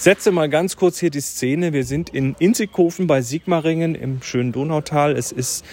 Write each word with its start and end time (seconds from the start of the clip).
Ich 0.00 0.04
setze 0.04 0.30
mal 0.30 0.48
ganz 0.48 0.76
kurz 0.76 0.98
hier 0.98 1.10
die 1.10 1.20
Szene. 1.20 1.72
Wir 1.72 1.84
sind 1.84 2.08
in 2.10 2.34
Inzighofen 2.38 3.06
bei 3.06 3.22
Sigmaringen 3.22 3.94
im 3.94 4.22
schönen 4.22 4.52
Donautal. 4.52 5.16
Es 5.16 5.30
ist 5.30 5.64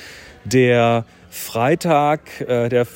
der 0.43 1.05
Freitag, 1.29 2.41
äh, 2.41 2.67
der, 2.67 2.87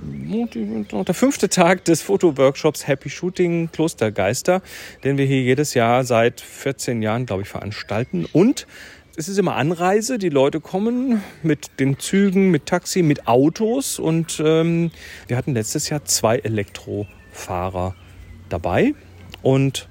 der 0.00 1.14
fünfte 1.14 1.48
Tag 1.48 1.84
des 1.84 2.02
Fotoworkshops 2.02 2.88
Happy 2.88 3.10
Shooting 3.10 3.70
Klostergeister, 3.70 4.62
den 5.04 5.18
wir 5.18 5.26
hier 5.26 5.42
jedes 5.42 5.74
Jahr 5.74 6.02
seit 6.02 6.40
14 6.40 7.02
Jahren, 7.02 7.26
glaube 7.26 7.42
ich, 7.42 7.48
veranstalten. 7.48 8.26
Und 8.32 8.66
es 9.20 9.28
ist 9.28 9.38
immer 9.38 9.56
Anreise. 9.56 10.16
Die 10.16 10.30
Leute 10.30 10.60
kommen 10.60 11.22
mit 11.42 11.78
den 11.78 11.98
Zügen, 11.98 12.50
mit 12.50 12.64
Taxi, 12.64 13.02
mit 13.02 13.28
Autos. 13.28 13.98
Und 13.98 14.42
ähm, 14.42 14.90
wir 15.28 15.36
hatten 15.36 15.52
letztes 15.52 15.90
Jahr 15.90 16.06
zwei 16.06 16.38
Elektrofahrer 16.38 17.94
dabei. 18.48 18.94
Und 19.42 19.88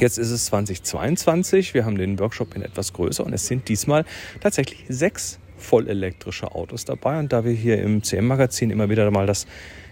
Jetzt 0.00 0.18
ist 0.18 0.32
es 0.32 0.46
2022. 0.46 1.72
Wir 1.72 1.84
haben 1.84 1.96
den 1.96 2.18
Workshop 2.18 2.56
in 2.56 2.62
etwas 2.62 2.92
größer 2.92 3.24
und 3.24 3.32
es 3.32 3.46
sind 3.46 3.68
diesmal 3.68 4.04
tatsächlich 4.40 4.86
sechs 4.88 5.38
vollelektrische 5.56 6.50
Autos 6.50 6.84
dabei. 6.84 7.20
Und 7.20 7.32
da 7.32 7.44
wir 7.44 7.52
hier 7.52 7.80
im 7.80 8.02
CM-Magazin 8.02 8.70
immer 8.70 8.90
wieder 8.90 9.08
mal 9.12 9.28
das 9.28 9.46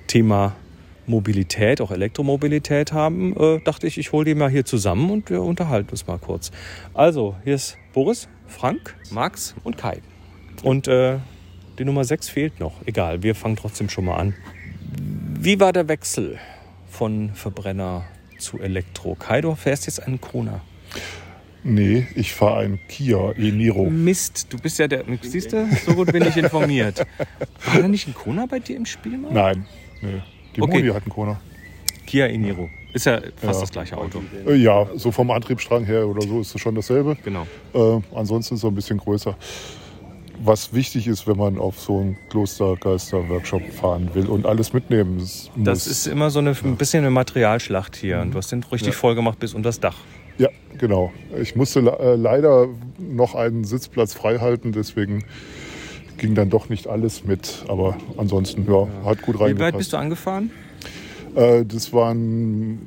Thema 0.09 0.57
Mobilität, 1.07 1.81
auch 1.81 1.91
Elektromobilität 1.91 2.93
haben, 2.93 3.37
äh, 3.37 3.61
dachte 3.61 3.87
ich, 3.87 3.99
ich 3.99 4.13
hole 4.13 4.25
die 4.25 4.35
mal 4.35 4.51
hier 4.51 4.65
zusammen 4.65 5.11
und 5.11 5.31
wir 5.31 5.43
unterhalten 5.43 5.91
uns 5.91 6.07
mal 6.07 6.19
kurz. 6.19 6.51
Also, 6.95 7.37
hier 7.45 7.55
ist 7.55 7.77
Boris, 7.93 8.29
Frank, 8.53 8.95
Max 9.11 9.55
und 9.65 9.77
Kai. 9.77 10.01
Und 10.63 10.87
äh, 10.87 11.19
die 11.79 11.85
Nummer 11.85 12.05
6 12.05 12.29
fehlt 12.29 12.61
noch. 12.61 12.75
Egal, 12.87 13.23
wir 13.23 13.35
fangen 13.35 13.57
trotzdem 13.57 13.89
schon 13.89 14.05
mal 14.05 14.17
an. 14.17 14.35
Wie 15.41 15.59
war 15.59 15.73
der 15.73 15.89
Wechsel 15.89 16.39
von 16.89 17.31
Verbrenner 17.35 18.05
zu 18.43 18.61
Elektro. 18.61 19.15
Kaido 19.15 19.55
fährst 19.55 19.87
jetzt 19.87 20.03
einen 20.03 20.21
Kona. 20.21 20.61
Nee, 21.65 22.09
ich 22.17 22.33
fahre 22.33 22.61
einen 22.61 22.81
Kia 22.89 23.33
e-Niro. 23.33 23.89
Mist, 23.89 24.53
du 24.53 24.59
bist 24.59 24.79
ja 24.81 24.89
der. 24.89 25.05
Siehst 25.23 25.53
du, 25.53 25.69
so 25.87 25.95
gut 25.95 26.13
bin 26.13 26.27
ich 26.27 26.37
informiert. 26.37 27.07
War 27.67 27.81
da 27.81 27.89
nicht 27.89 28.09
ein 28.09 28.15
Kona 28.15 28.47
bei 28.47 28.59
dir 28.59 28.77
im 28.77 28.85
Spiel 28.85 29.17
mal? 29.17 29.33
Nein, 29.33 29.67
nee. 30.01 30.21
Die 30.57 30.61
okay. 30.61 30.79
Moni 30.79 30.89
hat 30.89 31.05
einen 31.05 31.13
Kona. 31.13 31.41
Kia 32.13 32.27
e-Niro. 32.27 32.69
Ist 32.93 33.07
ja 33.07 33.23
fast 33.37 33.55
ja. 33.55 33.61
das 33.61 33.71
gleiche 33.71 33.97
Auto. 33.97 34.23
Äh, 34.47 34.57
ja, 34.57 34.87
so 34.97 35.11
vom 35.11 35.31
Antriebsstrang 35.31 35.87
her 35.87 36.07
oder 36.07 36.21
so 36.21 36.43
ist 36.43 36.55
es 36.55 36.61
schon 36.61 36.75
dasselbe. 36.75 37.17
Genau. 37.25 37.47
Äh, 37.73 38.03
ansonsten 38.15 38.55
ist 38.55 38.61
es 38.61 38.69
ein 38.69 38.75
bisschen 38.75 38.99
größer 38.99 39.35
was 40.45 40.75
wichtig 40.75 41.07
ist, 41.07 41.29
wenn 41.29 41.37
man 41.37 41.57
auf 41.59 41.79
so 41.79 42.01
einen 42.01 42.19
Klostergeister-Workshop 42.31 43.63
fahren 43.73 44.11
will 44.13 44.27
und 44.27 44.45
alles 44.45 44.73
mitnehmen 44.73 45.19
muss. 45.19 45.51
Das 45.57 45.87
ist 45.87 46.07
immer 46.07 46.31
so 46.31 46.41
eine, 46.41 46.51
ein 46.65 46.77
bisschen 46.77 47.05
eine 47.05 47.11
Materialschlacht 47.11 47.95
hier. 47.95 48.21
Und 48.21 48.33
du 48.33 48.39
hast 48.39 48.51
den 48.51 48.65
richtig 48.65 48.89
ja. 48.89 48.95
voll 48.95 49.15
gemacht 49.15 49.39
bis 49.39 49.55
unter 49.55 49.69
das 49.69 49.79
Dach. 49.79 49.97
Ja, 50.39 50.49
genau. 50.79 51.13
Ich 51.41 51.55
musste 51.55 51.81
äh, 51.81 52.17
leider 52.17 52.67
noch 52.99 53.37
einen 53.37 53.63
Sitzplatz 53.63 54.15
frei 54.15 54.39
halten, 54.39 54.73
deswegen 54.73 55.25
ging 56.19 56.35
dann 56.35 56.51
doch 56.51 56.69
nicht 56.69 56.89
alles 56.89 57.25
mit. 57.25 57.65
Aber 57.69 57.97
ansonsten, 58.17 58.67
ja, 58.67 58.81
ja. 58.83 58.89
hat 59.05 59.23
gut 59.23 59.39
reingepasst. 59.39 59.57
Wie 59.57 59.61
weit 59.61 59.79
bist 59.79 59.93
du 59.93 59.97
angefahren? 59.97 60.51
Äh, 61.35 61.65
das 61.65 61.93
waren 61.93 62.87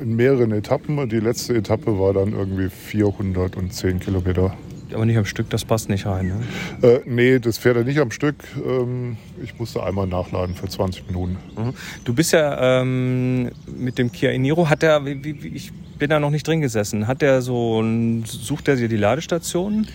in 0.00 0.16
mehreren 0.16 0.52
Etappen. 0.52 1.08
Die 1.08 1.20
letzte 1.20 1.54
Etappe 1.54 1.98
war 1.98 2.12
dann 2.12 2.32
irgendwie 2.32 2.68
410 2.68 4.00
Kilometer 4.00 4.56
aber 4.94 5.06
nicht 5.06 5.16
am 5.16 5.24
Stück, 5.24 5.50
das 5.50 5.64
passt 5.64 5.88
nicht 5.88 6.06
rein. 6.06 6.32
Ne? 6.80 6.88
Äh, 6.88 7.00
nee, 7.06 7.38
das 7.38 7.58
fährt 7.58 7.76
er 7.76 7.84
nicht 7.84 7.98
am 7.98 8.10
Stück. 8.10 8.36
Ähm, 8.64 9.16
ich 9.42 9.58
musste 9.58 9.82
einmal 9.82 10.06
nachladen 10.06 10.54
für 10.54 10.68
20 10.68 11.06
Minuten. 11.08 11.38
Mhm. 11.56 11.74
Du 12.04 12.14
bist 12.14 12.32
ja 12.32 12.80
ähm, 12.80 13.50
mit 13.66 13.98
dem 13.98 14.10
Kia 14.12 14.30
Eniro, 14.30 14.68
hat 14.68 14.82
der, 14.82 15.04
wie, 15.04 15.22
wie, 15.24 15.48
ich 15.48 15.72
bin 15.98 16.10
da 16.10 16.18
noch 16.18 16.30
nicht 16.30 16.46
drin 16.46 16.60
gesessen, 16.60 17.06
hat 17.06 17.22
der 17.22 17.42
so, 17.42 17.84
sucht 18.24 18.68
er 18.68 18.76
dir 18.76 18.88
die 18.88 18.96
Ladestationen? 18.96 19.86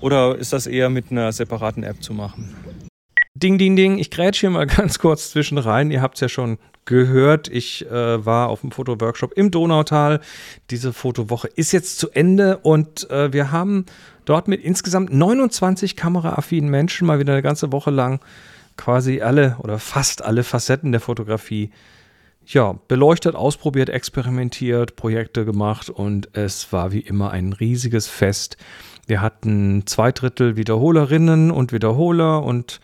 Oder 0.00 0.36
ist 0.36 0.52
das 0.52 0.66
eher 0.66 0.90
mit 0.90 1.10
einer 1.10 1.32
separaten 1.32 1.82
App 1.82 2.02
zu 2.02 2.12
machen? 2.12 2.54
Ding, 3.34 3.58
ding, 3.58 3.74
ding. 3.74 3.98
Ich 3.98 4.10
grätsche 4.10 4.42
hier 4.42 4.50
mal 4.50 4.66
ganz 4.66 4.98
kurz 4.98 5.30
zwischen 5.30 5.58
rein. 5.58 5.90
Ihr 5.90 6.02
habt 6.02 6.16
es 6.16 6.20
ja 6.20 6.28
schon 6.28 6.58
gehört. 6.84 7.48
Ich 7.48 7.86
äh, 7.86 8.24
war 8.24 8.48
auf 8.48 8.60
dem 8.60 8.70
Fotoworkshop 8.70 9.32
im 9.32 9.50
Donautal. 9.50 10.20
Diese 10.70 10.92
Fotowoche 10.92 11.48
ist 11.48 11.72
jetzt 11.72 11.98
zu 11.98 12.10
Ende 12.10 12.58
und 12.58 13.10
äh, 13.10 13.32
wir 13.32 13.52
haben 13.52 13.86
dort 14.24 14.48
mit 14.48 14.62
insgesamt 14.62 15.12
29 15.12 15.96
kameraaffinen 15.96 16.70
Menschen 16.70 17.06
mal 17.06 17.18
wieder 17.18 17.32
eine 17.32 17.42
ganze 17.42 17.72
Woche 17.72 17.90
lang 17.90 18.20
quasi 18.76 19.20
alle 19.20 19.56
oder 19.60 19.78
fast 19.78 20.24
alle 20.24 20.42
Facetten 20.42 20.92
der 20.92 21.00
Fotografie 21.00 21.70
ja, 22.46 22.78
beleuchtet, 22.88 23.34
ausprobiert, 23.34 23.88
experimentiert, 23.88 24.96
Projekte 24.96 25.44
gemacht 25.44 25.88
und 25.88 26.36
es 26.36 26.72
war 26.72 26.92
wie 26.92 27.00
immer 27.00 27.30
ein 27.30 27.52
riesiges 27.52 28.06
Fest. 28.06 28.56
Wir 29.06 29.22
hatten 29.22 29.86
zwei 29.86 30.12
Drittel 30.12 30.56
Wiederholerinnen 30.56 31.50
und 31.50 31.72
Wiederholer 31.72 32.42
und, 32.42 32.80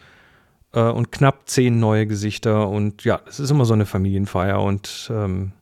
äh, 0.73 0.81
und 0.81 1.13
knapp 1.13 1.49
zehn 1.49 1.79
neue 1.79 2.07
Gesichter 2.07 2.69
und 2.69 3.05
ja, 3.05 3.21
es 3.27 3.41
ist 3.41 3.51
immer 3.51 3.65
so 3.65 3.75
eine 3.75 3.87
Familienfeier 3.87 4.61
und 4.63 5.11
ähm, 5.13 5.53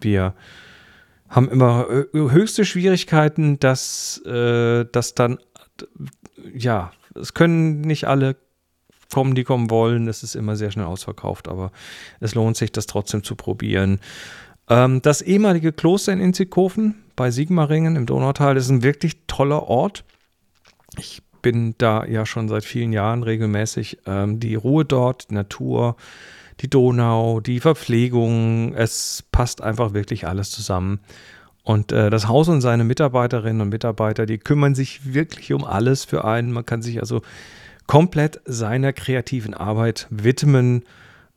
wir 0.00 0.34
haben 1.28 1.48
immer 1.50 1.88
äh, 1.90 2.06
höchste 2.12 2.64
Schwierigkeiten, 2.64 3.58
dass, 3.58 4.18
äh, 4.26 4.84
dass 4.90 5.14
dann, 5.14 5.38
ja, 6.54 6.92
es 7.14 7.34
können 7.34 7.80
nicht 7.80 8.06
alle 8.06 8.36
kommen, 9.12 9.34
die 9.34 9.44
kommen 9.44 9.70
wollen. 9.70 10.08
Es 10.08 10.22
ist 10.22 10.34
immer 10.34 10.56
sehr 10.56 10.70
schnell 10.70 10.86
ausverkauft, 10.86 11.48
aber 11.48 11.72
es 12.20 12.34
lohnt 12.34 12.56
sich, 12.56 12.72
das 12.72 12.86
trotzdem 12.86 13.22
zu 13.22 13.36
probieren. 13.36 14.00
Ähm, 14.68 15.02
das 15.02 15.22
ehemalige 15.22 15.72
Kloster 15.72 16.12
in 16.12 16.20
Inzighofen 16.20 17.02
bei 17.14 17.30
Sigmaringen 17.30 17.96
im 17.96 18.06
Donautal 18.06 18.56
ist 18.56 18.68
ein 18.68 18.82
wirklich 18.82 19.16
toller 19.26 19.64
Ort. 19.64 20.04
Ich 20.98 21.22
bin 21.46 21.76
da 21.78 22.04
ja 22.04 22.26
schon 22.26 22.48
seit 22.48 22.64
vielen 22.64 22.92
Jahren 22.92 23.22
regelmäßig. 23.22 23.98
Ähm, 24.04 24.40
die 24.40 24.56
Ruhe 24.56 24.84
dort, 24.84 25.30
die 25.30 25.34
Natur, 25.34 25.94
die 26.60 26.68
Donau, 26.68 27.38
die 27.38 27.60
Verpflegung, 27.60 28.74
es 28.74 29.22
passt 29.30 29.62
einfach 29.62 29.94
wirklich 29.94 30.26
alles 30.26 30.50
zusammen. 30.50 30.98
Und 31.62 31.92
äh, 31.92 32.10
das 32.10 32.26
Haus 32.26 32.48
und 32.48 32.62
seine 32.62 32.82
Mitarbeiterinnen 32.82 33.62
und 33.62 33.68
Mitarbeiter, 33.68 34.26
die 34.26 34.38
kümmern 34.38 34.74
sich 34.74 35.14
wirklich 35.14 35.52
um 35.52 35.62
alles 35.62 36.04
für 36.04 36.24
einen. 36.24 36.50
Man 36.50 36.66
kann 36.66 36.82
sich 36.82 36.98
also 36.98 37.22
komplett 37.86 38.40
seiner 38.44 38.92
kreativen 38.92 39.54
Arbeit 39.54 40.08
widmen. 40.10 40.82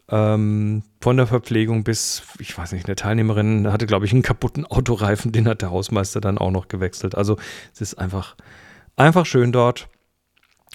Ähm, 0.09 0.81
von 1.01 1.17
der 1.17 1.27
Verpflegung 1.27 1.83
bis, 1.83 2.23
ich 2.39 2.57
weiß 2.57 2.71
nicht, 2.71 2.87
eine 2.87 2.95
Teilnehmerin 2.95 3.71
hatte, 3.71 3.85
glaube 3.85 4.07
ich, 4.07 4.11
einen 4.11 4.23
kaputten 4.23 4.65
Autoreifen, 4.65 5.31
den 5.31 5.47
hat 5.47 5.61
der 5.61 5.69
Hausmeister 5.69 6.19
dann 6.19 6.39
auch 6.39 6.49
noch 6.49 6.67
gewechselt. 6.67 7.13
Also 7.13 7.37
es 7.75 7.81
ist 7.81 7.93
einfach, 7.99 8.35
einfach 8.95 9.27
schön 9.27 9.51
dort. 9.51 9.87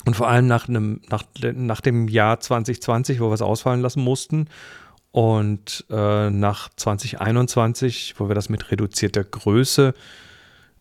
Und 0.04 0.16
vor 0.16 0.28
allem 0.28 0.46
nach, 0.46 0.68
einem, 0.68 1.00
nach, 1.08 1.24
nach 1.40 1.80
dem 1.80 2.08
Jahr 2.08 2.40
2020, 2.40 3.20
wo 3.20 3.30
wir 3.30 3.34
es 3.34 3.42
ausfallen 3.42 3.80
lassen 3.80 4.02
mussten, 4.02 4.48
und 5.12 5.86
äh, 5.90 6.28
nach 6.30 6.70
2021, 6.74 8.14
wo 8.18 8.26
wir 8.26 8.34
das 8.34 8.48
mit 8.48 8.72
reduzierter 8.72 9.22
Größe 9.22 9.94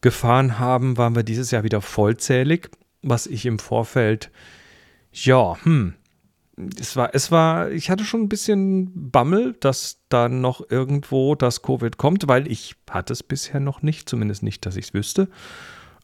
gefahren 0.01 0.57
haben, 0.57 0.97
waren 0.97 1.16
wir 1.16 1.22
dieses 1.22 1.51
Jahr 1.51 1.63
wieder 1.63 1.81
vollzählig, 1.81 2.72
was 3.03 3.28
ich 3.28 3.46
im 3.46 3.59
Vorfeld, 3.59 4.31
ja, 5.12 5.56
hm, 5.63 5.94
es 6.80 6.95
war, 6.95 7.13
es 7.13 7.31
war, 7.31 7.72
ich 7.72 7.90
hatte 7.90 8.06
schon 8.06 8.22
ein 8.22 8.30
bisschen 8.30 9.12
Bammel, 9.12 9.56
dass 9.59 10.00
da 10.09 10.30
noch 10.30 10.68
irgendwo 10.69 11.35
das 11.35 11.62
Covid 11.62 11.97
kommt, 11.97 12.28
weil 12.28 12.51
ich 12.51 12.75
hatte 12.90 13.13
es 13.13 13.24
bisher 13.24 13.59
noch 13.59 13.81
nicht, 13.81 14.09
zumindest 14.09 14.41
nicht, 14.44 14.66
dass 14.66 14.75
ich 14.75 14.85
es 14.85 14.94
wüsste. 14.94 15.30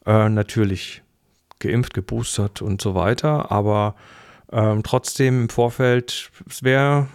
Äh, 0.05 0.29
natürlich 0.29 1.03
geimpft, 1.59 1.93
geboostert 1.93 2.61
und 2.61 2.81
so 2.81 2.95
weiter. 2.95 3.51
Aber 3.51 3.95
ähm, 4.51 4.83
trotzdem 4.83 5.43
im 5.43 5.49
Vorfeld, 5.49 6.31
es 6.47 6.63
wäre 6.63 7.07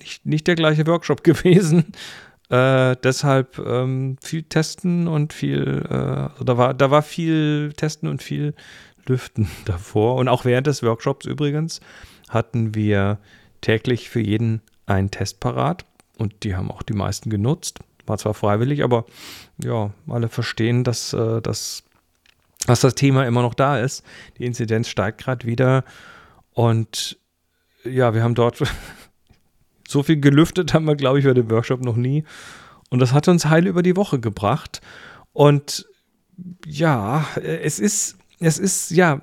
nicht, 0.00 0.26
nicht 0.26 0.46
der 0.46 0.56
gleiche 0.56 0.86
Workshop 0.86 1.24
gewesen. 1.24 1.92
Äh, 2.48 2.96
deshalb 3.02 3.58
ähm, 3.58 4.16
viel 4.22 4.44
Testen 4.44 5.08
und 5.08 5.32
viel, 5.32 5.84
äh, 5.90 5.94
also 5.94 6.44
da, 6.44 6.56
war, 6.56 6.74
da 6.74 6.90
war 6.90 7.02
viel 7.02 7.72
Testen 7.76 8.08
und 8.08 8.22
viel 8.22 8.54
Lüften 9.06 9.48
davor. 9.64 10.16
Und 10.16 10.28
auch 10.28 10.44
während 10.44 10.66
des 10.66 10.82
Workshops 10.82 11.26
übrigens 11.26 11.80
hatten 12.28 12.74
wir 12.74 13.18
täglich 13.60 14.08
für 14.10 14.20
jeden 14.20 14.62
einen 14.86 15.10
Test 15.10 15.40
parat 15.40 15.84
und 16.18 16.44
die 16.44 16.54
haben 16.54 16.70
auch 16.70 16.82
die 16.82 16.94
meisten 16.94 17.30
genutzt. 17.30 17.80
War 18.06 18.18
zwar 18.18 18.34
freiwillig, 18.34 18.84
aber 18.84 19.04
ja, 19.58 19.90
alle 20.08 20.28
verstehen, 20.28 20.84
dass, 20.84 21.12
äh, 21.12 21.42
dass 21.42 21.82
dass 22.66 22.80
das 22.80 22.94
Thema 22.94 23.26
immer 23.26 23.42
noch 23.42 23.54
da 23.54 23.78
ist. 23.78 24.04
Die 24.38 24.44
Inzidenz 24.44 24.88
steigt 24.88 25.18
gerade 25.18 25.46
wieder. 25.46 25.84
Und 26.52 27.18
ja, 27.84 28.14
wir 28.14 28.22
haben 28.22 28.34
dort 28.34 28.62
so 29.88 30.02
viel 30.02 30.20
gelüftet, 30.20 30.74
haben 30.74 30.86
wir, 30.86 30.96
glaube 30.96 31.18
ich, 31.18 31.24
bei 31.24 31.34
dem 31.34 31.50
Workshop 31.50 31.82
noch 31.82 31.96
nie. 31.96 32.24
Und 32.90 33.00
das 33.00 33.12
hat 33.12 33.28
uns 33.28 33.46
heil 33.46 33.66
über 33.66 33.82
die 33.82 33.96
Woche 33.96 34.20
gebracht. 34.20 34.80
Und 35.32 35.86
ja, 36.66 37.26
es 37.42 37.78
ist, 37.78 38.18
es 38.38 38.58
ist, 38.58 38.90
ja, 38.90 39.20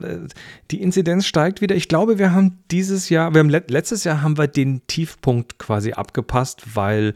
die 0.71 0.81
Inzidenz 0.81 1.25
steigt 1.25 1.61
wieder. 1.61 1.75
Ich 1.75 1.87
glaube, 1.87 2.17
wir 2.17 2.33
haben 2.33 2.63
dieses 2.71 3.09
Jahr, 3.09 3.33
wir 3.33 3.39
haben 3.39 3.49
letztes 3.49 4.03
Jahr 4.03 4.21
haben 4.21 4.37
wir 4.37 4.47
den 4.47 4.85
Tiefpunkt 4.87 5.59
quasi 5.59 5.93
abgepasst, 5.93 6.75
weil 6.75 7.13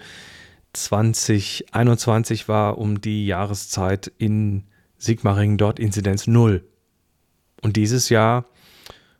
2021 0.73 2.47
war 2.47 2.77
um 2.77 3.01
die 3.01 3.25
Jahreszeit 3.25 4.11
in 4.17 4.63
Sigmaringen 4.97 5.57
dort 5.57 5.79
Inzidenz 5.79 6.27
null. 6.27 6.63
Und 7.61 7.75
dieses 7.75 8.09
Jahr, 8.09 8.45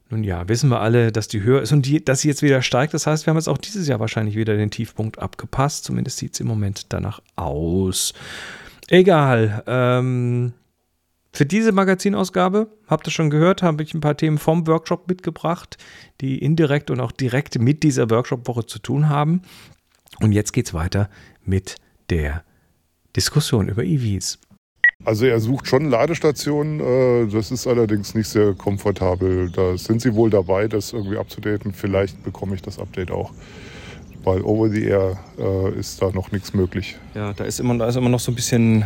nun 0.10 0.24
ja, 0.24 0.48
wissen 0.48 0.70
wir 0.70 0.80
alle, 0.80 1.12
dass 1.12 1.28
die 1.28 1.42
höher 1.44 1.62
ist 1.62 1.72
und 1.72 1.86
die, 1.86 2.04
dass 2.04 2.22
sie 2.22 2.30
jetzt 2.30 2.42
wieder 2.42 2.62
steigt. 2.62 2.94
Das 2.94 3.08
heißt, 3.08 3.26
wir 3.26 3.32
haben 3.32 3.38
jetzt 3.38 3.50
auch 3.50 3.58
dieses 3.58 3.88
Jahr 3.88 4.00
wahrscheinlich 4.00 4.36
wieder 4.36 4.56
den 4.56 4.72
Tiefpunkt 4.72 5.20
abgepasst. 5.20 5.84
Zumindest 5.84 6.18
sieht 6.18 6.34
es 6.34 6.40
im 6.40 6.48
Moment 6.48 6.86
danach 6.90 7.22
aus. 7.36 8.14
Egal. 8.90 9.64
Ähm, 9.68 10.54
für 11.34 11.46
diese 11.46 11.72
Magazinausgabe, 11.72 12.68
habt 12.88 13.08
ihr 13.08 13.12
schon 13.12 13.30
gehört, 13.30 13.62
habe 13.62 13.84
ich 13.84 13.94
ein 13.94 14.02
paar 14.02 14.18
Themen 14.18 14.38
vom 14.38 14.66
Workshop 14.66 15.08
mitgebracht, 15.08 15.78
die 16.22 16.40
indirekt 16.40 16.90
und 16.90 17.00
auch 17.00 17.12
direkt 17.12 17.60
mit 17.60 17.84
dieser 17.84 18.10
Workshop-Woche 18.10 18.66
zu 18.66 18.80
tun 18.80 19.10
haben. 19.10 19.42
Und 20.20 20.32
jetzt 20.32 20.54
geht 20.54 20.68
es 20.68 20.74
weiter 20.74 21.10
mit 21.44 21.76
der 22.10 22.44
Diskussion 23.16 23.68
über 23.70 23.84
EVs. 23.84 24.40
Also 25.08 25.26
er 25.26 25.40
sucht 25.40 25.68
schon 25.68 25.90
Ladestationen, 25.90 26.82
äh, 26.82 27.32
das 27.32 27.50
ist 27.50 27.66
allerdings 27.66 28.14
nicht 28.14 28.28
sehr 28.28 28.54
komfortabel. 28.54 29.50
Da 29.50 29.78
sind 29.78 30.02
sie 30.02 30.14
wohl 30.16 30.30
dabei, 30.30 30.68
das 30.68 30.92
irgendwie 30.92 31.16
abzudaten. 31.16 31.72
Vielleicht 31.72 32.22
bekomme 32.26 32.56
ich 32.56 32.62
das 32.62 32.78
Update 32.78 33.10
auch. 33.10 33.32
Weil 34.26 34.42
over 34.42 34.70
the 34.70 34.84
air 34.84 35.18
äh, 35.40 35.80
ist 35.80 36.02
da 36.02 36.12
noch 36.12 36.34
nichts 36.34 36.54
möglich. 36.54 36.98
Ja, 37.16 37.32
da 37.32 37.46
ist, 37.46 37.62
immer, 37.62 37.78
da 37.78 37.88
ist 37.88 37.96
immer 37.96 38.10
noch 38.10 38.20
so 38.20 38.34
ein 38.34 38.36
bisschen 38.36 38.84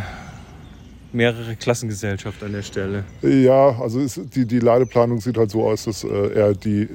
mehrere 1.12 1.56
Klassengesellschaft 1.56 2.40
an 2.44 2.52
der 2.52 2.62
Stelle. 2.62 3.02
Ja, 3.22 3.70
also 3.80 3.98
ist, 3.98 4.20
die, 4.36 4.46
die 4.46 4.60
Ladeplanung 4.60 5.20
sieht 5.20 5.36
halt 5.36 5.50
so 5.50 5.66
aus, 5.66 5.86
dass 5.86 6.04
äh, 6.04 6.08
er 6.08 6.54
die 6.54 6.88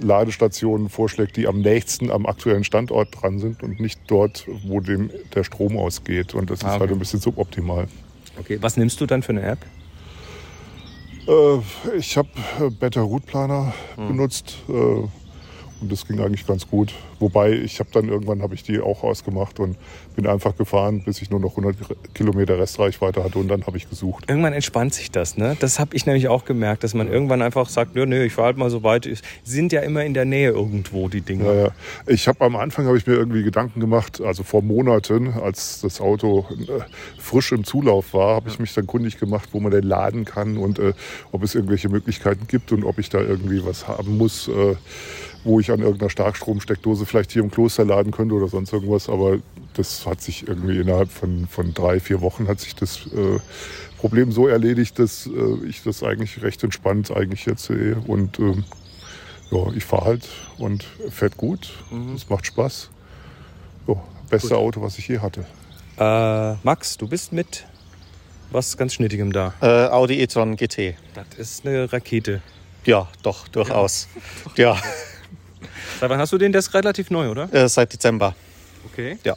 Ladestationen 0.00 0.88
vorschlägt, 0.88 1.36
die 1.36 1.46
am 1.46 1.60
nächsten 1.60 2.10
am 2.10 2.26
aktuellen 2.26 2.64
Standort 2.64 3.10
dran 3.12 3.38
sind 3.38 3.62
und 3.62 3.78
nicht 3.78 4.00
dort, 4.08 4.44
wo 4.66 4.80
dem 4.80 5.08
der 5.36 5.44
Strom 5.44 5.78
ausgeht. 5.78 6.34
Und 6.34 6.50
das 6.50 6.58
ist 6.58 6.64
ah, 6.64 6.70
halt 6.70 6.80
okay. 6.80 6.88
halt 6.88 6.96
ein 6.96 6.98
bisschen 6.98 7.20
suboptimal. 7.20 7.86
Okay, 8.38 8.58
was 8.60 8.76
nimmst 8.76 9.00
du 9.00 9.06
dann 9.06 9.22
für 9.22 9.30
eine 9.30 9.42
App? 9.42 9.58
Äh, 11.26 11.96
ich 11.96 12.16
habe 12.16 12.28
äh, 12.60 12.70
Better 12.70 13.02
Route 13.02 13.26
Planer 13.26 13.72
hm. 13.96 14.08
benutzt. 14.08 14.56
Äh, 14.68 15.08
und 15.80 15.92
das 15.92 16.06
ging 16.06 16.20
eigentlich 16.20 16.46
ganz 16.46 16.68
gut. 16.68 16.92
Wobei 17.18 17.52
ich 17.52 17.80
habe 17.80 17.90
dann 17.92 18.08
irgendwann 18.08 18.42
habe 18.42 18.54
ich 18.54 18.62
die 18.62 18.80
auch 18.80 19.02
ausgemacht 19.02 19.60
und 19.60 19.76
bin 20.14 20.26
einfach 20.26 20.56
gefahren, 20.56 21.02
bis 21.04 21.22
ich 21.22 21.30
nur 21.30 21.40
noch 21.40 21.56
100 21.56 21.76
Kilometer 22.14 22.58
Restreichweite 22.58 23.22
hatte 23.22 23.38
und 23.38 23.48
dann 23.48 23.66
habe 23.66 23.76
ich 23.76 23.88
gesucht. 23.88 24.24
Irgendwann 24.28 24.52
entspannt 24.52 24.94
sich 24.94 25.10
das, 25.10 25.36
ne? 25.36 25.56
Das 25.60 25.78
habe 25.78 25.94
ich 25.94 26.06
nämlich 26.06 26.28
auch 26.28 26.44
gemerkt, 26.44 26.84
dass 26.84 26.94
man 26.94 27.08
irgendwann 27.08 27.42
einfach 27.42 27.68
sagt, 27.68 27.94
nö, 27.94 28.06
nö, 28.06 28.24
ich 28.24 28.32
fahre 28.32 28.46
halt 28.46 28.56
mal 28.56 28.70
so 28.70 28.82
weit. 28.82 29.04
Sie 29.04 29.16
sind 29.44 29.72
ja 29.72 29.80
immer 29.80 30.04
in 30.04 30.14
der 30.14 30.24
Nähe 30.24 30.50
irgendwo 30.50 31.08
die 31.08 31.20
Dinge. 31.20 31.44
Ja, 31.44 31.54
ja. 31.54 31.70
Ich 32.06 32.28
habe 32.28 32.44
am 32.44 32.56
Anfang 32.56 32.86
habe 32.86 32.96
ich 32.96 33.06
mir 33.06 33.14
irgendwie 33.14 33.42
Gedanken 33.42 33.80
gemacht, 33.80 34.20
also 34.20 34.42
vor 34.42 34.62
Monaten, 34.62 35.32
als 35.32 35.80
das 35.80 36.00
Auto 36.00 36.46
äh, 36.50 36.80
frisch 37.18 37.52
im 37.52 37.64
Zulauf 37.64 38.14
war, 38.14 38.36
habe 38.36 38.48
ich 38.48 38.58
mich 38.58 38.74
dann 38.74 38.86
kundig 38.86 39.18
gemacht, 39.18 39.50
wo 39.52 39.60
man 39.60 39.72
den 39.72 39.84
laden 39.84 40.24
kann 40.24 40.56
und 40.56 40.78
äh, 40.78 40.92
ob 41.32 41.42
es 41.42 41.54
irgendwelche 41.54 41.88
Möglichkeiten 41.88 42.46
gibt 42.46 42.72
und 42.72 42.84
ob 42.84 42.98
ich 42.98 43.08
da 43.08 43.20
irgendwie 43.20 43.64
was 43.64 43.88
haben 43.88 44.16
muss. 44.16 44.48
Äh, 44.48 44.76
wo 45.46 45.60
ich 45.60 45.70
an 45.70 45.80
irgendeiner 45.80 46.10
Starkstromsteckdose 46.10 47.06
vielleicht 47.06 47.32
hier 47.32 47.42
im 47.42 47.50
Kloster 47.50 47.84
laden 47.84 48.10
könnte 48.10 48.34
oder 48.34 48.48
sonst 48.48 48.72
irgendwas. 48.72 49.08
Aber 49.08 49.38
das 49.74 50.04
hat 50.04 50.20
sich 50.20 50.48
irgendwie 50.48 50.78
innerhalb 50.78 51.10
von, 51.10 51.46
von 51.46 51.72
drei, 51.72 52.00
vier 52.00 52.20
Wochen 52.20 52.48
hat 52.48 52.60
sich 52.60 52.74
das 52.74 53.06
äh, 53.06 53.38
Problem 53.98 54.32
so 54.32 54.48
erledigt, 54.48 54.98
dass 54.98 55.26
äh, 55.26 55.66
ich 55.68 55.82
das 55.82 56.02
eigentlich 56.02 56.42
recht 56.42 56.64
entspannt 56.64 57.10
eigentlich 57.10 57.46
jetzt 57.46 57.64
sehe. 57.64 57.96
Und 58.06 58.38
ähm, 58.40 58.64
ja, 59.52 59.72
ich 59.74 59.84
fahre 59.84 60.04
halt 60.06 60.28
und 60.58 60.84
fährt 61.10 61.36
gut. 61.36 61.72
Mhm. 61.90 62.14
Es 62.14 62.28
macht 62.28 62.46
Spaß. 62.46 62.90
Ja, 63.86 63.94
beste 64.28 64.48
gut. 64.48 64.58
Auto, 64.58 64.82
was 64.82 64.98
ich 64.98 65.06
je 65.06 65.20
hatte. 65.20 65.46
Äh, 65.98 66.56
Max, 66.64 66.96
du 66.96 67.06
bist 67.06 67.32
mit 67.32 67.66
was 68.50 68.76
ganz 68.76 68.94
Schnittigem 68.94 69.32
da. 69.32 69.54
Äh, 69.60 69.88
Audi 69.90 70.20
e-tron 70.20 70.56
GT. 70.56 70.96
Das 71.14 71.26
ist 71.38 71.66
eine 71.66 71.92
Rakete. 71.92 72.42
Ja, 72.84 73.08
doch, 73.22 73.48
durchaus. 73.48 74.08
ja. 74.56 74.74
ja. 74.74 74.82
Seit 76.00 76.10
wann 76.10 76.18
hast 76.18 76.32
du 76.32 76.38
den? 76.38 76.52
Der 76.52 76.58
ist 76.58 76.74
relativ 76.74 77.10
neu, 77.10 77.30
oder? 77.30 77.52
Äh, 77.52 77.68
seit 77.68 77.92
Dezember. 77.92 78.34
Okay. 78.92 79.18
Ja. 79.24 79.36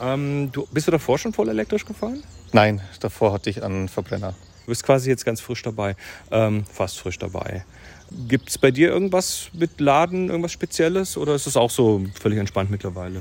Ähm, 0.00 0.50
du, 0.52 0.66
bist 0.70 0.86
du 0.86 0.90
davor 0.90 1.18
schon 1.18 1.32
voll 1.32 1.48
elektrisch 1.48 1.84
gefahren? 1.84 2.22
Nein, 2.52 2.80
davor 3.00 3.32
hatte 3.32 3.50
ich 3.50 3.62
einen 3.62 3.88
Verbrenner. 3.88 4.34
Du 4.64 4.70
bist 4.70 4.84
quasi 4.84 5.10
jetzt 5.10 5.24
ganz 5.24 5.40
frisch 5.40 5.62
dabei. 5.62 5.96
Ähm, 6.30 6.64
fast 6.64 6.98
frisch 6.98 7.18
dabei. 7.18 7.64
Gibt 8.28 8.48
es 8.48 8.58
bei 8.58 8.70
dir 8.70 8.88
irgendwas 8.88 9.48
mit 9.52 9.80
Laden, 9.80 10.28
irgendwas 10.28 10.52
Spezielles? 10.52 11.16
Oder 11.16 11.34
ist 11.34 11.46
es 11.46 11.56
auch 11.56 11.70
so 11.70 12.02
völlig 12.20 12.38
entspannt 12.38 12.70
mittlerweile? 12.70 13.20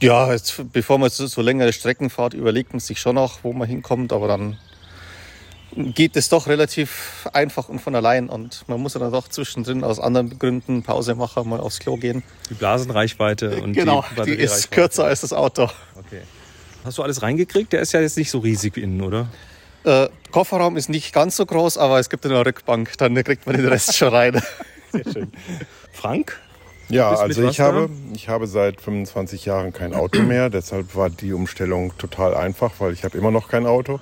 Ja, 0.00 0.32
jetzt, 0.32 0.60
bevor 0.72 0.98
man 0.98 1.10
so, 1.10 1.26
so 1.26 1.42
längere 1.42 1.72
Strecken 1.72 2.10
fährt, 2.10 2.34
überlegt 2.34 2.72
man 2.72 2.80
sich 2.80 3.00
schon 3.00 3.14
noch, 3.14 3.44
wo 3.44 3.52
man 3.52 3.68
hinkommt. 3.68 4.12
Aber 4.12 4.28
dann 4.28 4.58
geht 5.76 6.16
es 6.16 6.28
doch 6.28 6.46
relativ 6.46 7.28
einfach 7.32 7.68
und 7.68 7.80
von 7.80 7.94
allein. 7.94 8.28
Und 8.28 8.64
man 8.68 8.80
muss 8.80 8.94
dann 8.94 9.12
doch 9.12 9.28
zwischendrin 9.28 9.84
aus 9.84 9.98
anderen 9.98 10.38
Gründen 10.38 10.82
Pause 10.82 11.14
machen, 11.14 11.48
mal 11.48 11.60
aufs 11.60 11.78
Klo 11.78 11.96
gehen. 11.96 12.22
Die 12.50 12.54
Blasenreichweite 12.54 13.60
und 13.62 13.72
genau, 13.72 14.04
die, 14.18 14.36
die 14.36 14.42
ist 14.42 14.70
kürzer 14.70 15.04
als 15.04 15.22
das 15.22 15.32
Auto. 15.32 15.64
Okay. 15.94 16.22
Hast 16.84 16.98
du 16.98 17.02
alles 17.02 17.22
reingekriegt? 17.22 17.72
Der 17.72 17.80
ist 17.80 17.92
ja 17.92 18.00
jetzt 18.00 18.16
nicht 18.16 18.30
so 18.30 18.40
riesig 18.40 18.76
innen, 18.76 19.02
oder? 19.02 19.28
Äh, 19.84 20.08
Kofferraum 20.30 20.76
ist 20.76 20.88
nicht 20.88 21.12
ganz 21.12 21.36
so 21.36 21.46
groß, 21.46 21.78
aber 21.78 21.98
es 21.98 22.08
gibt 22.08 22.24
eine 22.24 22.44
Rückbank, 22.44 22.96
dann 22.98 23.14
kriegt 23.22 23.46
man 23.46 23.56
den 23.56 23.66
Rest 23.66 23.96
schon 23.96 24.08
rein. 24.08 24.40
Sehr 24.92 25.12
schön. 25.12 25.32
Frank? 25.92 26.38
Ja, 26.88 27.10
also 27.10 27.48
ich 27.48 27.58
habe, 27.60 27.88
ich 28.14 28.28
habe 28.28 28.46
seit 28.46 28.80
25 28.80 29.46
Jahren 29.46 29.72
kein 29.72 29.94
Auto 29.94 30.20
mehr, 30.20 30.50
deshalb 30.50 30.94
war 30.94 31.08
die 31.08 31.32
Umstellung 31.32 31.96
total 31.96 32.34
einfach, 32.34 32.72
weil 32.80 32.92
ich 32.92 33.02
habe 33.02 33.16
immer 33.16 33.30
noch 33.30 33.48
kein 33.48 33.66
Auto. 33.66 33.98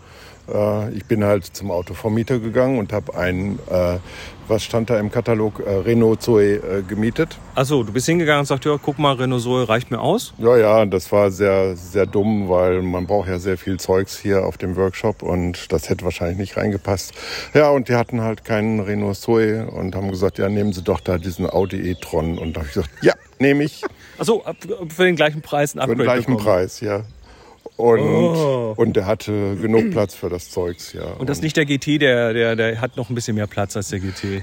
Äh, 0.53 0.91
ich 0.91 1.05
bin 1.05 1.25
halt 1.25 1.45
zum 1.45 1.71
Autovermieter 1.71 2.39
gegangen 2.39 2.79
und 2.79 2.93
habe 2.93 3.17
ein, 3.17 3.59
äh, 3.71 3.99
was 4.49 4.65
stand 4.65 4.91
da 4.91 4.99
im 4.99 5.11
Katalog, 5.11 5.61
äh, 5.61 5.71
Renault 5.71 6.23
Zoe 6.23 6.57
äh, 6.57 6.83
gemietet. 6.83 7.39
Achso, 7.55 7.83
du 7.83 7.93
bist 7.93 8.07
hingegangen 8.07 8.41
und 8.41 8.47
sagst, 8.47 8.65
ja, 8.65 8.77
guck 8.83 8.99
mal, 8.99 9.15
Renault 9.15 9.43
Zoe 9.43 9.69
reicht 9.69 9.91
mir 9.91 10.01
aus? 10.01 10.35
Ja, 10.39 10.57
ja, 10.57 10.87
das 10.87 11.11
war 11.13 11.31
sehr, 11.31 11.77
sehr 11.77 12.07
dumm, 12.07 12.49
weil 12.49 12.83
man 12.83 13.07
braucht 13.07 13.29
ja 13.29 13.39
sehr 13.39 13.59
viel 13.59 13.79
Zeugs 13.79 14.19
hier 14.19 14.45
auf 14.45 14.59
dem 14.59 14.77
Workshop 14.77 15.23
und 15.23 15.73
das 15.73 15.89
hätte 15.89 16.05
wahrscheinlich 16.05 16.39
nicht 16.39 16.57
reingepasst. 16.57 17.13
Ja, 17.55 17.71
und 17.71 17.89
die 17.89 17.95
hatten 17.95 18.21
halt 18.23 18.45
keinen 18.45 18.81
Renault 18.81 19.17
Zoe 19.17 19.67
und 19.67 19.95
haben 19.95 20.11
gesagt, 20.11 20.39
ja, 20.39 20.49
nehmen 20.49 20.73
Sie 20.73 20.83
doch 20.83 21.01
da 21.01 21.19
diesen 21.19 21.49
Audi 21.49 21.91
e-tron. 21.91 22.39
Und 22.39 22.55
da 22.55 22.61
habe 22.61 22.69
ich 22.69 22.75
gesagt, 22.75 22.91
ja, 23.03 23.15
nehme 23.39 23.65
ich. 23.65 23.83
Achso, 24.19 24.45
für 24.89 25.05
den 25.05 25.17
gleichen 25.17 25.43
Preis 25.43 25.75
ein 25.75 25.79
Upgrade 25.79 25.97
Für 25.97 26.03
den 26.03 26.13
gleichen 26.13 26.37
bekommen. 26.37 26.45
Preis, 26.45 26.81
ja. 26.81 27.05
Und, 27.81 28.01
oh. 28.01 28.75
und 28.77 28.95
der 28.95 29.07
hatte 29.07 29.57
genug 29.57 29.91
Platz 29.91 30.15
für 30.15 30.29
das 30.29 30.51
Zeugs, 30.51 30.93
ja. 30.93 31.13
Und 31.19 31.29
das 31.29 31.39
ist 31.39 31.43
nicht 31.43 31.57
der 31.57 31.65
GT, 31.65 32.01
der, 32.01 32.33
der, 32.33 32.57
der 32.57 32.81
hat 32.81 32.97
noch 32.97 33.09
ein 33.09 33.15
bisschen 33.15 33.35
mehr 33.35 33.47
Platz 33.47 33.77
als 33.77 33.89
der 33.89 34.01
GT. 34.01 34.43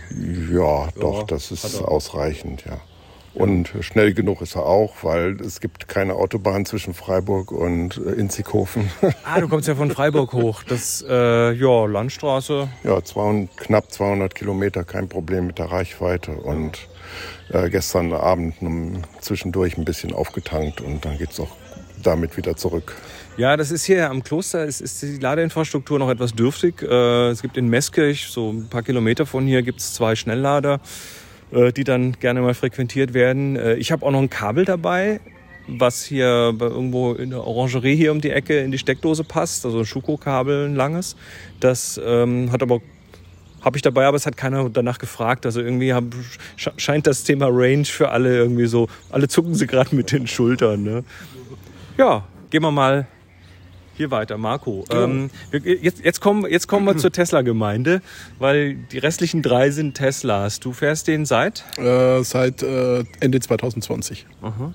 Ja, 0.51 0.89
doch, 0.99 1.23
das 1.23 1.51
ist 1.51 1.81
ausreichend, 1.81 2.65
ja. 2.65 2.79
Und 3.37 3.71
schnell 3.81 4.15
genug 4.15 4.41
ist 4.41 4.55
er 4.55 4.65
auch, 4.65 4.95
weil 5.03 5.39
es 5.41 5.59
gibt 5.59 5.87
keine 5.87 6.15
Autobahn 6.15 6.65
zwischen 6.65 6.95
Freiburg 6.95 7.51
und 7.51 7.97
äh, 7.97 8.13
Inzighofen. 8.13 8.89
Ah, 9.23 9.39
du 9.39 9.47
kommst 9.47 9.67
ja 9.67 9.75
von 9.75 9.91
Freiburg 9.91 10.33
hoch. 10.33 10.63
Das, 10.63 11.05
äh, 11.07 11.51
ja, 11.51 11.85
Landstraße. 11.85 12.67
Ja, 12.83 13.03
200, 13.03 13.55
knapp 13.57 13.91
200 13.91 14.33
Kilometer, 14.33 14.83
kein 14.83 15.07
Problem 15.07 15.45
mit 15.45 15.59
der 15.59 15.65
Reichweite. 15.65 16.31
Und 16.31 16.87
äh, 17.49 17.69
gestern 17.69 18.13
Abend 18.13 18.55
zwischendurch 19.21 19.77
ein 19.77 19.85
bisschen 19.85 20.13
aufgetankt 20.13 20.81
und 20.81 21.05
dann 21.05 21.17
geht 21.17 21.31
es 21.31 21.39
auch 21.39 21.55
damit 22.01 22.37
wieder 22.37 22.55
zurück. 22.55 22.95
Ja, 23.37 23.55
das 23.55 23.69
ist 23.69 23.85
hier 23.85 24.09
am 24.09 24.23
Kloster, 24.23 24.65
ist, 24.65 24.81
ist 24.81 25.03
die 25.03 25.17
Ladeinfrastruktur 25.17 25.99
noch 25.99 26.09
etwas 26.09 26.33
dürftig. 26.33 26.81
Äh, 26.81 27.29
es 27.29 27.43
gibt 27.43 27.55
in 27.55 27.67
Meskirch, 27.67 28.29
so 28.31 28.49
ein 28.49 28.67
paar 28.67 28.81
Kilometer 28.81 29.27
von 29.27 29.45
hier, 29.45 29.61
gibt 29.61 29.79
es 29.79 29.93
zwei 29.93 30.15
Schnelllader, 30.15 30.79
äh, 31.51 31.71
die 31.71 31.83
dann 31.83 32.13
gerne 32.13 32.41
mal 32.41 32.55
frequentiert 32.55 33.13
werden. 33.13 33.55
Äh, 33.55 33.75
ich 33.75 33.91
habe 33.91 34.03
auch 34.03 34.09
noch 34.09 34.21
ein 34.21 34.31
Kabel 34.31 34.65
dabei, 34.65 35.19
was 35.67 36.03
hier 36.03 36.55
irgendwo 36.59 37.13
in 37.13 37.29
der 37.29 37.45
Orangerie 37.45 37.95
hier 37.95 38.11
um 38.11 38.21
die 38.21 38.31
Ecke 38.31 38.57
in 38.57 38.71
die 38.71 38.79
Steckdose 38.79 39.23
passt, 39.23 39.67
also 39.67 39.79
ein 39.79 39.85
Schuko-Kabel, 39.85 40.65
ein 40.65 40.75
langes. 40.75 41.15
Das 41.59 42.01
ähm, 42.03 42.51
hat 42.51 42.63
aber 42.63 42.81
habe 43.61 43.77
ich 43.77 43.83
dabei, 43.83 44.07
aber 44.07 44.17
es 44.17 44.25
hat 44.25 44.35
keiner 44.35 44.67
danach 44.69 44.97
gefragt. 44.97 45.45
Also 45.45 45.61
irgendwie 45.61 45.93
hab, 45.93 46.05
scheint 46.55 47.05
das 47.05 47.23
Thema 47.23 47.49
Range 47.51 47.85
für 47.85 48.09
alle 48.09 48.35
irgendwie 48.35 48.65
so, 48.65 48.87
alle 49.11 49.27
zucken 49.27 49.53
sie 49.53 49.67
gerade 49.67 49.95
mit 49.95 50.11
den 50.11 50.25
Schultern. 50.25 50.81
Ne? 50.81 51.03
Ja, 51.99 52.23
gehen 52.49 52.63
wir 52.63 52.71
mal 52.71 53.05
hier 53.97 54.11
weiter, 54.11 54.37
Marco. 54.37 54.85
Ähm, 54.91 55.29
jetzt, 55.51 56.03
jetzt, 56.03 56.21
kommen, 56.21 56.49
jetzt 56.49 56.67
kommen 56.67 56.85
wir 56.85 56.97
zur 56.97 57.11
Tesla-Gemeinde, 57.13 58.01
weil 58.39 58.75
die 58.75 58.97
restlichen 58.99 59.41
drei 59.41 59.71
sind 59.71 59.95
Teslas. 59.95 60.59
Du 60.59 60.71
fährst 60.71 61.07
den 61.07 61.25
seit? 61.25 61.63
Äh, 61.77 62.23
seit 62.23 62.63
äh, 62.63 63.03
Ende 63.19 63.39
2020. 63.39 64.25
Aha. 64.41 64.73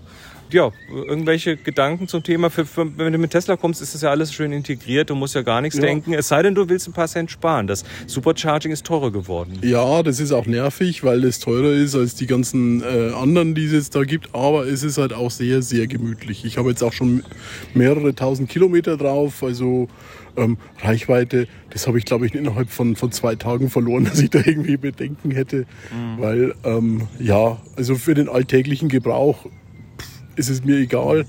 Ja, 0.52 0.70
irgendwelche 0.90 1.56
Gedanken 1.56 2.08
zum 2.08 2.22
Thema. 2.22 2.50
Für, 2.50 2.64
für, 2.64 2.86
wenn 2.98 3.12
du 3.12 3.18
mit 3.18 3.30
Tesla 3.30 3.56
kommst, 3.56 3.82
ist 3.82 3.94
das 3.94 4.02
ja 4.02 4.10
alles 4.10 4.32
schön 4.32 4.52
integriert. 4.52 5.10
Du 5.10 5.14
musst 5.14 5.34
ja 5.34 5.42
gar 5.42 5.60
nichts 5.60 5.76
ja. 5.78 5.84
denken. 5.84 6.12
Es 6.12 6.28
sei 6.28 6.42
denn, 6.42 6.54
du 6.54 6.68
willst 6.68 6.88
ein 6.88 6.92
paar 6.92 7.08
Cent 7.08 7.30
sparen. 7.30 7.66
Das 7.66 7.84
Supercharging 8.06 8.72
ist 8.72 8.84
teurer 8.84 9.10
geworden. 9.10 9.58
Ja, 9.62 10.02
das 10.02 10.20
ist 10.20 10.32
auch 10.32 10.46
nervig, 10.46 11.04
weil 11.04 11.24
es 11.24 11.38
teurer 11.38 11.72
ist 11.72 11.94
als 11.94 12.14
die 12.14 12.26
ganzen 12.26 12.82
äh, 12.82 13.12
anderen, 13.14 13.54
die 13.54 13.66
es 13.66 13.72
jetzt 13.72 13.94
da 13.94 14.04
gibt. 14.04 14.34
Aber 14.34 14.66
es 14.66 14.82
ist 14.82 14.98
halt 14.98 15.12
auch 15.12 15.30
sehr, 15.30 15.62
sehr 15.62 15.86
gemütlich. 15.86 16.44
Ich 16.44 16.58
habe 16.58 16.70
jetzt 16.70 16.82
auch 16.82 16.92
schon 16.92 17.24
mehrere 17.74 18.14
tausend 18.14 18.48
Kilometer 18.48 18.96
drauf. 18.96 19.42
Also 19.42 19.88
ähm, 20.36 20.56
Reichweite, 20.80 21.46
das 21.70 21.86
habe 21.86 21.98
ich, 21.98 22.04
glaube 22.04 22.26
ich, 22.26 22.34
innerhalb 22.34 22.70
von, 22.70 22.96
von 22.96 23.12
zwei 23.12 23.34
Tagen 23.34 23.70
verloren, 23.70 24.04
dass 24.12 24.20
ich 24.20 24.30
da 24.30 24.38
irgendwie 24.38 24.76
Bedenken 24.76 25.30
hätte. 25.30 25.66
Mhm. 25.92 26.20
Weil, 26.20 26.54
ähm, 26.64 27.08
ja, 27.18 27.60
also 27.76 27.94
für 27.94 28.14
den 28.14 28.28
alltäglichen 28.28 28.88
Gebrauch 28.88 29.46
ist 30.36 30.48
es 30.48 30.64
mir 30.64 30.76
egal, 30.76 31.26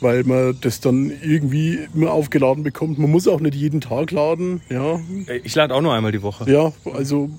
weil 0.00 0.24
man 0.24 0.56
das 0.60 0.80
dann 0.80 1.12
irgendwie 1.22 1.78
immer 1.94 2.12
aufgeladen 2.12 2.62
bekommt. 2.62 2.98
Man 2.98 3.10
muss 3.10 3.26
auch 3.28 3.40
nicht 3.40 3.54
jeden 3.54 3.80
Tag 3.80 4.10
laden. 4.10 4.60
Ja. 4.68 5.00
Ich 5.42 5.54
lade 5.54 5.74
auch 5.74 5.80
nur 5.80 5.94
einmal 5.94 6.12
die 6.12 6.22
Woche. 6.22 6.50
Ja, 6.50 6.72
also 6.92 7.30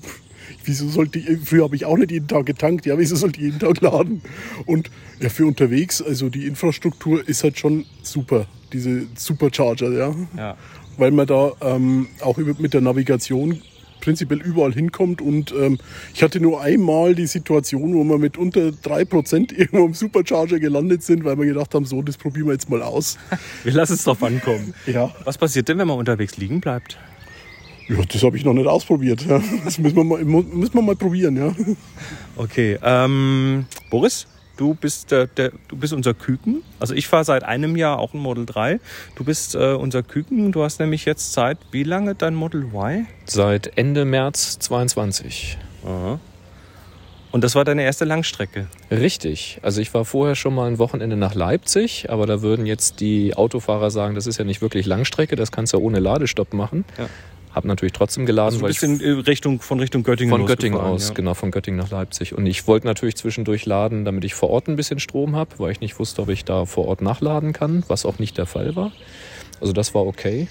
wieso 0.64 0.88
sollte 0.88 1.18
ich, 1.18 1.40
früher 1.44 1.64
habe 1.64 1.76
ich 1.76 1.84
auch 1.84 1.96
nicht 1.96 2.10
jeden 2.10 2.28
Tag 2.28 2.46
getankt, 2.46 2.86
ja, 2.86 2.98
wieso 2.98 3.16
sollte 3.16 3.40
ich 3.40 3.46
jeden 3.46 3.58
Tag 3.58 3.80
laden? 3.80 4.22
Und 4.66 4.90
ja, 5.20 5.28
für 5.28 5.46
unterwegs, 5.46 6.02
also 6.02 6.28
die 6.28 6.46
Infrastruktur 6.46 7.26
ist 7.26 7.44
halt 7.44 7.58
schon 7.58 7.86
super, 8.02 8.46
diese 8.72 9.06
Supercharger, 9.14 9.92
ja. 9.92 10.14
ja. 10.36 10.56
Weil 10.96 11.12
man 11.12 11.26
da 11.26 11.52
ähm, 11.60 12.08
auch 12.20 12.36
mit 12.36 12.74
der 12.74 12.80
Navigation 12.80 13.62
prinzipiell 14.00 14.40
überall 14.40 14.72
hinkommt. 14.72 15.20
Und 15.20 15.52
ähm, 15.52 15.78
ich 16.14 16.22
hatte 16.22 16.40
nur 16.40 16.60
einmal 16.60 17.14
die 17.14 17.26
Situation, 17.26 17.94
wo 17.94 18.04
wir 18.04 18.18
mit 18.18 18.38
unter 18.38 18.68
3% 18.68 19.52
irgendwo 19.56 19.86
im 19.86 19.94
Supercharger 19.94 20.58
gelandet 20.58 21.02
sind, 21.02 21.24
weil 21.24 21.38
wir 21.38 21.46
gedacht 21.46 21.74
haben, 21.74 21.84
so, 21.84 22.02
das 22.02 22.16
probieren 22.16 22.46
wir 22.46 22.52
jetzt 22.52 22.70
mal 22.70 22.82
aus. 22.82 23.18
wir 23.64 23.72
lassen 23.72 23.94
es 23.94 24.04
drauf 24.04 24.22
ankommen. 24.22 24.74
ja. 24.86 25.14
Was 25.24 25.38
passiert 25.38 25.68
denn, 25.68 25.78
wenn 25.78 25.88
man 25.88 25.98
unterwegs 25.98 26.36
liegen 26.36 26.60
bleibt? 26.60 26.98
Ja, 27.88 27.96
das 28.04 28.22
habe 28.22 28.36
ich 28.36 28.44
noch 28.44 28.54
nicht 28.54 28.68
ausprobiert. 28.68 29.26
Das 29.64 29.78
müssen 29.78 29.96
wir 29.96 30.04
mal, 30.04 30.24
müssen 30.24 30.74
wir 30.74 30.82
mal 30.82 30.94
probieren, 30.94 31.36
ja. 31.36 31.52
Okay. 32.36 32.78
Ähm, 32.82 33.66
Boris? 33.90 34.28
Du 34.60 34.74
bist, 34.74 35.10
der, 35.10 35.26
der, 35.26 35.52
du 35.68 35.76
bist 35.78 35.94
unser 35.94 36.12
Küken. 36.12 36.62
Also 36.80 36.92
ich 36.92 37.08
fahre 37.08 37.24
seit 37.24 37.44
einem 37.44 37.76
Jahr 37.76 37.98
auch 37.98 38.12
ein 38.12 38.20
Model 38.20 38.44
3. 38.44 38.78
Du 39.16 39.24
bist 39.24 39.54
äh, 39.54 39.72
unser 39.72 40.02
Küken. 40.02 40.52
Du 40.52 40.62
hast 40.62 40.80
nämlich 40.80 41.06
jetzt 41.06 41.32
seit 41.32 41.56
wie 41.70 41.82
lange 41.82 42.14
dein 42.14 42.34
Model 42.34 42.64
Y? 42.64 43.06
Seit 43.24 43.78
Ende 43.78 44.04
März 44.04 44.58
22. 44.58 45.56
Aha. 45.86 46.20
Und 47.30 47.42
das 47.42 47.54
war 47.54 47.64
deine 47.64 47.84
erste 47.84 48.04
Langstrecke? 48.04 48.66
Richtig. 48.90 49.60
Also 49.62 49.80
ich 49.80 49.94
war 49.94 50.04
vorher 50.04 50.34
schon 50.34 50.54
mal 50.54 50.66
ein 50.66 50.78
Wochenende 50.78 51.16
nach 51.16 51.34
Leipzig, 51.34 52.10
aber 52.10 52.26
da 52.26 52.42
würden 52.42 52.66
jetzt 52.66 53.00
die 53.00 53.34
Autofahrer 53.34 53.90
sagen, 53.90 54.14
das 54.14 54.26
ist 54.26 54.36
ja 54.36 54.44
nicht 54.44 54.60
wirklich 54.60 54.84
Langstrecke, 54.84 55.36
das 55.36 55.52
kannst 55.52 55.72
du 55.72 55.78
ja 55.78 55.82
ohne 55.82 56.00
Ladestopp 56.00 56.52
machen. 56.52 56.84
Ja. 56.98 57.06
Habe 57.52 57.66
natürlich 57.66 57.92
trotzdem 57.92 58.26
geladen. 58.26 58.54
Also 58.54 58.64
ein 58.64 58.68
bisschen 58.68 59.00
äh, 59.00 59.10
Richtung, 59.22 59.60
von 59.60 59.80
Richtung 59.80 60.04
Göttingen 60.04 60.30
Von 60.30 60.46
Göttingen 60.46 60.78
aus, 60.78 61.08
ja. 61.08 61.14
genau, 61.14 61.34
von 61.34 61.50
Göttingen 61.50 61.78
nach 61.80 61.90
Leipzig. 61.90 62.34
Und 62.34 62.46
ich 62.46 62.66
wollte 62.68 62.86
natürlich 62.86 63.16
zwischendurch 63.16 63.66
laden, 63.66 64.04
damit 64.04 64.24
ich 64.24 64.34
vor 64.34 64.50
Ort 64.50 64.68
ein 64.68 64.76
bisschen 64.76 65.00
Strom 65.00 65.34
habe, 65.34 65.50
weil 65.58 65.72
ich 65.72 65.80
nicht 65.80 65.98
wusste, 65.98 66.22
ob 66.22 66.28
ich 66.28 66.44
da 66.44 66.64
vor 66.64 66.86
Ort 66.86 67.02
nachladen 67.02 67.52
kann, 67.52 67.82
was 67.88 68.06
auch 68.06 68.18
nicht 68.18 68.38
der 68.38 68.46
Fall 68.46 68.76
war. 68.76 68.92
Also 69.60 69.72
das 69.72 69.94
war 69.94 70.06
okay. 70.06 70.48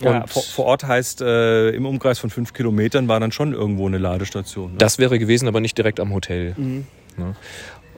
Ja, 0.00 0.26
vor, 0.26 0.42
vor, 0.42 0.64
Ort 0.66 0.84
heißt, 0.84 1.20
äh, 1.20 1.70
im 1.70 1.86
Umkreis 1.86 2.18
von 2.18 2.30
fünf 2.30 2.52
Kilometern 2.52 3.08
war 3.08 3.20
dann 3.20 3.32
schon 3.32 3.52
irgendwo 3.52 3.86
eine 3.86 3.98
Ladestation. 3.98 4.72
Ne? 4.72 4.78
Das 4.78 4.98
wäre 4.98 5.18
gewesen, 5.18 5.48
aber 5.48 5.60
nicht 5.60 5.78
direkt 5.78 6.00
am 6.00 6.12
Hotel. 6.12 6.54
Mhm. 6.56 6.86
Ne? 7.16 7.36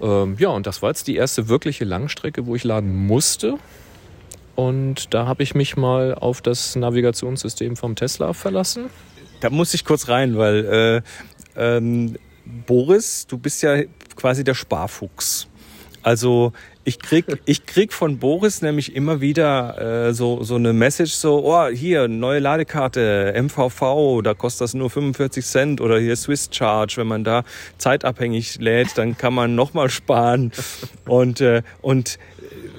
Ähm, 0.02 0.36
ja, 0.38 0.48
und 0.48 0.66
das 0.66 0.82
war 0.82 0.90
jetzt 0.90 1.06
die 1.06 1.16
erste 1.16 1.48
wirkliche 1.48 1.84
Langstrecke, 1.84 2.46
wo 2.46 2.54
ich 2.54 2.64
laden 2.64 2.94
musste. 3.06 3.58
Und 4.54 5.12
da 5.12 5.26
habe 5.26 5.42
ich 5.42 5.54
mich 5.54 5.76
mal 5.76 6.14
auf 6.14 6.40
das 6.40 6.76
Navigationssystem 6.76 7.76
vom 7.76 7.96
Tesla 7.96 8.32
verlassen. 8.32 8.90
Da 9.40 9.50
muss 9.50 9.74
ich 9.74 9.84
kurz 9.84 10.08
rein, 10.08 10.36
weil 10.38 11.02
äh, 11.56 11.76
ähm, 11.76 12.16
Boris, 12.66 13.26
du 13.26 13.38
bist 13.38 13.62
ja 13.62 13.82
quasi 14.16 14.44
der 14.44 14.54
Sparfuchs. 14.54 15.48
Also 16.02 16.52
ich 16.84 16.98
krieg, 16.98 17.24
ich 17.46 17.66
krieg 17.66 17.92
von 17.92 18.18
Boris 18.18 18.60
nämlich 18.60 18.94
immer 18.94 19.20
wieder 19.20 20.08
äh, 20.08 20.14
so, 20.14 20.42
so 20.42 20.56
eine 20.56 20.72
Message, 20.72 21.12
so, 21.12 21.44
oh, 21.44 21.68
hier, 21.68 22.08
neue 22.08 22.40
Ladekarte, 22.40 23.34
MVV, 23.36 24.22
da 24.22 24.34
kostet 24.34 24.62
das 24.62 24.74
nur 24.74 24.90
45 24.90 25.44
Cent 25.44 25.80
oder 25.80 25.98
hier 25.98 26.14
Swiss 26.16 26.50
Charge, 26.52 26.98
wenn 26.98 27.06
man 27.06 27.24
da 27.24 27.44
zeitabhängig 27.78 28.60
lädt, 28.60 28.98
dann 28.98 29.16
kann 29.16 29.32
man 29.32 29.54
nochmal 29.54 29.88
sparen. 29.88 30.52
Und, 31.06 31.40
äh, 31.40 31.62
und 31.80 32.18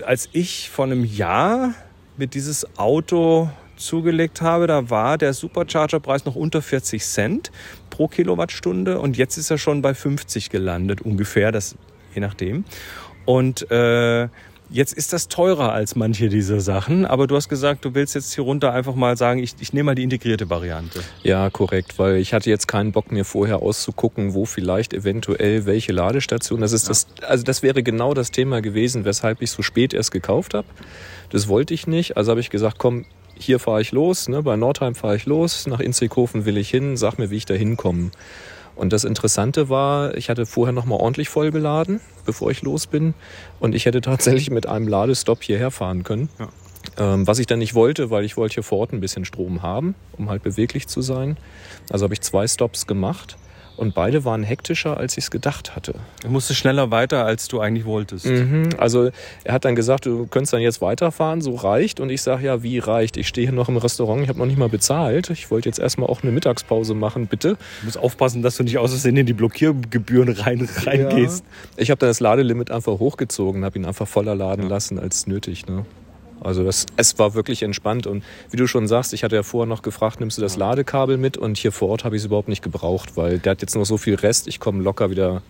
als 0.05 0.29
ich 0.33 0.69
vor 0.69 0.85
einem 0.85 1.03
Jahr 1.03 1.73
mit 2.15 2.35
dieses 2.35 2.77
Auto 2.77 3.49
zugelegt 3.75 4.41
habe, 4.41 4.67
da 4.67 4.89
war 4.89 5.17
der 5.17 5.33
Supercharger-Preis 5.33 6.25
noch 6.25 6.35
unter 6.35 6.61
40 6.61 7.03
Cent 7.03 7.51
pro 7.89 8.07
Kilowattstunde 8.07 8.99
und 8.99 9.17
jetzt 9.17 9.37
ist 9.37 9.49
er 9.49 9.57
schon 9.57 9.81
bei 9.81 9.93
50 9.93 10.49
gelandet, 10.49 11.01
ungefähr, 11.01 11.51
das 11.51 11.75
je 12.13 12.21
nachdem. 12.21 12.63
Und 13.25 13.69
äh, 13.71 14.27
jetzt 14.69 14.93
ist 14.93 15.13
das 15.13 15.27
teurer 15.27 15.71
als 15.71 15.95
manche 15.95 16.29
dieser 16.29 16.59
Sachen, 16.59 17.05
aber 17.05 17.27
du 17.27 17.35
hast 17.35 17.49
gesagt, 17.49 17.85
du 17.85 17.93
willst 17.93 18.15
jetzt 18.15 18.33
hier 18.33 18.43
runter 18.43 18.73
einfach 18.73 18.95
mal 18.95 19.17
sagen, 19.17 19.41
ich, 19.41 19.55
ich 19.59 19.73
nehme 19.73 19.87
mal 19.87 19.95
die 19.95 20.03
integrierte 20.03 20.49
Variante. 20.49 21.01
Ja, 21.23 21.49
korrekt, 21.49 21.97
weil 21.99 22.17
ich 22.17 22.33
hatte 22.33 22.49
jetzt 22.49 22.67
keinen 22.67 22.91
Bock 22.91 23.11
mir 23.11 23.25
vorher 23.25 23.61
auszugucken, 23.61 24.33
wo 24.33 24.45
vielleicht 24.45 24.93
eventuell 24.93 25.65
welche 25.65 25.91
Ladestation. 25.91 26.61
Das 26.61 26.71
ist 26.71 26.83
ja. 26.83 26.89
das, 26.89 27.07
also 27.21 27.43
das 27.43 27.63
wäre 27.63 27.83
genau 27.83 28.13
das 28.13 28.31
Thema 28.31 28.61
gewesen, 28.61 29.05
weshalb 29.05 29.41
ich 29.41 29.51
so 29.51 29.61
spät 29.61 29.93
erst 29.93 30.11
gekauft 30.11 30.53
habe. 30.53 30.67
Das 31.29 31.47
wollte 31.47 31.73
ich 31.73 31.87
nicht. 31.87 32.17
Also 32.17 32.31
habe 32.31 32.39
ich 32.39 32.49
gesagt, 32.49 32.77
komm, 32.77 33.05
hier 33.37 33.59
fahre 33.59 33.81
ich 33.81 33.91
los, 33.91 34.29
ne, 34.29 34.41
bei 34.41 34.55
Nordheim 34.55 34.95
fahre 34.95 35.17
ich 35.17 35.25
los, 35.25 35.67
nach 35.67 35.79
Inzighofen 35.79 36.45
will 36.45 36.57
ich 36.57 36.69
hin, 36.69 36.95
sag 36.95 37.17
mir, 37.17 37.29
wie 37.29 37.35
ich 37.35 37.45
da 37.45 37.53
hinkomme. 37.53 38.11
Und 38.75 38.91
das 38.91 39.03
Interessante 39.03 39.69
war, 39.69 40.15
ich 40.15 40.29
hatte 40.29 40.45
vorher 40.45 40.73
nochmal 40.73 40.99
ordentlich 40.99 41.29
vollgeladen, 41.29 42.01
bevor 42.25 42.51
ich 42.51 42.61
los 42.61 42.87
bin. 42.87 43.13
Und 43.59 43.73
ich 43.73 43.85
hätte 43.85 44.01
tatsächlich 44.01 44.49
mit 44.49 44.67
einem 44.67 44.87
Ladestopp 44.87 45.43
hierher 45.43 45.71
fahren 45.71 46.03
können. 46.03 46.29
Ja. 46.39 46.49
Ähm, 46.97 47.25
was 47.25 47.39
ich 47.39 47.47
dann 47.47 47.59
nicht 47.59 47.73
wollte, 47.73 48.09
weil 48.11 48.25
ich 48.25 48.37
wollte 48.37 48.55
hier 48.55 48.63
vor 48.63 48.79
Ort 48.79 48.93
ein 48.93 48.99
bisschen 48.99 49.25
Strom 49.25 49.61
haben, 49.61 49.95
um 50.17 50.29
halt 50.29 50.43
beweglich 50.43 50.87
zu 50.87 51.01
sein. 51.01 51.37
Also 51.89 52.03
habe 52.03 52.13
ich 52.13 52.21
zwei 52.21 52.47
Stops 52.47 52.85
gemacht. 52.85 53.37
Und 53.77 53.93
beide 53.93 54.25
waren 54.25 54.43
hektischer, 54.43 54.97
als 54.97 55.17
ich 55.17 55.25
es 55.25 55.31
gedacht 55.31 55.75
hatte. 55.75 55.95
Du 56.21 56.29
musstest 56.29 56.59
schneller 56.59 56.91
weiter, 56.91 57.25
als 57.25 57.47
du 57.47 57.59
eigentlich 57.59 57.85
wolltest. 57.85 58.25
Mhm. 58.25 58.69
Also 58.77 59.09
er 59.43 59.53
hat 59.53 59.65
dann 59.65 59.75
gesagt, 59.75 60.05
du 60.05 60.27
könntest 60.27 60.53
dann 60.53 60.61
jetzt 60.61 60.81
weiterfahren, 60.81 61.41
so 61.41 61.55
reicht. 61.55 61.99
Und 61.99 62.09
ich 62.09 62.21
sage, 62.21 62.45
ja, 62.45 62.63
wie 62.63 62.79
reicht? 62.79 63.17
Ich 63.17 63.27
stehe 63.27 63.47
hier 63.47 63.55
noch 63.55 63.69
im 63.69 63.77
Restaurant, 63.77 64.21
ich 64.23 64.29
habe 64.29 64.39
noch 64.39 64.45
nicht 64.45 64.57
mal 64.57 64.69
bezahlt. 64.69 65.29
Ich 65.29 65.51
wollte 65.51 65.69
jetzt 65.69 65.79
erstmal 65.79 66.09
auch 66.09 66.23
eine 66.23 66.31
Mittagspause 66.31 66.93
machen, 66.93 67.27
bitte. 67.27 67.57
Du 67.81 67.85
musst 67.85 67.97
aufpassen, 67.97 68.41
dass 68.41 68.57
du 68.57 68.63
nicht 68.63 68.77
aus 68.77 68.91
Versehen 68.91 69.17
in 69.17 69.25
die 69.25 69.33
Blockiergebühren 69.33 70.29
rein, 70.29 70.67
reingehst. 70.85 71.43
Ja. 71.43 71.81
Ich 71.81 71.91
habe 71.91 71.99
dann 71.99 72.09
das 72.09 72.19
Ladelimit 72.19 72.71
einfach 72.71 72.99
hochgezogen, 72.99 73.65
habe 73.65 73.77
ihn 73.77 73.85
einfach 73.85 74.07
voller 74.07 74.35
laden 74.35 74.63
ja. 74.63 74.69
lassen 74.69 74.99
als 74.99 75.27
nötig. 75.27 75.67
Ne? 75.67 75.85
Also 76.41 76.63
das, 76.63 76.85
es 76.95 77.17
war 77.17 77.33
wirklich 77.33 77.63
entspannt. 77.63 78.07
Und 78.07 78.23
wie 78.51 78.57
du 78.57 78.67
schon 78.67 78.87
sagst, 78.87 79.13
ich 79.13 79.23
hatte 79.23 79.35
ja 79.35 79.43
vorher 79.43 79.67
noch 79.67 79.81
gefragt, 79.81 80.19
nimmst 80.19 80.37
du 80.37 80.41
das 80.41 80.57
Ladekabel 80.57 81.17
mit? 81.17 81.37
Und 81.37 81.57
hier 81.57 81.71
vor 81.71 81.89
Ort 81.89 82.03
habe 82.03 82.15
ich 82.15 82.21
es 82.21 82.25
überhaupt 82.25 82.49
nicht 82.49 82.61
gebraucht, 82.61 83.17
weil 83.17 83.39
der 83.39 83.51
hat 83.51 83.61
jetzt 83.61 83.75
noch 83.75 83.85
so 83.85 83.97
viel 83.97 84.15
Rest, 84.15 84.47
ich 84.47 84.59
komme 84.59 84.83
locker 84.83 85.09
wieder 85.09 85.41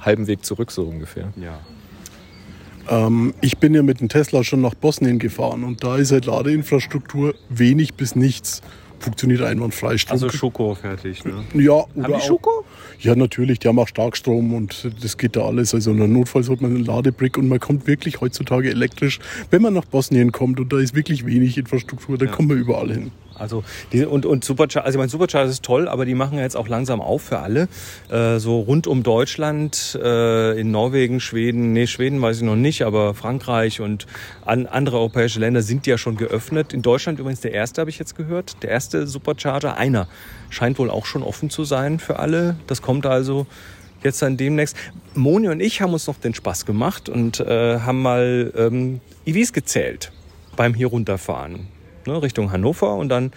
halben 0.00 0.26
Weg 0.26 0.44
zurück 0.44 0.70
so 0.70 0.84
ungefähr. 0.84 1.32
Ja. 1.36 1.58
Ähm, 2.88 3.34
ich 3.40 3.58
bin 3.58 3.74
ja 3.74 3.82
mit 3.82 4.00
dem 4.00 4.08
Tesla 4.08 4.42
schon 4.44 4.60
nach 4.60 4.74
Bosnien 4.74 5.18
gefahren 5.18 5.64
und 5.64 5.84
da 5.84 5.96
ist 5.96 6.12
halt 6.12 6.26
Ladeinfrastruktur 6.26 7.34
wenig 7.48 7.94
bis 7.94 8.16
nichts 8.16 8.62
funktioniert 9.00 9.42
einwandfrei. 9.42 9.98
Strom 9.98 10.12
also 10.12 10.30
Schoko 10.30 10.74
fertig, 10.74 11.24
ne? 11.24 11.44
Ja. 11.54 11.72
Oder 11.94 12.04
haben 12.04 12.14
die 12.14 12.26
Schoko? 12.26 12.64
Ja, 13.00 13.14
natürlich. 13.14 13.58
Die 13.58 13.68
haben 13.68 13.78
auch 13.78 13.88
Starkstrom 13.88 14.54
und 14.54 14.90
das 15.02 15.16
geht 15.16 15.36
da 15.36 15.46
alles. 15.46 15.74
Also 15.74 15.92
in 15.92 16.12
Notfalls 16.12 16.48
hat 16.50 16.60
man 16.60 16.74
einen 16.74 16.84
Ladebrick 16.84 17.38
und 17.38 17.48
man 17.48 17.60
kommt 17.60 17.86
wirklich 17.86 18.20
heutzutage 18.20 18.70
elektrisch. 18.70 19.18
Wenn 19.50 19.62
man 19.62 19.74
nach 19.74 19.84
Bosnien 19.84 20.32
kommt 20.32 20.60
und 20.60 20.72
da 20.72 20.78
ist 20.78 20.94
wirklich 20.94 21.26
wenig 21.26 21.56
Infrastruktur, 21.58 22.18
dann 22.18 22.28
ja. 22.28 22.34
kommt 22.34 22.48
man 22.48 22.58
überall 22.58 22.92
hin. 22.92 23.10
Also 23.40 23.64
die, 23.92 24.04
und, 24.04 24.26
und 24.26 24.44
Supercharger, 24.44 24.84
also 24.84 24.96
ich 24.96 24.98
meine, 24.98 25.08
Supercharger 25.08 25.48
ist 25.48 25.64
toll, 25.64 25.88
aber 25.88 26.04
die 26.04 26.14
machen 26.14 26.38
ja 26.38 26.44
jetzt 26.44 26.56
auch 26.56 26.68
langsam 26.68 27.00
auf 27.00 27.22
für 27.22 27.38
alle. 27.38 27.68
Äh, 28.10 28.38
so 28.38 28.60
rund 28.60 28.86
um 28.86 29.02
Deutschland, 29.02 29.98
äh, 30.02 30.60
in 30.60 30.70
Norwegen, 30.70 31.20
Schweden, 31.20 31.72
nee, 31.72 31.86
Schweden 31.86 32.20
weiß 32.20 32.38
ich 32.38 32.42
noch 32.42 32.56
nicht, 32.56 32.82
aber 32.82 33.14
Frankreich 33.14 33.80
und 33.80 34.06
an, 34.44 34.66
andere 34.66 34.98
europäische 34.98 35.40
Länder 35.40 35.62
sind 35.62 35.86
ja 35.86 35.98
schon 35.98 36.16
geöffnet. 36.16 36.72
In 36.72 36.82
Deutschland 36.82 37.18
übrigens 37.18 37.40
der 37.40 37.52
erste, 37.52 37.80
habe 37.80 37.90
ich 37.90 37.98
jetzt 37.98 38.16
gehört. 38.16 38.62
Der 38.62 38.70
erste 38.70 39.06
Supercharger, 39.06 39.76
einer, 39.76 40.06
scheint 40.50 40.78
wohl 40.78 40.90
auch 40.90 41.06
schon 41.06 41.22
offen 41.22 41.50
zu 41.50 41.64
sein 41.64 41.98
für 41.98 42.18
alle. 42.18 42.56
Das 42.66 42.82
kommt 42.82 43.06
also 43.06 43.46
jetzt 44.02 44.22
dann 44.22 44.36
demnächst. 44.36 44.76
Moni 45.14 45.48
und 45.48 45.60
ich 45.60 45.80
haben 45.80 45.92
uns 45.92 46.06
noch 46.06 46.18
den 46.18 46.34
Spaß 46.34 46.66
gemacht 46.66 47.08
und 47.08 47.40
äh, 47.40 47.80
haben 47.80 48.02
mal 48.02 48.52
ähm, 48.56 49.00
EVs 49.26 49.52
gezählt 49.52 50.12
beim 50.56 50.74
hier 50.74 50.88
runterfahren 50.88 51.68
ne, 52.06 52.22
Richtung 52.22 52.52
Hannover 52.52 52.94
und 52.94 53.08
dann 53.08 53.32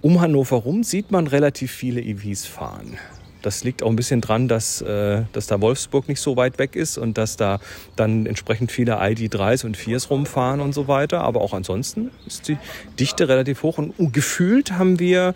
um 0.00 0.20
Hannover 0.20 0.56
rum 0.56 0.82
sieht 0.82 1.10
man 1.10 1.26
relativ 1.26 1.72
viele 1.72 2.00
EVs 2.00 2.46
fahren. 2.46 2.98
Das 3.44 3.62
liegt 3.62 3.82
auch 3.82 3.90
ein 3.90 3.96
bisschen 3.96 4.22
dran, 4.22 4.48
dass, 4.48 4.80
äh, 4.80 5.24
dass 5.32 5.46
da 5.46 5.60
Wolfsburg 5.60 6.08
nicht 6.08 6.20
so 6.20 6.36
weit 6.36 6.58
weg 6.58 6.76
ist 6.76 6.96
und 6.96 7.18
dass 7.18 7.36
da 7.36 7.60
dann 7.94 8.24
entsprechend 8.24 8.72
viele 8.72 9.00
ID3s 9.02 9.66
und 9.66 9.76
4s 9.76 10.08
rumfahren 10.08 10.60
und 10.60 10.72
so 10.72 10.88
weiter. 10.88 11.20
Aber 11.20 11.42
auch 11.42 11.52
ansonsten 11.52 12.10
ist 12.26 12.48
die 12.48 12.56
Dichte 12.98 13.28
relativ 13.28 13.62
hoch 13.62 13.76
und, 13.76 13.98
und 13.98 14.14
gefühlt 14.14 14.72
haben 14.72 14.98
wir, 14.98 15.34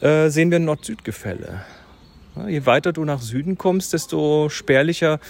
äh, 0.00 0.30
sehen 0.30 0.50
wir 0.50 0.58
ein 0.58 0.64
Nord-Süd-Gefälle. 0.64 1.62
Ja, 2.34 2.48
je 2.48 2.66
weiter 2.66 2.92
du 2.92 3.04
nach 3.04 3.22
Süden 3.22 3.56
kommst, 3.56 3.92
desto 3.92 4.48
spärlicher 4.48 5.20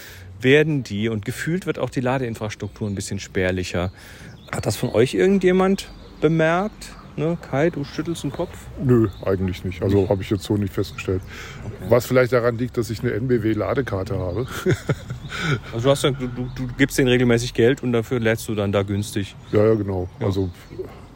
werden 0.41 0.83
die 0.83 1.11
und 1.11 1.27
gefühlt 1.27 1.67
wird 1.67 1.79
auch 1.79 1.91
die 1.91 2.01
Ladeinfrastruktur 2.01 2.89
ein 2.89 2.95
bisschen 2.95 3.19
spärlicher. 3.19 3.93
Hat 4.51 4.65
das 4.65 4.77
von 4.77 4.91
euch 4.91 5.13
irgendjemand 5.13 5.91
bemerkt? 6.25 6.97
Ne? 7.17 7.37
Kai, 7.51 7.69
du 7.69 7.85
schüttelst 7.85 8.25
den 8.25 8.33
Kopf? 8.33 8.57
Nö, 8.83 9.09
eigentlich 9.27 9.63
nicht. 9.63 9.83
Also 9.83 10.09
habe 10.09 10.23
ich 10.23 10.31
jetzt 10.31 10.45
so 10.45 10.57
nicht 10.57 10.73
festgestellt. 10.73 11.21
Okay. 11.63 11.91
Was 11.91 12.07
vielleicht 12.07 12.33
daran 12.33 12.57
liegt, 12.57 12.79
dass 12.79 12.89
ich 12.89 13.01
eine 13.01 13.13
NBW-Ladekarte 13.13 14.19
habe. 14.19 14.47
also 15.73 15.85
du, 15.85 15.91
hast, 15.91 16.03
du, 16.03 16.13
du, 16.13 16.49
du 16.57 16.67
gibst 16.79 16.97
denen 16.97 17.09
regelmäßig 17.09 17.53
Geld 17.53 17.83
und 17.83 17.93
dafür 17.93 18.21
lädst 18.21 18.49
du 18.49 18.55
dann 18.55 18.73
da 18.73 18.83
günstig. 18.83 19.37
Ja, 19.53 19.67
ja, 19.67 19.75
genau. 19.75 20.09
Ja. 20.19 20.27
Also 20.27 20.51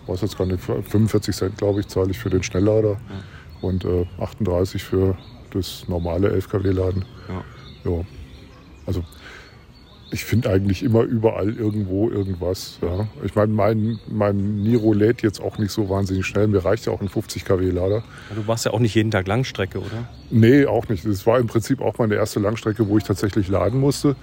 weiß 0.07 0.21
jetzt 0.21 0.37
gar 0.37 0.47
nicht, 0.47 0.63
45 0.63 1.35
Cent, 1.35 1.57
glaube 1.57 1.81
ich, 1.81 1.89
zahle 1.89 2.11
ich 2.11 2.19
für 2.19 2.31
den 2.31 2.43
Schnelllader 2.43 2.91
ja. 2.91 2.99
und 3.63 3.87
äh, 3.87 4.07
38 4.21 4.85
für 4.85 5.17
das 5.53 5.89
normale 5.89 6.31
11 6.31 6.51
kW-Laden. 6.51 7.05
Ja. 7.29 7.91
ja. 7.91 8.05
Also 8.87 9.05
ich 10.11 10.25
finde 10.25 10.51
eigentlich 10.51 10.83
immer 10.83 11.03
überall 11.03 11.55
irgendwo 11.55 12.11
irgendwas. 12.11 12.79
Ja. 12.81 13.07
Ich 13.25 13.35
meine, 13.35 13.53
mein, 13.53 13.99
mein 14.09 14.63
Niro 14.63 14.93
lädt 14.93 15.23
jetzt 15.23 15.41
auch 15.41 15.59
nicht 15.59 15.71
so 15.71 15.89
wahnsinnig 15.89 16.27
schnell. 16.27 16.47
Mir 16.49 16.65
reicht 16.65 16.87
ja 16.87 16.93
auch 16.93 17.01
ein 17.01 17.09
50 17.09 17.45
kW 17.45 17.71
Lader. 17.71 18.03
Du 18.35 18.43
machst 18.47 18.65
ja 18.65 18.73
auch 18.73 18.79
nicht 18.79 18.95
jeden 18.95 19.11
Tag 19.11 19.27
Langstrecke, 19.27 19.79
oder? 19.79 20.09
Nee, 20.31 20.67
auch 20.67 20.89
nicht. 20.89 21.05
Das 21.05 21.27
war 21.27 21.39
im 21.39 21.47
Prinzip 21.47 21.81
auch 21.81 21.99
meine 21.99 22.15
erste 22.15 22.41
Langstrecke, 22.41 22.89
wo 22.89 22.97
ich 22.97 23.05
tatsächlich 23.05 23.49
laden 23.49 23.81
musste. 23.81 24.17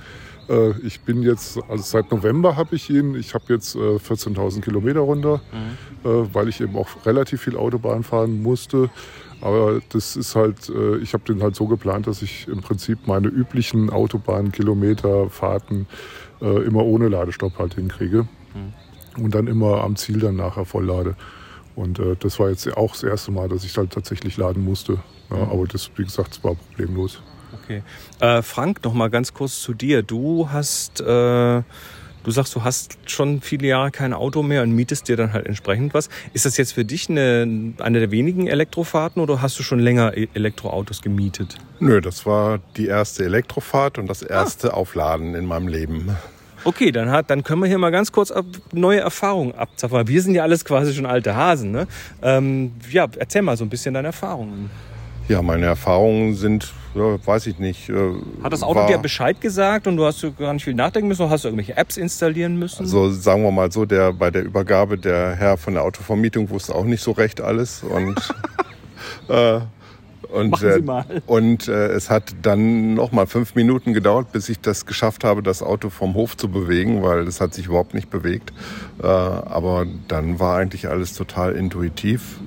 Äh, 0.50 0.72
ich 0.86 1.02
bin 1.02 1.22
jetzt, 1.22 1.60
also 1.70 1.84
seit 1.84 2.12
November 2.12 2.56
habe 2.56 2.76
ich 2.76 2.90
ihn. 2.90 3.16
Ich 3.16 3.34
habe 3.34 3.46
jetzt 3.50 3.76
14.000 3.76 4.58
äh, 4.58 4.62
Kilometer 4.62 5.02
runter, 5.02 5.42
mhm. 5.52 6.10
Äh, 6.10 6.34
weil 6.34 6.50
ich 6.50 6.62
eben 6.62 6.76
auch 6.76 6.88
relativ 7.06 7.42
viel 7.42 7.58
Autobahn 7.58 8.04
fahren 8.04 8.42
musste. 8.42 8.90
Aber 9.42 9.82
das 9.90 10.16
ist 10.16 10.36
halt, 10.36 10.70
äh, 10.70 10.98
ich 10.98 11.14
habe 11.14 11.24
den 11.26 11.44
halt 11.44 11.56
so 11.56 11.68
geplant, 11.68 12.08
dass 12.08 12.22
ich 12.22 12.48
im 12.48 12.62
Prinzip 12.62 13.08
meine 13.08 13.28
üblichen 13.28 13.90
Autobahnkilometerfahrten 13.90 15.88
äh, 16.42 16.64
immer 16.64 16.84
ohne 16.84 17.10
Ladestopp 17.10 17.60
halt 17.60 17.76
hinkriege. 17.76 18.28
Mhm. 18.54 19.24
Und 19.24 19.36
dann 19.36 19.48
immer 19.48 19.82
am 19.84 19.96
Ziel 19.96 20.20
dann 20.20 20.36
nachher 20.36 20.66
volllade. 20.66 21.16
Und 21.76 22.00
äh, 22.00 22.16
das 22.20 22.40
war 22.40 22.50
jetzt 22.50 22.76
auch 22.76 22.92
das 22.92 23.04
erste 23.04 23.32
Mal, 23.32 23.50
dass 23.50 23.64
ich 23.64 23.78
halt 23.78 23.92
tatsächlich 23.92 24.38
laden 24.38 24.64
musste. 24.64 25.00
Ja, 25.30 25.38
mhm. 25.38 25.52
Aber 25.52 25.68
das, 25.68 25.90
wie 25.96 26.04
gesagt, 26.04 26.44
war 26.44 26.56
problemlos. 26.56 27.22
Okay. 27.64 27.84
Äh, 28.20 28.42
Frank, 28.42 28.84
noch 28.84 28.94
mal 28.94 29.10
ganz 29.10 29.34
kurz 29.34 29.62
zu 29.62 29.74
dir. 29.74 30.04
Du 30.04 30.50
hast 30.52 31.02
äh, 31.02 31.62
Du 32.26 32.32
sagst, 32.32 32.56
du 32.56 32.64
hast 32.64 32.98
schon 33.06 33.40
viele 33.40 33.68
Jahre 33.68 33.92
kein 33.92 34.12
Auto 34.12 34.42
mehr 34.42 34.64
und 34.64 34.72
mietest 34.72 35.08
dir 35.08 35.16
dann 35.16 35.32
halt 35.32 35.46
entsprechend 35.46 35.94
was. 35.94 36.10
Ist 36.34 36.44
das 36.46 36.58
jetzt 36.58 36.74
für 36.74 36.84
dich 36.84 37.08
eine, 37.08 37.74
eine 37.78 38.00
der 38.00 38.10
wenigen 38.10 38.48
Elektrofahrten 38.48 39.22
oder 39.22 39.44
hast 39.44 39.60
du 39.60 39.64
schon 39.64 39.78
länger 39.78 40.18
e-, 40.18 40.28
Elektroautos 40.34 41.04
gemietet? 41.04 41.60
Nö, 41.80 42.02
das 42.02 42.26
war 42.26 42.62
die 42.78 42.88
erste 42.88 43.26
Elektrofahrt 43.26 44.00
und 44.00 44.08
das 44.08 44.24
erste 44.24 44.74
ah. 44.74 44.78
Aufladen 44.78 45.36
in 45.36 45.46
meinem 45.46 45.68
Leben. 45.68 46.18
Okay, 46.64 46.92
dann, 46.92 47.12
hat, 47.12 47.30
dann 47.30 47.44
können 47.44 47.62
wir 47.62 47.68
hier 47.68 47.78
mal 47.78 47.92
ganz 47.92 48.12
kurz 48.12 48.34
neue 48.74 49.02
Erfahrungen 49.02 49.54
abzapfen. 49.54 50.08
Wir 50.08 50.22
sind 50.24 50.34
ja 50.34 50.42
alles 50.42 50.66
quasi 50.66 50.96
schon 50.96 51.06
alte 51.06 51.36
Hasen. 51.36 51.70
Ne? 51.70 51.86
Ähm, 52.24 52.72
ja, 52.90 53.06
erzähl 53.20 53.44
mal 53.44 53.56
so 53.56 53.64
ein 53.64 53.70
bisschen 53.70 53.94
deine 53.94 54.08
Erfahrungen. 54.08 54.72
Ja, 55.28 55.42
meine 55.42 55.66
Erfahrungen 55.66 56.36
sind, 56.36 56.72
ja, 56.94 57.18
weiß 57.26 57.48
ich 57.48 57.58
nicht. 57.58 57.90
Äh, 57.90 58.14
Hat 58.44 58.54
das 58.54 58.62
Auto 58.62 58.86
dir 58.88 59.00
Bescheid 59.00 59.42
gesagt 59.42 59.88
und 59.88 59.98
du 59.98 60.06
hast 60.06 60.26
gar 60.38 60.54
nicht 60.54 60.64
viel 60.64 60.76
nachdenken 60.76 61.08
müssen 61.08 61.24
oder 61.24 61.32
hast 61.32 61.44
du 61.44 61.48
irgendwelche 61.48 61.76
Apps 61.78 61.98
installieren 61.98 62.58
müssen? 62.58 62.84
Also 62.84 63.10
sagen 63.10 63.44
wir 63.44 63.52
mal 63.52 63.72
so, 63.72 63.86
der 63.86 64.14
bei 64.14 64.30
der 64.30 64.44
Übergabe 64.44 64.98
der 64.98 65.36
Herr 65.36 65.58
von 65.58 65.74
der 65.74 65.84
Autovermietung 65.84 66.50
wusste 66.52 66.76
auch 66.76 66.86
nicht 66.86 67.02
so 67.02 67.12
recht 67.12 67.42
alles 67.42 67.84
und 67.84 68.16
äh, 69.30 69.62
und, 70.36 70.62
äh, 70.64 70.82
und 71.28 71.68
äh, 71.68 71.88
es 71.90 72.10
hat 72.10 72.36
dann 72.42 72.94
noch 72.94 73.12
mal 73.12 73.26
fünf 73.26 73.56
Minuten 73.56 73.94
gedauert, 73.94 74.32
bis 74.32 74.50
ich 74.50 74.60
das 74.60 74.86
geschafft 74.86 75.24
habe, 75.24 75.42
das 75.42 75.64
Auto 75.64 75.90
vom 75.90 76.14
Hof 76.14 76.36
zu 76.36 76.50
bewegen, 76.50 77.02
weil 77.04 77.28
es 77.28 77.40
hat 77.40 77.54
sich 77.54 77.68
überhaupt 77.68 77.94
nicht 77.94 78.10
bewegt. 78.10 78.52
Äh, 79.02 79.06
aber 79.06 79.86
dann 80.08 80.40
war 80.40 80.58
eigentlich 80.58 80.90
alles 80.90 81.14
total 81.14 81.54
intuitiv. 81.54 82.40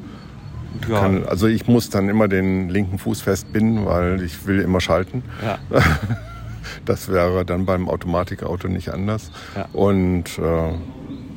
Ja. 0.89 1.01
Kann, 1.01 1.25
also 1.27 1.47
ich 1.47 1.67
muss 1.67 1.91
dann 1.91 2.09
immer 2.09 2.29
den 2.29 2.69
linken 2.69 2.99
Fuß 2.99 3.23
festbinden, 3.23 3.87
weil 3.87 4.23
ich 4.23 4.47
will 4.47 4.61
immer 4.61 4.81
schalten. 4.81 5.23
Ja. 5.43 5.59
Das 6.85 7.09
wäre 7.09 7.45
dann 7.45 7.65
beim 7.65 7.89
Automatikauto 7.89 8.69
nicht 8.69 8.91
anders. 8.91 9.31
Ja. 9.57 9.69
Und 9.73 10.39
äh, 10.39 10.73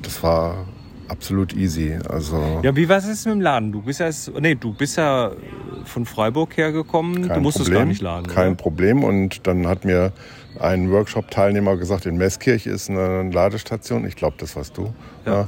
das 0.01 0.21
war 0.23 0.65
absolut 1.07 1.53
easy. 1.53 1.97
Also 2.09 2.61
ja, 2.63 2.75
wie 2.75 2.87
war 2.89 2.97
es 2.97 3.25
mit 3.25 3.33
dem 3.33 3.41
Laden? 3.41 3.71
Du 3.71 3.81
bist 3.81 3.99
ja, 3.99 4.09
nee, 4.39 4.55
du 4.55 4.73
bist 4.73 4.97
ja 4.97 5.31
von 5.85 6.05
Freiburg 6.05 6.55
hergekommen. 6.57 7.27
Du 7.27 7.39
musstest 7.39 7.65
Problem, 7.65 7.79
gar 7.79 7.85
nicht 7.85 8.01
laden. 8.01 8.27
Kein 8.27 8.53
oder? 8.53 8.55
Problem. 8.57 9.03
Und 9.03 9.45
dann 9.47 9.67
hat 9.67 9.85
mir 9.85 10.13
ein 10.59 10.91
Workshop-Teilnehmer 10.91 11.77
gesagt, 11.77 12.05
in 12.05 12.17
Meßkirch 12.17 12.67
ist 12.67 12.89
eine 12.89 13.29
Ladestation. 13.29 14.05
Ich 14.05 14.15
glaube, 14.15 14.35
das 14.39 14.55
warst 14.55 14.77
du. 14.77 14.93
Ja. 15.25 15.47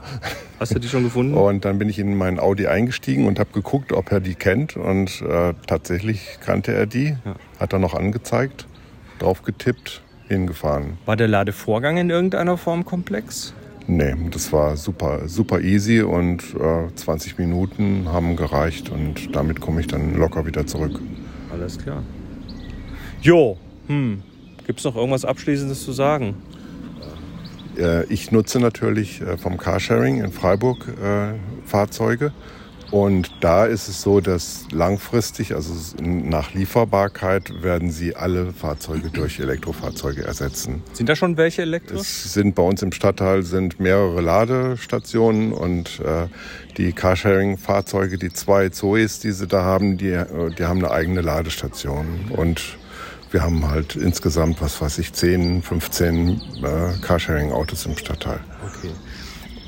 Hast 0.60 0.74
du 0.74 0.80
die 0.80 0.88
schon 0.88 1.04
gefunden? 1.04 1.34
Und 1.34 1.66
dann 1.66 1.78
bin 1.78 1.90
ich 1.90 2.00
in 2.00 2.16
meinen 2.16 2.40
Audi 2.40 2.68
eingestiegen 2.68 3.28
und 3.28 3.40
habe 3.40 3.52
geguckt, 3.54 3.92
ob 3.92 4.12
er 4.12 4.20
die 4.20 4.36
kennt. 4.36 4.78
Und 4.78 5.22
äh, 5.22 5.54
tatsächlich 5.68 6.38
kannte 6.44 6.74
er 6.74 6.86
die. 6.86 7.16
Ja. 7.26 7.36
Hat 7.60 7.74
er 7.74 7.80
noch 7.80 7.94
angezeigt, 7.94 8.68
drauf 9.20 9.44
getippt, 9.44 10.02
hingefahren. 10.28 10.98
War 11.06 11.16
der 11.16 11.28
Ladevorgang 11.28 11.98
in 11.98 12.10
irgendeiner 12.10 12.58
Form 12.58 12.86
komplex? 12.86 13.54
Nee, 13.86 14.16
das 14.32 14.54
war 14.54 14.78
super, 14.78 15.28
super 15.28 15.60
easy 15.60 16.02
und 16.02 16.42
äh, 16.56 16.96
20 16.96 17.38
Minuten 17.38 18.08
haben 18.10 18.38
gereicht 18.38 18.90
und 18.90 19.36
damit 19.36 19.60
komme 19.60 19.82
ich 19.82 19.88
dann 19.88 20.16
locker 20.16 20.46
wieder 20.46 20.66
zurück. 20.66 21.02
Alles 21.52 21.78
klar. 21.78 22.02
Jo, 23.22 23.58
hm, 23.88 24.24
Gibt 24.66 24.80
es 24.80 24.86
noch 24.86 24.96
irgendwas 24.96 25.26
Abschließendes 25.26 25.84
zu 25.84 25.92
sagen? 25.92 26.36
Äh, 27.78 28.06
ich 28.06 28.32
nutze 28.32 28.60
natürlich 28.60 29.22
äh, 29.22 29.38
vom 29.38 29.58
Carsharing 29.58 30.24
in 30.24 30.32
Freiburg 30.32 30.88
äh, 30.88 31.34
Fahrzeuge. 31.66 32.32
Und 32.92 33.32
da 33.40 33.66
ist 33.66 33.88
es 33.88 34.04
so, 34.04 34.22
dass 34.22 34.68
langfristig, 34.72 35.56
also 35.56 35.74
nach 36.00 36.54
Lieferbarkeit, 36.54 37.64
werden 37.64 37.90
sie 37.90 38.16
alle 38.16 38.54
Fahrzeuge 38.54 39.10
durch 39.10 39.40
Elektrofahrzeuge 39.40 40.24
ersetzen. 40.24 40.84
Sind 40.94 41.10
da 41.10 41.16
schon 41.16 41.36
welche 41.36 41.64
elektrisch? 41.64 42.02
Es 42.02 42.34
sind 42.34 42.54
bei 42.54 42.62
uns 42.62 42.84
im 42.84 42.92
Stadtteil 42.92 43.42
sind 43.42 43.80
mehrere 43.80 44.22
Ladestationen 44.22 45.54
und 45.54 46.02
äh, 46.02 46.28
die 46.78 46.94
Carsharing-Fahrzeuge, 46.94 48.20
die 48.20 48.32
zwei 48.32 48.70
Zoes, 48.70 49.20
die 49.20 49.32
sie 49.32 49.48
da 49.48 49.64
haben, 49.64 49.98
die, 49.98 50.22
die 50.60 50.64
haben 50.64 50.78
eine 50.78 50.92
eigene 50.92 51.22
Ladestation. 51.22 52.06
Und 52.30 52.78
wir 53.34 53.42
haben 53.42 53.68
halt 53.68 53.96
insgesamt, 53.96 54.62
was 54.62 54.80
weiß 54.80 55.00
ich, 55.00 55.12
10, 55.12 55.64
15 55.64 56.30
äh, 56.30 57.02
Carsharing-Autos 57.02 57.86
im 57.88 57.98
Stadtteil. 57.98 58.40
Okay. 58.64 58.92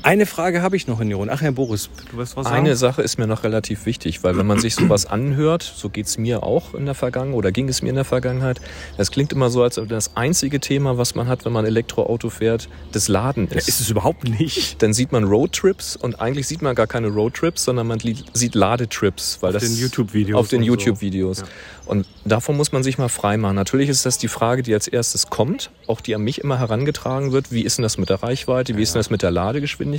Eine 0.06 0.24
Frage 0.24 0.62
habe 0.62 0.76
ich 0.76 0.86
noch 0.86 1.00
in 1.00 1.12
Ach, 1.30 1.40
Herr 1.40 1.50
Boris, 1.50 1.90
du 2.12 2.16
wirst 2.16 2.36
was 2.36 2.44
sagen? 2.44 2.56
Eine 2.56 2.76
Sache 2.76 3.02
ist 3.02 3.18
mir 3.18 3.26
noch 3.26 3.42
relativ 3.42 3.86
wichtig, 3.86 4.22
weil 4.22 4.38
wenn 4.38 4.46
man 4.46 4.60
sich 4.60 4.76
sowas 4.76 5.04
anhört, 5.04 5.64
so 5.64 5.88
geht 5.88 6.06
es 6.06 6.16
mir 6.16 6.44
auch 6.44 6.74
in 6.74 6.86
der 6.86 6.94
Vergangenheit 6.94 7.36
oder 7.36 7.50
ging 7.50 7.68
es 7.68 7.82
mir 7.82 7.88
in 7.88 7.96
der 7.96 8.04
Vergangenheit, 8.04 8.60
das 8.96 9.10
klingt 9.10 9.32
immer 9.32 9.50
so, 9.50 9.64
als 9.64 9.78
ob 9.78 9.88
das 9.88 10.14
einzige 10.14 10.60
Thema, 10.60 10.96
was 10.96 11.16
man 11.16 11.26
hat, 11.26 11.44
wenn 11.44 11.52
man 11.52 11.64
Elektroauto 11.64 12.30
fährt, 12.30 12.68
das 12.92 13.08
Laden 13.08 13.48
ist. 13.48 13.54
Ja, 13.54 13.58
ist 13.58 13.80
es 13.80 13.90
überhaupt 13.90 14.28
nicht. 14.28 14.80
Dann 14.80 14.94
sieht 14.94 15.10
man 15.10 15.24
Roadtrips 15.24 15.96
und 15.96 16.20
eigentlich 16.20 16.46
sieht 16.46 16.62
man 16.62 16.76
gar 16.76 16.86
keine 16.86 17.08
Roadtrips, 17.08 17.64
sondern 17.64 17.88
man 17.88 17.98
sieht 17.98 18.54
Ladetrips. 18.54 19.38
Weil 19.40 19.56
auf 19.56 19.60
das, 19.60 19.68
den 19.68 19.76
YouTube-Videos. 19.76 20.38
Auf 20.38 20.46
den 20.46 20.62
YouTube-Videos. 20.62 21.38
So. 21.38 21.44
Ja. 21.46 21.50
Und 21.86 22.06
davon 22.24 22.56
muss 22.56 22.70
man 22.70 22.84
sich 22.84 22.98
mal 22.98 23.08
freimachen. 23.08 23.56
Natürlich 23.56 23.88
ist 23.88 24.06
das 24.06 24.18
die 24.18 24.28
Frage, 24.28 24.62
die 24.62 24.74
als 24.74 24.86
erstes 24.86 25.30
kommt, 25.30 25.70
auch 25.88 26.00
die 26.00 26.14
an 26.14 26.22
mich 26.22 26.40
immer 26.40 26.60
herangetragen 26.60 27.32
wird. 27.32 27.50
Wie 27.50 27.62
ist 27.62 27.78
denn 27.78 27.82
das 27.82 27.98
mit 27.98 28.08
der 28.08 28.22
Reichweite? 28.22 28.76
Wie 28.76 28.82
ist 28.82 28.94
denn 28.94 29.00
das 29.00 29.10
mit 29.10 29.22
der 29.22 29.32
Ladegeschwindigkeit? 29.32 29.95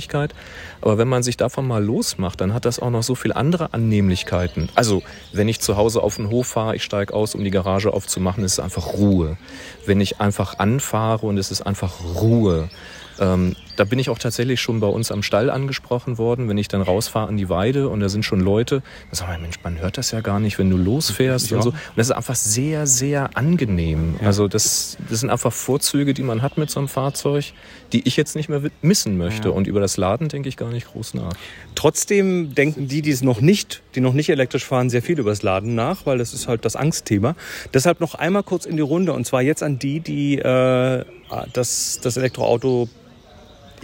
Aber 0.80 0.98
wenn 0.98 1.08
man 1.08 1.22
sich 1.22 1.36
davon 1.36 1.66
mal 1.66 1.82
losmacht, 1.82 2.40
dann 2.40 2.54
hat 2.54 2.64
das 2.64 2.78
auch 2.78 2.90
noch 2.90 3.02
so 3.02 3.14
viel 3.14 3.32
andere 3.32 3.72
Annehmlichkeiten. 3.74 4.68
Also, 4.74 5.02
wenn 5.32 5.48
ich 5.48 5.60
zu 5.60 5.76
Hause 5.76 6.02
auf 6.02 6.16
den 6.16 6.30
Hof 6.30 6.46
fahre, 6.46 6.76
ich 6.76 6.84
steige 6.84 7.14
aus, 7.14 7.34
um 7.34 7.42
die 7.42 7.50
Garage 7.50 7.92
aufzumachen, 7.92 8.44
ist 8.44 8.52
es 8.52 8.60
einfach 8.60 8.94
Ruhe. 8.94 9.36
Wenn 9.86 10.00
ich 10.00 10.20
einfach 10.20 10.58
anfahre 10.58 11.26
und 11.26 11.38
es 11.38 11.50
ist 11.50 11.62
einfach 11.62 11.94
Ruhe. 12.20 12.68
Ähm, 13.18 13.56
da 13.78 13.84
bin 13.84 14.00
ich 14.00 14.10
auch 14.10 14.18
tatsächlich 14.18 14.60
schon 14.60 14.80
bei 14.80 14.88
uns 14.88 15.12
am 15.12 15.22
Stall 15.22 15.50
angesprochen 15.50 16.18
worden, 16.18 16.48
wenn 16.48 16.58
ich 16.58 16.66
dann 16.66 16.82
rausfahre 16.82 17.28
an 17.28 17.36
die 17.36 17.48
Weide 17.48 17.88
und 17.88 18.00
da 18.00 18.08
sind 18.08 18.24
schon 18.24 18.40
Leute, 18.40 18.82
da 19.10 19.16
sagen 19.16 19.32
wir, 19.32 19.38
Mensch, 19.38 19.56
man 19.62 19.78
hört 19.78 19.98
das 19.98 20.10
ja 20.10 20.20
gar 20.20 20.40
nicht, 20.40 20.58
wenn 20.58 20.68
du 20.68 20.76
losfährst 20.76 21.50
ja. 21.50 21.58
und 21.58 21.62
so. 21.62 21.70
Und 21.70 21.78
das 21.94 22.08
ist 22.08 22.16
einfach 22.16 22.34
sehr, 22.34 22.88
sehr 22.88 23.36
angenehm. 23.36 24.16
Ja. 24.20 24.26
Also 24.26 24.48
das, 24.48 24.98
das 25.08 25.20
sind 25.20 25.30
einfach 25.30 25.52
Vorzüge, 25.52 26.12
die 26.12 26.24
man 26.24 26.42
hat 26.42 26.58
mit 26.58 26.70
so 26.70 26.80
einem 26.80 26.88
Fahrzeug, 26.88 27.52
die 27.92 28.06
ich 28.08 28.16
jetzt 28.16 28.34
nicht 28.34 28.48
mehr 28.48 28.62
missen 28.82 29.16
möchte. 29.16 29.48
Ja. 29.48 29.54
Und 29.54 29.68
über 29.68 29.78
das 29.78 29.96
Laden 29.96 30.28
denke 30.28 30.48
ich 30.48 30.56
gar 30.56 30.70
nicht 30.70 30.88
groß 30.88 31.14
nach. 31.14 31.34
Trotzdem 31.76 32.56
denken 32.56 32.88
die, 32.88 33.00
die 33.00 33.12
es 33.12 33.22
noch 33.22 33.40
nicht, 33.40 33.82
die 33.94 34.00
noch 34.00 34.12
nicht 34.12 34.28
elektrisch 34.28 34.64
fahren, 34.64 34.90
sehr 34.90 35.02
viel 35.02 35.20
über 35.20 35.30
das 35.30 35.42
Laden 35.42 35.76
nach, 35.76 36.04
weil 36.04 36.18
das 36.18 36.34
ist 36.34 36.48
halt 36.48 36.64
das 36.64 36.74
Angstthema. 36.74 37.36
Deshalb 37.72 38.00
noch 38.00 38.16
einmal 38.16 38.42
kurz 38.42 38.66
in 38.66 38.76
die 38.76 38.82
Runde 38.82 39.12
und 39.12 39.24
zwar 39.24 39.42
jetzt 39.42 39.62
an 39.62 39.78
die, 39.78 40.00
die 40.00 40.38
äh, 40.38 41.04
das, 41.52 42.00
das 42.02 42.16
Elektroauto 42.16 42.88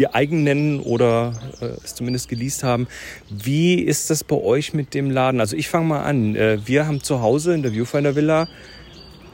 ihr 0.01 0.15
eigen 0.15 0.45
nennen 0.45 0.81
oder 0.81 1.33
äh, 1.61 1.67
es 1.85 1.95
zumindest 1.95 2.29
geleast 2.29 2.63
haben. 2.63 2.87
Wie 3.31 3.75
ist 3.75 4.11
das 4.11 4.25
bei 4.25 4.37
euch 4.37 4.75
mit 4.75 4.95
dem 4.95 5.11
Laden? 5.11 5.41
Also 5.41 5.57
ich 5.57 5.69
fange 5.69 5.87
mal 5.87 6.03
an. 6.03 6.37
Äh, 6.37 6.59
wir 6.67 6.87
haben 6.87 7.03
zu 7.03 7.21
Hause 7.21 7.55
in 7.55 7.63
der 7.63 7.73
Viewfinder 7.73 8.15
Villa 8.15 8.49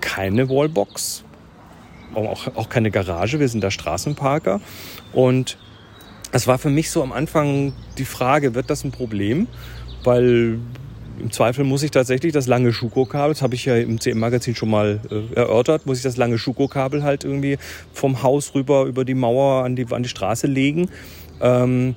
keine 0.00 0.48
Wallbox, 0.48 1.24
auch, 2.14 2.56
auch 2.56 2.68
keine 2.68 2.90
Garage. 2.90 3.38
Wir 3.38 3.48
sind 3.48 3.62
da 3.62 3.70
Straßenparker 3.70 4.60
und 5.12 5.58
es 6.32 6.46
war 6.46 6.58
für 6.58 6.70
mich 6.70 6.90
so 6.90 7.02
am 7.02 7.12
Anfang 7.12 7.72
die 7.98 8.04
Frage, 8.04 8.54
wird 8.54 8.70
das 8.70 8.84
ein 8.84 8.92
Problem? 8.92 9.46
Weil 10.04 10.58
im 11.20 11.30
Zweifel 11.30 11.64
muss 11.64 11.82
ich 11.82 11.90
tatsächlich 11.90 12.32
das 12.32 12.46
lange 12.46 12.72
Schuko-Kabel, 12.72 13.34
das 13.34 13.42
habe 13.42 13.54
ich 13.54 13.64
ja 13.64 13.76
im 13.76 14.00
CM-Magazin 14.00 14.54
schon 14.54 14.70
mal 14.70 15.00
äh, 15.10 15.34
erörtert, 15.34 15.86
muss 15.86 15.98
ich 15.98 16.02
das 16.02 16.16
lange 16.16 16.38
Schuko-Kabel 16.38 17.02
halt 17.02 17.24
irgendwie 17.24 17.58
vom 17.92 18.22
Haus 18.22 18.54
rüber 18.54 18.84
über 18.84 19.04
die 19.04 19.14
Mauer 19.14 19.64
an 19.64 19.76
die, 19.76 19.86
an 19.90 20.02
die 20.02 20.08
Straße 20.08 20.46
legen. 20.46 20.88
Ähm, 21.40 21.94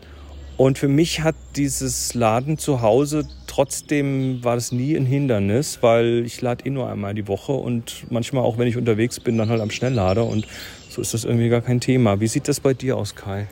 und 0.55 0.77
für 0.77 0.87
mich 0.87 1.21
hat 1.21 1.35
dieses 1.55 2.13
Laden 2.13 2.57
zu 2.57 2.81
Hause 2.81 3.27
trotzdem 3.47 4.43
war 4.43 4.55
das 4.55 4.71
nie 4.71 4.95
ein 4.95 5.05
Hindernis, 5.05 5.79
weil 5.81 6.23
ich 6.25 6.41
lade 6.41 6.65
eh 6.65 6.69
nur 6.69 6.89
einmal 6.89 7.13
die 7.13 7.27
Woche 7.27 7.51
und 7.51 8.05
manchmal 8.09 8.43
auch 8.43 8.57
wenn 8.57 8.67
ich 8.67 8.77
unterwegs 8.77 9.19
bin, 9.19 9.37
dann 9.37 9.49
halt 9.49 9.61
am 9.61 9.69
Schnelllader 9.69 10.25
und 10.25 10.47
so 10.89 11.01
ist 11.01 11.13
das 11.13 11.23
irgendwie 11.23 11.49
gar 11.49 11.61
kein 11.61 11.79
Thema. 11.79 12.19
Wie 12.19 12.27
sieht 12.27 12.47
das 12.47 12.59
bei 12.59 12.73
dir 12.73 12.97
aus, 12.97 13.15
Kai? 13.15 13.47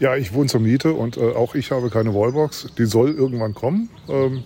Ja, 0.00 0.16
ich 0.16 0.32
wohne 0.32 0.48
zur 0.48 0.60
Miete 0.60 0.92
und 0.92 1.16
äh, 1.16 1.20
auch 1.20 1.54
ich 1.54 1.70
habe 1.72 1.90
keine 1.90 2.14
Wallbox. 2.14 2.68
Die 2.78 2.84
soll 2.84 3.10
irgendwann 3.10 3.54
kommen. 3.54 3.90
Ähm, 4.08 4.44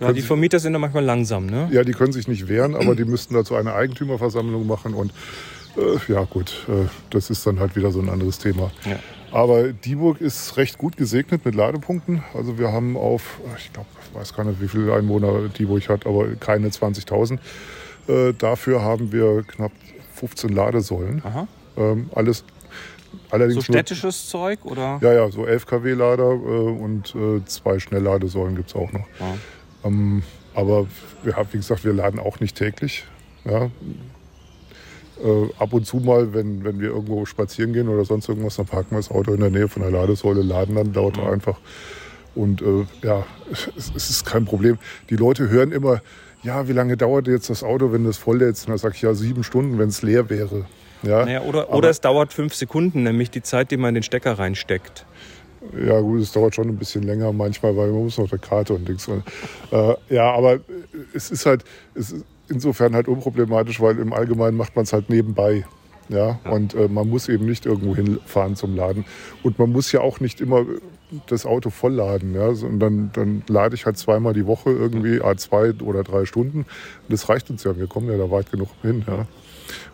ja, 0.00 0.12
die 0.12 0.22
Vermieter 0.22 0.58
sind 0.58 0.72
da 0.72 0.78
manchmal 0.78 1.04
langsam, 1.04 1.46
ne? 1.46 1.68
Ja, 1.72 1.84
die 1.84 1.92
können 1.92 2.12
sich 2.12 2.28
nicht 2.28 2.48
wehren, 2.48 2.74
aber 2.74 2.94
die 2.94 3.04
müssten 3.04 3.34
dazu 3.34 3.54
eine 3.54 3.74
Eigentümerversammlung 3.74 4.66
machen 4.66 4.94
und 4.94 5.12
äh, 5.76 6.12
ja 6.12 6.24
gut, 6.24 6.66
äh, 6.68 6.88
das 7.10 7.30
ist 7.30 7.46
dann 7.46 7.60
halt 7.60 7.76
wieder 7.76 7.90
so 7.90 8.00
ein 8.00 8.08
anderes 8.08 8.38
Thema. 8.38 8.70
Ja. 8.84 8.98
Aber 9.30 9.72
Dieburg 9.72 10.20
ist 10.20 10.56
recht 10.56 10.78
gut 10.78 10.96
gesegnet 10.96 11.44
mit 11.44 11.54
Ladepunkten. 11.54 12.22
Also 12.34 12.58
wir 12.58 12.72
haben 12.72 12.96
auf, 12.96 13.40
ich 13.58 13.72
glaube, 13.72 13.88
ich 14.02 14.18
weiß 14.18 14.34
gar 14.34 14.44
nicht, 14.44 14.60
wie 14.60 14.68
viele 14.68 14.94
Einwohner 14.94 15.48
Dieburg 15.48 15.88
hat, 15.88 16.06
aber 16.06 16.34
keine 16.36 16.68
20.000. 16.68 17.38
Äh, 18.08 18.32
dafür 18.32 18.82
haben 18.82 19.12
wir 19.12 19.42
knapp 19.42 19.72
15 20.14 20.50
Ladesäulen. 20.50 21.22
Ähm, 21.76 22.10
alles 22.14 22.44
Allerdings 23.30 23.66
so 23.66 23.72
städtisches 23.72 24.32
nur, 24.32 24.42
Zeug 24.42 24.64
oder? 24.64 24.98
Ja, 25.02 25.12
ja, 25.12 25.30
so 25.30 25.46
11 25.46 25.66
kW-Lader 25.66 26.30
äh, 26.30 26.34
und 26.34 27.14
äh, 27.14 27.44
zwei 27.44 27.78
Schnellladesäulen 27.78 28.56
gibt 28.56 28.70
es 28.70 28.74
auch 28.74 28.90
noch. 28.92 29.06
Ja. 29.20 29.34
Ähm, 29.84 30.22
aber 30.54 30.86
wir 31.22 31.36
haben, 31.36 31.48
wie 31.52 31.58
gesagt, 31.58 31.84
wir 31.84 31.92
laden 31.92 32.18
auch 32.18 32.40
nicht 32.40 32.56
täglich. 32.56 33.04
Ja. 33.44 33.70
Äh, 35.24 35.48
ab 35.58 35.72
und 35.72 35.86
zu 35.86 35.98
mal, 35.98 36.32
wenn, 36.32 36.64
wenn 36.64 36.80
wir 36.80 36.88
irgendwo 36.88 37.26
spazieren 37.26 37.72
gehen 37.72 37.88
oder 37.88 38.04
sonst 38.04 38.28
irgendwas, 38.28 38.56
dann 38.56 38.66
parken 38.66 38.92
wir 38.92 38.98
das 38.98 39.10
Auto 39.10 39.32
in 39.32 39.40
der 39.40 39.50
Nähe 39.50 39.68
von 39.68 39.82
der 39.82 39.90
Ladesäule, 39.90 40.42
laden 40.42 40.76
dann 40.76 40.92
dort 40.92 41.16
ja. 41.16 41.30
einfach. 41.30 41.58
Und 42.34 42.62
äh, 42.62 42.86
ja, 43.02 43.26
es, 43.50 43.92
es, 43.96 44.10
ist 44.10 44.26
kein 44.26 44.44
Problem. 44.44 44.78
Die 45.10 45.16
Leute 45.16 45.48
hören 45.48 45.72
immer, 45.72 46.02
ja, 46.42 46.68
wie 46.68 46.72
lange 46.72 46.96
dauert 46.96 47.26
jetzt 47.26 47.50
das 47.50 47.64
Auto, 47.64 47.92
wenn 47.92 48.04
das 48.04 48.16
voll 48.16 48.38
lädt? 48.38 48.58
Und 48.60 48.68
da 48.68 48.78
sage 48.78 48.94
ich 48.94 49.02
ja 49.02 49.12
sieben 49.14 49.42
Stunden, 49.42 49.78
wenn 49.78 49.88
es 49.88 50.02
leer 50.02 50.30
wäre. 50.30 50.66
Ja, 51.02 51.24
naja, 51.24 51.42
oder, 51.42 51.72
oder 51.72 51.90
es 51.90 52.00
dauert 52.00 52.32
fünf 52.32 52.54
Sekunden, 52.54 53.02
nämlich 53.04 53.30
die 53.30 53.42
Zeit, 53.42 53.70
die 53.70 53.76
man 53.76 53.90
in 53.90 53.94
den 53.96 54.02
Stecker 54.02 54.38
reinsteckt. 54.38 55.04
Ja, 55.86 56.00
gut, 56.00 56.20
es 56.20 56.32
dauert 56.32 56.54
schon 56.54 56.68
ein 56.68 56.76
bisschen 56.76 57.02
länger 57.02 57.32
manchmal, 57.32 57.76
weil 57.76 57.90
man 57.90 58.04
muss 58.04 58.18
noch 58.18 58.30
eine 58.30 58.38
Karte 58.38 58.74
und 58.74 58.88
Dings. 58.88 59.08
Äh, 59.08 59.94
ja, 60.08 60.32
aber 60.32 60.60
es 61.14 61.30
ist 61.30 61.46
halt 61.46 61.64
es 61.94 62.12
ist 62.12 62.24
insofern 62.48 62.94
halt 62.94 63.08
unproblematisch, 63.08 63.80
weil 63.80 63.98
im 63.98 64.12
Allgemeinen 64.12 64.56
macht 64.56 64.76
man 64.76 64.84
es 64.84 64.92
halt 64.92 65.10
nebenbei. 65.10 65.64
Ja, 66.08 66.40
ja. 66.42 66.50
und 66.50 66.74
äh, 66.74 66.88
man 66.88 67.08
muss 67.08 67.28
eben 67.28 67.44
nicht 67.44 67.66
irgendwo 67.66 67.94
hinfahren 67.94 68.56
zum 68.56 68.74
Laden. 68.74 69.04
Und 69.42 69.58
man 69.58 69.70
muss 69.70 69.92
ja 69.92 70.00
auch 70.00 70.20
nicht 70.20 70.40
immer 70.40 70.64
das 71.26 71.44
Auto 71.44 71.70
vollladen. 71.70 72.34
Ja, 72.34 72.48
und 72.48 72.80
dann, 72.80 73.10
dann 73.12 73.42
lade 73.48 73.74
ich 73.74 73.84
halt 73.84 73.98
zweimal 73.98 74.32
die 74.32 74.46
Woche 74.46 74.70
irgendwie, 74.70 75.20
a 75.20 75.36
zwei 75.36 75.72
oder 75.82 76.02
drei 76.04 76.24
Stunden. 76.24 76.64
Das 77.08 77.28
reicht 77.28 77.50
uns 77.50 77.64
ja, 77.64 77.76
wir 77.76 77.86
kommen 77.86 78.08
ja 78.08 78.16
da 78.16 78.30
weit 78.30 78.50
genug 78.50 78.68
hin. 78.82 79.04
Ja. 79.06 79.26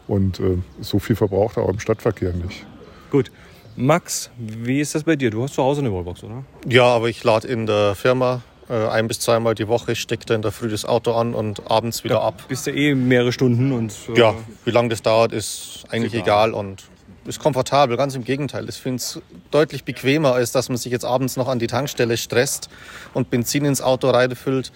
Und 0.07 0.38
äh, 0.38 0.59
so 0.81 0.98
viel 0.98 1.16
verbraucht 1.16 1.57
er 1.57 1.64
auch 1.64 1.70
im 1.70 1.81
Stadtverkehr 1.81 2.33
nicht. 2.33 2.64
Gut. 3.11 3.33
Max, 3.77 4.31
wie 4.39 4.81
ist 4.81 4.95
das 4.95 5.05
bei 5.05 5.17
dir? 5.17 5.31
Du 5.31 5.43
hast 5.43 5.55
zu 5.55 5.63
Hause 5.63 5.81
eine 5.81 5.93
Wallbox, 5.93 6.23
oder? 6.23 6.45
Ja, 6.69 6.85
aber 6.85 7.09
ich 7.09 7.25
lade 7.25 7.49
in 7.49 7.67
der 7.67 7.95
Firma 7.95 8.43
äh, 8.69 8.89
ein 8.89 9.09
bis 9.09 9.21
zweimal 9.21 9.55
die 9.55 9.67
Woche, 9.69 9.97
stecke 9.97 10.25
dann 10.27 10.37
in 10.37 10.43
der 10.43 10.53
Früh 10.53 10.69
das 10.69 10.85
Auto 10.85 11.13
an 11.13 11.35
und 11.35 11.71
abends 11.71 12.05
wieder 12.05 12.17
da 12.17 12.23
ab. 12.23 12.45
Bist 12.49 12.67
du 12.67 12.71
eh 12.71 12.95
mehrere 12.95 13.33
Stunden 13.33 13.73
und. 13.73 13.93
Äh, 14.15 14.19
ja, 14.19 14.35
wie 14.65 14.71
lange 14.71 14.91
das 14.91 15.03
dauert, 15.03 15.33
ist 15.33 15.85
eigentlich 15.91 16.15
egal. 16.15 16.51
egal 16.51 16.55
und 16.55 16.85
ist 17.27 17.41
komfortabel, 17.41 17.97
ganz 17.97 18.15
im 18.15 18.23
Gegenteil. 18.23 18.69
Ich 18.69 18.77
finde 18.77 18.97
es 18.97 19.21
deutlich 19.51 19.85
bequemer, 19.85 20.35
als 20.35 20.53
dass 20.53 20.69
man 20.69 20.77
sich 20.77 20.93
jetzt 20.93 21.05
abends 21.05 21.37
noch 21.37 21.49
an 21.49 21.59
die 21.59 21.67
Tankstelle 21.67 22.17
stresst 22.17 22.69
und 23.15 23.31
Benzin 23.31 23.65
ins 23.65 23.81
Auto 23.81 24.11
reinfüllt. 24.11 24.73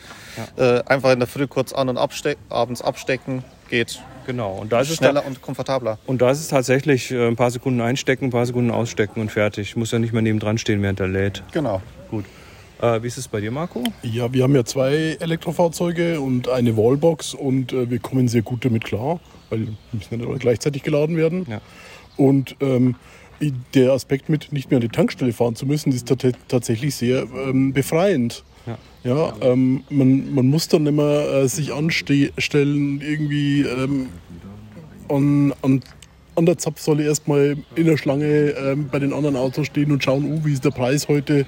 Ja. 0.57 0.79
Äh, 0.79 0.85
einfach 0.87 1.13
in 1.13 1.19
der 1.19 1.29
Früh 1.29 1.47
kurz 1.47 1.73
an 1.73 1.89
und 1.89 1.99
abste 1.99 2.37
abends 2.49 2.83
abstecken, 2.83 3.45
geht. 3.69 4.01
Genau. 4.29 4.59
Und 4.61 4.73
da 4.73 4.81
ist 4.81 4.95
schneller 4.95 5.23
es 5.23 5.27
und 5.27 5.41
komfortabler. 5.41 5.99
Und 6.05 6.21
da 6.21 6.31
ist 6.31 6.41
es 6.41 6.49
tatsächlich 6.49 7.11
äh, 7.11 7.29
ein 7.29 7.37
paar 7.37 7.51
Sekunden 7.51 7.81
einstecken, 7.81 8.27
ein 8.27 8.31
paar 8.31 8.45
Sekunden 8.45 8.71
ausstecken 8.71 9.23
und 9.23 9.33
fertig. 9.33 9.75
Muss 9.75 9.91
ja 9.91 9.99
nicht 9.99 10.13
mehr 10.13 10.21
nebendran 10.21 10.59
stehen, 10.59 10.83
während 10.83 11.01
er 11.01 11.09
lädt. 11.09 11.43
Genau. 11.53 11.81
Gut. 12.11 12.27
Äh, 12.83 13.03
wie 13.03 13.07
ist 13.07 13.17
es 13.17 13.27
bei 13.27 13.41
dir, 13.41 13.51
Marco? 13.51 13.83
Ja, 14.03 14.31
wir 14.31 14.43
haben 14.43 14.55
ja 14.55 14.67
zwei 14.67 15.17
Elektrofahrzeuge 15.19 16.21
und 16.21 16.47
eine 16.47 16.77
Wallbox 16.77 17.33
und 17.33 17.73
äh, 17.73 17.89
wir 17.89 18.01
kommen 18.01 18.29
sehr 18.29 18.43
gut 18.43 18.67
damit 18.67 18.85
klar, 18.85 19.19
weil 19.49 19.69
müssen 19.93 20.21
ja 20.21 20.37
gleichzeitig 20.37 20.83
geladen 20.83 21.17
werden. 21.17 21.47
Ja. 21.49 21.63
Und 22.19 22.55
ähm, 22.61 22.97
der 23.73 23.93
Aspekt 23.93 24.29
mit 24.29 24.53
nicht 24.53 24.71
mehr 24.71 24.77
an 24.77 24.83
die 24.83 24.91
Tankstelle 24.91 25.33
fahren 25.33 25.57
zu 25.57 25.65
müssen, 25.65 25.91
ist 25.91 26.07
tatsächlich 26.49 26.95
sehr 26.95 27.23
ähm, 27.23 27.73
befreiend. 27.73 28.45
Ja. 29.05 29.33
Ähm, 29.41 29.85
man, 29.91 30.35
man 30.35 30.47
muss 30.49 30.69
dann 30.69 30.87
immer 30.87 31.21
äh, 31.29 31.49
sich 31.49 31.73
anstellen, 31.73 33.01
irgendwie 33.01 33.63
ähm, 33.63 34.09
an, 35.09 35.55
an, 35.63 35.83
an 36.35 36.47
der 36.47 36.59
Zapfsäule 36.59 37.05
erstmal 37.05 37.57
in 37.75 37.87
der 37.87 37.97
Schlange 37.97 38.51
ähm, 38.51 38.89
bei 38.91 38.99
den 38.99 39.13
anderen 39.13 39.37
Autos 39.37 39.67
stehen 39.67 39.93
und 39.93 40.03
schauen, 40.05 40.25
uh, 40.25 40.45
wie 40.45 40.53
ist 40.53 40.65
der 40.65 40.71
Preis 40.71 41.09
heute. 41.09 41.47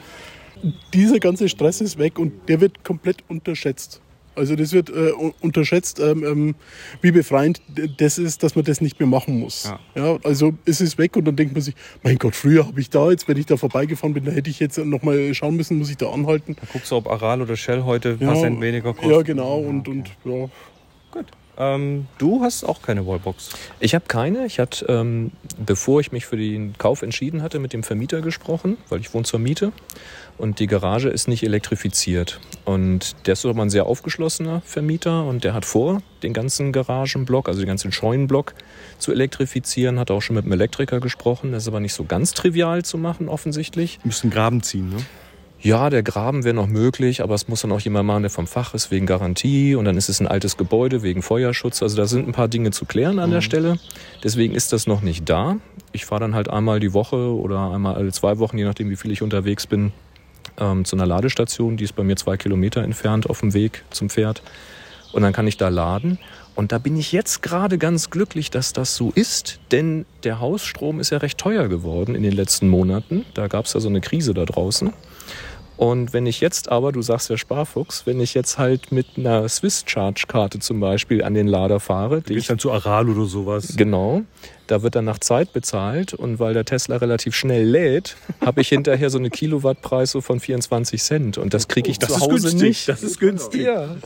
Dieser 0.92 1.18
ganze 1.18 1.48
Stress 1.48 1.80
ist 1.80 1.98
weg 1.98 2.18
und 2.18 2.33
der 2.48 2.61
wird 2.61 2.85
komplett 2.85 3.24
unterschätzt. 3.28 4.00
Also 4.35 4.57
das 4.57 4.73
wird 4.73 4.90
äh, 4.90 5.12
unterschätzt, 5.40 6.01
ähm, 6.01 6.25
ähm, 6.25 6.55
wie 7.03 7.11
befreiend 7.11 7.61
das 7.99 8.19
ist, 8.19 8.43
dass 8.43 8.55
man 8.55 8.64
das 8.64 8.81
nicht 8.81 9.01
mehr 9.01 9.09
machen 9.09 9.38
muss. 9.38 9.73
Ja. 9.95 10.03
ja. 10.03 10.19
also 10.23 10.55
es 10.64 10.81
ist 10.81 10.99
weg 10.99 11.16
und 11.16 11.25
dann 11.25 11.37
denkt 11.37 11.55
man 11.55 11.62
sich, 11.62 11.75
mein 12.03 12.19
Gott, 12.19 12.35
früher 12.35 12.66
habe 12.66 12.81
ich 12.81 12.90
da 12.90 13.11
jetzt, 13.11 13.29
wenn 13.29 13.37
ich 13.37 13.47
da 13.47 13.57
vorbeigefahren 13.57 14.14
bin, 14.14 14.25
da 14.25 14.33
hätte 14.33 14.49
ich 14.49 14.61
jetzt 14.61 14.79
noch 14.79 15.03
mal 15.03 15.35
schauen 15.35 15.57
müssen, 15.57 15.79
muss 15.79 15.90
ich 15.90 15.97
da 15.97 16.11
anhalten. 16.11 16.57
Da 16.61 16.66
guckst 16.73 16.90
du, 16.90 16.97
ob 16.97 17.09
Aral 17.09 17.43
oder 17.43 17.57
Shell 17.57 17.83
heute 17.83 18.11
ein 18.11 18.21
ja, 18.21 18.33
paar 18.33 18.40
Cent 18.40 18.61
weniger 18.61 18.95
kostet. 18.95 19.11
Ja, 19.11 19.23
genau. 19.23 19.59
Und, 19.59 19.88
okay. 19.88 20.05
und 20.25 20.33
ja. 20.33 20.49
Gut. 21.11 21.27
Ähm, 21.59 22.07
du 22.16 22.40
hast 22.40 22.64
auch 22.64 22.81
keine 22.81 23.07
Wallbox. 23.07 23.51
Ich 23.81 23.95
habe 23.95 24.07
keine. 24.09 24.47
Ich 24.47 24.59
hatte, 24.59 24.87
ähm, 24.88 25.33
bevor 25.59 26.01
ich 26.01 26.11
mich 26.11 26.25
für 26.25 26.38
den 26.38 26.73
Kauf 26.79 27.03
entschieden 27.03 27.43
hatte, 27.43 27.59
mit 27.59 27.75
dem 27.75 27.83
Vermieter 27.83 28.23
gesprochen, 28.23 28.79
weil 28.88 29.01
ich 29.01 29.12
wohne 29.12 29.25
zur 29.25 29.40
Miete 29.40 29.73
und 30.40 30.59
die 30.59 30.66
Garage 30.66 31.09
ist 31.09 31.29
nicht 31.29 31.42
elektrifiziert. 31.42 32.40
Und 32.64 33.14
der 33.26 33.35
ist 33.35 33.44
aber 33.44 33.62
ein 33.62 33.70
sehr 33.70 33.87
aufgeschlossener 33.87 34.62
Vermieter 34.64 35.24
und 35.24 35.44
der 35.44 35.55
hat 35.55 35.64
vor, 35.64 36.03
den 36.22 36.33
ganzen 36.33 36.72
Garagenblock, 36.72 37.48
also 37.48 37.61
den 37.61 37.68
ganzen 37.68 37.92
Scheunenblock 37.92 38.55
zu 38.98 39.12
elektrifizieren. 39.12 39.98
Hat 39.98 40.11
auch 40.11 40.22
schon 40.22 40.37
mit 40.37 40.44
einem 40.44 40.53
Elektriker 40.53 41.00
gesprochen. 41.00 41.53
Das 41.53 41.64
ist 41.64 41.68
aber 41.68 41.81
nicht 41.81 41.94
so 41.94 42.05
ganz 42.05 42.35
trivial 42.35 42.85
zu 42.85 42.98
machen, 42.98 43.29
offensichtlich. 43.29 44.00
Müssen 44.05 44.31
Graben 44.31 44.62
ziehen, 44.62 44.90
ne? 44.90 44.96
Ja, 45.62 45.90
der 45.90 46.03
Graben 46.03 46.44
wäre 46.44 46.55
noch 46.55 46.68
möglich, 46.68 47.22
aber 47.22 47.35
es 47.35 47.46
muss 47.46 47.61
dann 47.61 47.72
auch 47.72 47.81
jemand 47.81 48.07
machen, 48.07 48.22
der 48.22 48.31
vom 48.31 48.46
Fach 48.46 48.72
ist, 48.72 48.90
wegen 48.90 49.05
Garantie. 49.05 49.74
Und 49.74 49.85
dann 49.85 49.98
ist 49.98 50.09
es 50.09 50.18
ein 50.18 50.26
altes 50.26 50.57
Gebäude, 50.57 51.03
wegen 51.03 51.20
Feuerschutz. 51.20 51.83
Also 51.83 51.98
da 51.98 52.07
sind 52.07 52.26
ein 52.26 52.33
paar 52.33 52.48
Dinge 52.48 52.70
zu 52.70 52.87
klären 52.87 53.18
an 53.18 53.29
mhm. 53.29 53.35
der 53.35 53.40
Stelle. 53.42 53.79
Deswegen 54.24 54.55
ist 54.55 54.72
das 54.72 54.87
noch 54.87 55.03
nicht 55.03 55.29
da. 55.29 55.57
Ich 55.92 56.07
fahre 56.07 56.22
dann 56.22 56.35
halt 56.35 56.48
einmal 56.48 56.81
die 56.81 56.94
Woche 56.94 57.35
oder 57.35 57.72
einmal 57.72 57.96
alle 57.96 58.11
zwei 58.11 58.38
Wochen, 58.38 58.57
je 58.57 58.64
nachdem, 58.64 58.88
wie 58.88 58.96
viel 58.96 59.11
ich 59.11 59.20
unterwegs 59.20 59.66
bin, 59.66 59.92
ähm, 60.59 60.85
zu 60.85 60.96
einer 60.96 61.07
Ladestation, 61.07 61.76
die 61.76 61.85
ist 61.85 61.94
bei 61.94 62.03
mir 62.03 62.16
zwei 62.16 62.37
Kilometer 62.37 62.83
entfernt 62.83 63.29
auf 63.29 63.40
dem 63.40 63.55
Weg 63.55 63.85
zum 63.90 64.11
Pferd. 64.11 64.42
und 65.12 65.22
dann 65.22 65.33
kann 65.33 65.46
ich 65.46 65.57
da 65.57 65.68
laden. 65.68 66.18
Und 66.55 66.72
da 66.72 66.79
bin 66.79 66.96
ich 66.96 67.12
jetzt 67.12 67.42
gerade 67.42 67.79
ganz 67.79 68.11
glücklich, 68.11 68.50
dass 68.50 68.72
das 68.72 68.94
so 68.94 69.11
ist, 69.14 69.61
denn 69.72 70.05
der 70.24 70.40
Hausstrom 70.40 71.00
ist 71.00 71.11
ja 71.11 71.18
recht 71.18 71.38
teuer 71.38 71.68
geworden 71.68 72.14
in 72.14 72.22
den 72.22 72.33
letzten 72.33 72.68
Monaten. 72.68 73.24
Da 73.35 73.48
gab 73.48 73.64
es 73.64 73.72
ja 73.72 73.81
so 73.81 73.88
eine 73.88 74.00
Krise 74.00 74.35
da 74.35 74.44
draußen. 74.44 74.92
Und 75.81 76.12
wenn 76.12 76.27
ich 76.27 76.43
jetzt 76.43 76.71
aber, 76.71 76.93
du 76.93 77.01
sagst 77.01 77.31
ja 77.31 77.38
Sparfuchs, 77.38 78.05
wenn 78.05 78.21
ich 78.21 78.35
jetzt 78.35 78.59
halt 78.59 78.93
mit 78.93 79.07
einer 79.16 79.49
Swiss 79.49 79.83
Charge 79.87 80.25
Karte 80.29 80.59
zum 80.59 80.79
Beispiel 80.79 81.25
an 81.25 81.33
den 81.33 81.47
Lader 81.47 81.81
fahre, 81.81 82.21
die 82.21 82.35
ich 82.35 82.49
dann 82.49 82.59
zu 82.59 82.71
Aral 82.71 83.09
oder 83.09 83.25
sowas. 83.25 83.77
Genau, 83.79 84.21
da 84.66 84.83
wird 84.83 84.95
dann 84.95 85.07
nach 85.07 85.21
Zeit 85.21 85.55
bezahlt 85.55 86.12
und 86.12 86.38
weil 86.38 86.53
der 86.53 86.66
Tesla 86.66 86.97
relativ 86.99 87.35
schnell 87.35 87.64
lädt, 87.64 88.19
habe 88.43 88.61
ich 88.61 88.69
hinterher 88.69 89.09
so 89.09 89.16
eine 89.16 89.31
Kilowattpreis 89.31 90.11
so 90.11 90.21
von 90.21 90.38
24 90.38 91.03
Cent 91.03 91.38
und 91.38 91.55
das 91.55 91.66
kriege 91.66 91.90
ich 91.90 91.99
das 91.99 92.11
zu 92.12 92.21
Hause 92.21 92.49
günstig. 92.51 92.61
nicht. 92.61 92.88
Das 92.90 93.03
ist 93.03 93.19
günstig. 93.19 93.62
Ja. 93.62 93.97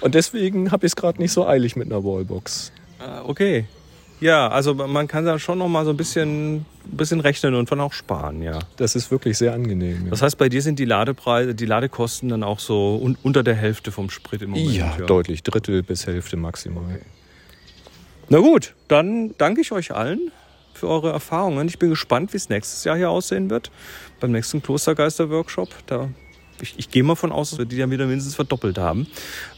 Und 0.00 0.14
deswegen 0.14 0.72
habe 0.72 0.86
ich 0.86 0.92
es 0.92 0.96
gerade 0.96 1.20
nicht 1.20 1.32
so 1.32 1.46
eilig 1.46 1.76
mit 1.76 1.92
einer 1.92 2.02
Wallbox. 2.02 2.72
Ah, 2.98 3.20
Okay. 3.26 3.66
Ja, 4.20 4.48
also 4.48 4.74
man 4.74 5.06
kann 5.06 5.24
da 5.24 5.38
schon 5.38 5.58
noch 5.58 5.68
mal 5.68 5.84
so 5.84 5.90
ein 5.90 5.96
bisschen, 5.96 6.66
bisschen 6.84 7.20
rechnen 7.20 7.54
und 7.54 7.68
von 7.68 7.80
auch 7.80 7.92
sparen, 7.92 8.42
ja. 8.42 8.58
Das 8.76 8.96
ist 8.96 9.10
wirklich 9.10 9.38
sehr 9.38 9.52
angenehm. 9.52 10.04
Ja. 10.04 10.10
Das 10.10 10.22
heißt, 10.22 10.38
bei 10.38 10.48
dir 10.48 10.62
sind 10.62 10.78
die 10.78 10.84
Ladepreise, 10.84 11.54
die 11.54 11.66
Ladekosten 11.66 12.28
dann 12.28 12.42
auch 12.42 12.58
so 12.58 12.98
un 13.00 13.16
unter 13.22 13.42
der 13.42 13.54
Hälfte 13.54 13.92
vom 13.92 14.10
Sprit 14.10 14.42
im 14.42 14.50
Moment. 14.50 14.72
ja, 14.72 14.96
deutlich, 14.96 15.42
Drittel 15.42 15.82
bis 15.82 16.06
Hälfte 16.06 16.36
maximal. 16.36 17.00
Na 18.28 18.38
gut, 18.38 18.74
dann 18.88 19.34
danke 19.38 19.60
ich 19.60 19.72
euch 19.72 19.94
allen 19.94 20.30
für 20.74 20.88
eure 20.88 21.10
Erfahrungen. 21.10 21.66
Ich 21.68 21.78
bin 21.78 21.90
gespannt, 21.90 22.32
wie 22.32 22.36
es 22.36 22.48
nächstes 22.48 22.84
Jahr 22.84 22.96
hier 22.96 23.10
aussehen 23.10 23.50
wird. 23.50 23.70
Beim 24.20 24.32
nächsten 24.32 24.62
Klostergeister-Workshop. 24.62 25.70
Da, 25.86 26.08
ich, 26.60 26.74
ich 26.76 26.90
gehe 26.90 27.02
mal 27.02 27.14
von 27.14 27.32
aus, 27.32 27.50
dass 27.50 27.58
wir 27.58 27.66
die 27.66 27.76
dann 27.76 27.90
wieder 27.90 28.06
mindestens 28.06 28.34
verdoppelt 28.34 28.78
haben. 28.78 29.06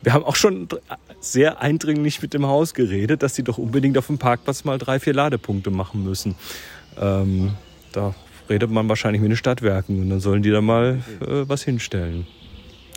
Wir 0.03 0.13
haben 0.13 0.25
auch 0.25 0.37
schon 0.37 0.69
sehr 1.21 1.61
eindringlich 1.61 2.23
mit 2.23 2.35
dem 2.35 2.47
Haus 2.47 2.75
geredet, 2.75 3.23
dass 3.23 3.35
die 3.35 3.43
doch 3.43 3.59
unbedingt 3.59 3.99
auf 3.99 4.07
dem 4.07 4.19
Parkplatz 4.19 4.65
mal 4.65 4.79
drei, 4.79 5.01
vier 5.01 5.15
Ladepunkte 5.15 5.71
machen 5.71 6.05
müssen. 6.05 6.35
Ähm, 6.99 7.53
da 7.93 8.15
redet 8.49 8.71
man 8.71 8.89
wahrscheinlich 8.89 9.23
mit 9.23 9.31
den 9.31 9.37
Stadtwerken 9.37 10.01
und 10.01 10.11
dann 10.11 10.21
sollen 10.21 10.43
die 10.43 10.51
da 10.51 10.61
mal 10.61 11.01
äh, 11.21 11.49
was 11.49 11.63
hinstellen. 11.63 12.27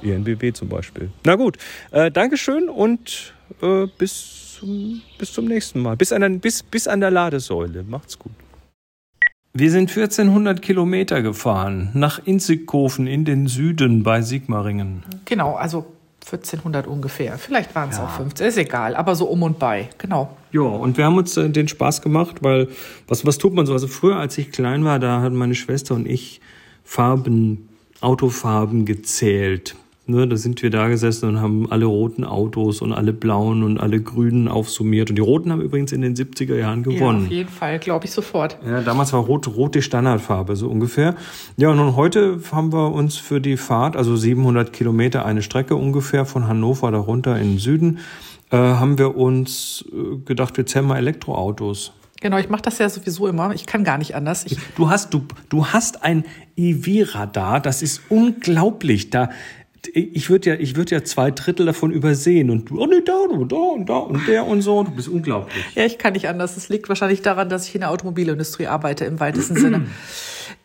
INBW 0.01 0.51
zum 0.53 0.69
Beispiel. 0.69 1.09
Na 1.25 1.35
gut, 1.35 1.57
äh, 1.91 2.11
Dankeschön 2.11 2.69
und 2.69 3.33
äh, 3.61 3.87
bis, 3.97 4.57
zum, 4.59 5.01
bis 5.17 5.31
zum 5.31 5.45
nächsten 5.45 5.81
Mal. 5.81 5.95
Bis 5.95 6.11
an, 6.11 6.39
bis, 6.39 6.63
bis 6.63 6.87
an 6.87 6.99
der 6.99 7.11
Ladesäule. 7.11 7.83
Macht's 7.83 8.19
gut. 8.19 8.33
Wir 9.55 9.69
sind 9.69 9.87
1400 9.87 10.63
Kilometer 10.63 11.21
gefahren 11.21 11.91
nach 11.93 12.19
Inzigkofen 12.25 13.05
in 13.05 13.23
den 13.23 13.45
Süden 13.45 14.01
bei 14.01 14.23
Sigmaringen. 14.23 15.03
Genau, 15.25 15.53
also 15.53 15.85
1400 16.25 16.87
ungefähr. 16.87 17.37
Vielleicht 17.37 17.75
waren 17.75 17.91
es 17.91 17.99
auch 17.99 18.09
15, 18.09 18.47
ist 18.47 18.57
egal, 18.57 18.95
aber 18.95 19.13
so 19.13 19.25
um 19.25 19.43
und 19.43 19.59
bei. 19.59 19.89
Genau. 19.99 20.35
Ja, 20.51 20.61
und 20.61 20.97
wir 20.97 21.05
haben 21.05 21.17
uns 21.17 21.37
äh, 21.37 21.51
den 21.51 21.67
Spaß 21.67 22.01
gemacht, 22.01 22.37
weil 22.41 22.67
was, 23.07 23.27
was 23.27 23.37
tut 23.37 23.53
man 23.53 23.67
so? 23.67 23.73
Also 23.73 23.87
früher, 23.87 24.15
als 24.15 24.35
ich 24.39 24.51
klein 24.51 24.85
war, 24.85 24.97
da 24.97 25.21
hatten 25.21 25.35
meine 25.35 25.53
Schwester 25.53 25.93
und 25.93 26.07
ich 26.07 26.41
Farben, 26.83 27.69
Autofarben 28.01 28.85
gezählt. 28.85 29.75
Ne, 30.05 30.27
da 30.27 30.35
sind 30.35 30.61
wir 30.61 30.69
da 30.69 30.89
gesessen 30.89 31.29
und 31.29 31.39
haben 31.39 31.71
alle 31.71 31.85
roten 31.85 32.25
Autos 32.25 32.81
und 32.81 32.91
alle 32.91 33.13
blauen 33.13 33.63
und 33.63 33.79
alle 33.79 34.01
grünen 34.01 34.49
aufsummiert. 34.49 35.09
Und 35.09 35.15
die 35.15 35.21
roten 35.21 35.49
haben 35.49 35.61
übrigens 35.61 35.93
in 35.93 36.01
den 36.01 36.13
70er 36.13 36.57
Jahren 36.57 36.83
Ja, 36.83 36.91
gewonnen. 36.91 37.25
auf 37.27 37.31
jeden 37.31 37.47
Fall, 37.49 37.79
glaube 37.79 38.03
ich 38.05 38.11
sofort. 38.11 38.57
Ja, 38.67 38.81
damals 38.81 39.13
war 39.13 39.21
rot, 39.21 39.47
rot 39.47 39.75
die 39.75 39.81
Standardfarbe, 39.81 40.57
so 40.57 40.67
ungefähr. 40.67 41.15
Ja, 41.55 41.69
und 41.69 41.77
nun 41.77 41.95
heute 41.95 42.37
haben 42.51 42.73
wir 42.73 42.91
uns 42.91 43.15
für 43.15 43.39
die 43.39 43.55
Fahrt, 43.55 43.95
also 43.95 44.17
700 44.17 44.73
Kilometer 44.73 45.25
eine 45.25 45.41
Strecke 45.41 45.77
ungefähr 45.77 46.25
von 46.25 46.49
Hannover 46.49 46.91
da 46.91 46.97
runter 46.97 47.37
in 47.39 47.51
den 47.51 47.57
Süden, 47.59 47.99
äh, 48.51 48.57
haben 48.57 48.97
wir 48.97 49.15
uns 49.15 49.85
äh, 49.93 50.17
gedacht, 50.25 50.57
wir 50.57 50.65
zählen 50.65 50.85
mal 50.85 50.97
Elektroautos. 50.97 51.93
Genau, 52.19 52.37
ich 52.39 52.49
mache 52.49 52.61
das 52.61 52.77
ja 52.77 52.89
sowieso 52.89 53.27
immer. 53.27 53.53
Ich 53.53 53.65
kann 53.65 53.85
gar 53.85 53.97
nicht 53.97 54.15
anders. 54.15 54.45
Ich, 54.45 54.57
Du 54.75 54.89
hast, 54.89 55.13
du, 55.13 55.23
du 55.47 55.65
hast 55.67 56.03
ein 56.03 56.25
EV-Radar, 56.57 57.59
das 57.61 57.81
ist 57.81 58.01
unglaublich. 58.09 59.09
Da, 59.09 59.29
ich 59.91 60.29
würde 60.29 60.51
ja, 60.51 60.55
ich 60.55 60.75
würde 60.75 60.95
ja 60.95 61.03
zwei 61.03 61.31
Drittel 61.31 61.65
davon 61.65 61.91
übersehen 61.91 62.49
und 62.49 62.69
du, 62.69 62.81
oh 62.81 62.85
nee, 62.85 63.01
da 63.03 63.13
und 63.29 63.51
da 63.51 63.55
und 63.55 63.89
da 63.89 63.97
und 63.97 64.27
der 64.27 64.45
und 64.45 64.61
so. 64.61 64.83
Du 64.83 64.91
bist 64.91 65.07
unglaublich. 65.07 65.55
ja, 65.75 65.85
ich 65.85 65.97
kann 65.97 66.13
nicht 66.13 66.27
anders. 66.27 66.55
Das 66.55 66.69
liegt 66.69 66.89
wahrscheinlich 66.89 67.21
daran, 67.21 67.49
dass 67.49 67.67
ich 67.67 67.75
in 67.75 67.81
der 67.81 67.91
Automobilindustrie 67.91 68.67
arbeite 68.67 69.05
im 69.05 69.19
weitesten 69.19 69.55
Sinne. 69.55 69.87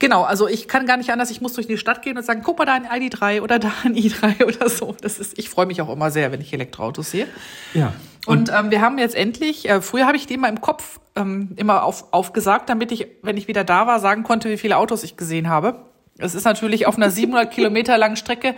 Genau, 0.01 0.23
also 0.23 0.47
ich 0.47 0.69
kann 0.69 0.87
gar 0.87 0.97
nicht 0.97 1.11
anders. 1.11 1.31
Ich 1.31 1.41
muss 1.41 1.55
durch 1.55 1.67
die 1.67 1.79
Stadt 1.79 2.03
gehen 2.03 2.17
und 2.17 2.25
sagen, 2.25 2.43
guck 2.45 2.59
mal 2.59 2.67
da 2.67 2.75
ein 2.75 2.87
ID3 2.87 3.43
oder 3.43 3.59
da 3.59 3.73
ein 3.85 3.95
i3 3.95 4.45
oder 4.47 4.69
so. 4.69 4.95
Das 5.01 5.19
ist, 5.19 5.39
ich 5.39 5.49
freue 5.49 5.67
mich 5.67 5.81
auch 5.83 5.89
immer 5.89 6.11
sehr, 6.11 6.31
wenn 6.31 6.41
ich 6.41 6.53
Elektroautos 6.53 7.11
sehe. 7.11 7.27
Ja. 7.75 7.93
Und 8.27 8.51
ähm, 8.57 8.71
wir 8.71 8.81
haben 8.81 8.99
jetzt 8.99 9.15
endlich, 9.15 9.69
äh, 9.69 9.81
früher 9.81 10.07
habe 10.07 10.17
ich 10.17 10.27
die 10.27 10.35
immer 10.35 10.49
im 10.49 10.61
Kopf 10.61 11.01
ähm, 11.17 11.51
immer 11.57 11.83
auf, 11.83 12.13
aufgesagt, 12.13 12.69
damit 12.69 12.93
ich, 12.93 13.09
wenn 13.23 13.37
ich 13.37 13.49
wieder 13.49 13.65
da 13.65 13.87
war, 13.87 13.99
sagen 13.99 14.23
konnte, 14.23 14.51
wie 14.51 14.59
viele 14.59 14.77
Autos 14.77 15.03
ich 15.03 15.17
gesehen 15.17 15.49
habe. 15.49 15.88
Es 16.21 16.35
ist 16.35 16.45
natürlich 16.45 16.87
auf 16.87 16.97
einer 16.97 17.13
700 17.13 17.49
Kilometer 17.49 17.97
langen 17.97 18.17
Strecke 18.17 18.57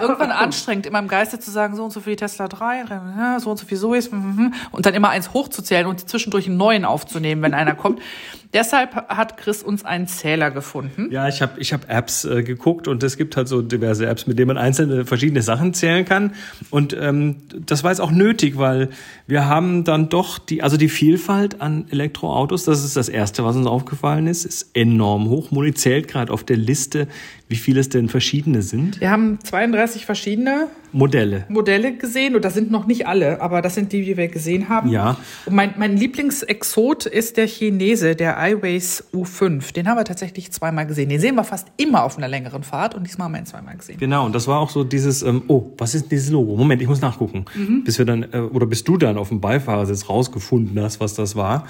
irgendwann 0.00 0.30
anstrengend, 0.32 0.86
in 0.86 0.92
meinem 0.92 1.08
Geiste 1.08 1.38
zu 1.38 1.50
sagen, 1.50 1.76
so 1.76 1.84
und 1.84 1.92
so 1.92 2.00
viel 2.00 2.16
Tesla 2.16 2.48
3, 2.48 2.84
ja, 2.88 3.38
so 3.38 3.50
und 3.50 3.58
so 3.58 3.66
viel 3.66 3.76
Zoes, 3.76 4.10
mhm, 4.10 4.54
und 4.70 4.86
dann 4.86 4.94
immer 4.94 5.10
eins 5.10 5.34
hochzuzählen 5.34 5.86
und 5.86 6.08
zwischendurch 6.08 6.46
einen 6.46 6.56
neuen 6.56 6.86
aufzunehmen, 6.86 7.42
wenn 7.42 7.52
einer 7.52 7.74
kommt. 7.74 8.00
Deshalb 8.54 9.08
hat 9.08 9.38
Chris 9.38 9.62
uns 9.62 9.82
einen 9.82 10.06
Zähler 10.06 10.50
gefunden. 10.50 11.08
Ja, 11.10 11.26
ich 11.26 11.40
habe 11.40 11.58
ich 11.58 11.72
hab 11.72 11.88
Apps 11.88 12.26
äh, 12.26 12.42
geguckt 12.42 12.86
und 12.86 13.02
es 13.02 13.16
gibt 13.16 13.34
halt 13.34 13.48
so 13.48 13.62
diverse 13.62 14.06
Apps, 14.06 14.26
mit 14.26 14.38
denen 14.38 14.48
man 14.48 14.58
einzelne 14.58 15.06
verschiedene 15.06 15.40
Sachen 15.40 15.72
zählen 15.72 16.04
kann. 16.04 16.34
Und 16.68 16.94
ähm, 16.98 17.36
das 17.48 17.82
war 17.82 17.92
jetzt 17.92 18.00
auch 18.00 18.10
nötig, 18.10 18.58
weil 18.58 18.90
wir 19.26 19.46
haben 19.46 19.84
dann 19.84 20.10
doch 20.10 20.38
die, 20.38 20.62
also 20.62 20.76
die 20.76 20.90
Vielfalt 20.90 21.62
an 21.62 21.86
Elektroautos, 21.90 22.64
das 22.64 22.84
ist 22.84 22.94
das 22.94 23.08
Erste, 23.08 23.42
was 23.42 23.56
uns 23.56 23.66
aufgefallen 23.66 24.26
ist, 24.26 24.44
ist 24.44 24.76
enorm 24.76 25.30
hoch. 25.30 25.50
Moni 25.50 25.72
zählt 25.72 26.08
gerade 26.08 26.30
auf 26.30 26.44
der 26.44 26.58
Liste, 26.58 27.01
wie 27.48 27.56
viele 27.56 27.80
es 27.80 27.88
denn 27.88 28.08
verschiedene 28.08 28.62
sind. 28.62 29.00
Wir 29.00 29.10
haben 29.10 29.38
32 29.42 30.06
verschiedene 30.06 30.68
Modelle. 30.92 31.46
Modelle 31.48 31.96
gesehen 31.96 32.36
und 32.36 32.44
das 32.44 32.54
sind 32.54 32.70
noch 32.70 32.86
nicht 32.86 33.06
alle, 33.06 33.40
aber 33.40 33.62
das 33.62 33.74
sind 33.74 33.92
die, 33.92 34.04
die 34.04 34.16
wir 34.16 34.28
gesehen 34.28 34.68
haben. 34.68 34.90
Ja. 34.90 35.16
Und 35.46 35.54
mein, 35.54 35.74
mein 35.78 35.96
Lieblingsexot 35.96 37.06
ist 37.06 37.36
der 37.36 37.46
Chinese, 37.46 38.14
der 38.14 38.36
iWays 38.38 39.04
U5. 39.14 39.72
Den 39.72 39.88
haben 39.88 39.96
wir 39.96 40.04
tatsächlich 40.04 40.52
zweimal 40.52 40.86
gesehen. 40.86 41.08
Den 41.08 41.20
sehen 41.20 41.34
wir 41.34 41.44
fast 41.44 41.68
immer 41.78 42.04
auf 42.04 42.18
einer 42.18 42.28
längeren 42.28 42.62
Fahrt 42.62 42.94
und 42.94 43.06
diesmal 43.06 43.26
haben 43.26 43.32
wir 43.32 43.38
ihn 43.38 43.46
zweimal 43.46 43.76
gesehen. 43.76 43.98
Genau, 43.98 44.26
und 44.26 44.34
das 44.34 44.46
war 44.46 44.60
auch 44.60 44.70
so 44.70 44.84
dieses, 44.84 45.22
ähm, 45.22 45.42
oh, 45.48 45.72
was 45.78 45.94
ist 45.94 46.10
dieses 46.10 46.30
Logo? 46.30 46.56
Moment, 46.56 46.82
ich 46.82 46.88
muss 46.88 47.00
nachgucken. 47.00 47.46
Bis 47.84 47.98
wir 47.98 48.04
dann, 48.04 48.24
äh, 48.32 48.38
oder 48.38 48.66
bis 48.66 48.84
du 48.84 48.96
dann 48.96 49.16
auf 49.16 49.28
dem 49.28 49.40
Beifahrersitz 49.40 50.08
rausgefunden 50.08 50.80
hast, 50.82 51.00
was 51.00 51.14
das 51.14 51.36
war. 51.36 51.66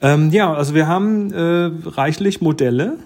Ähm, 0.00 0.30
ja, 0.30 0.52
also 0.52 0.74
wir 0.74 0.86
haben 0.86 1.32
äh, 1.32 1.70
reichlich 1.88 2.40
Modelle 2.40 2.98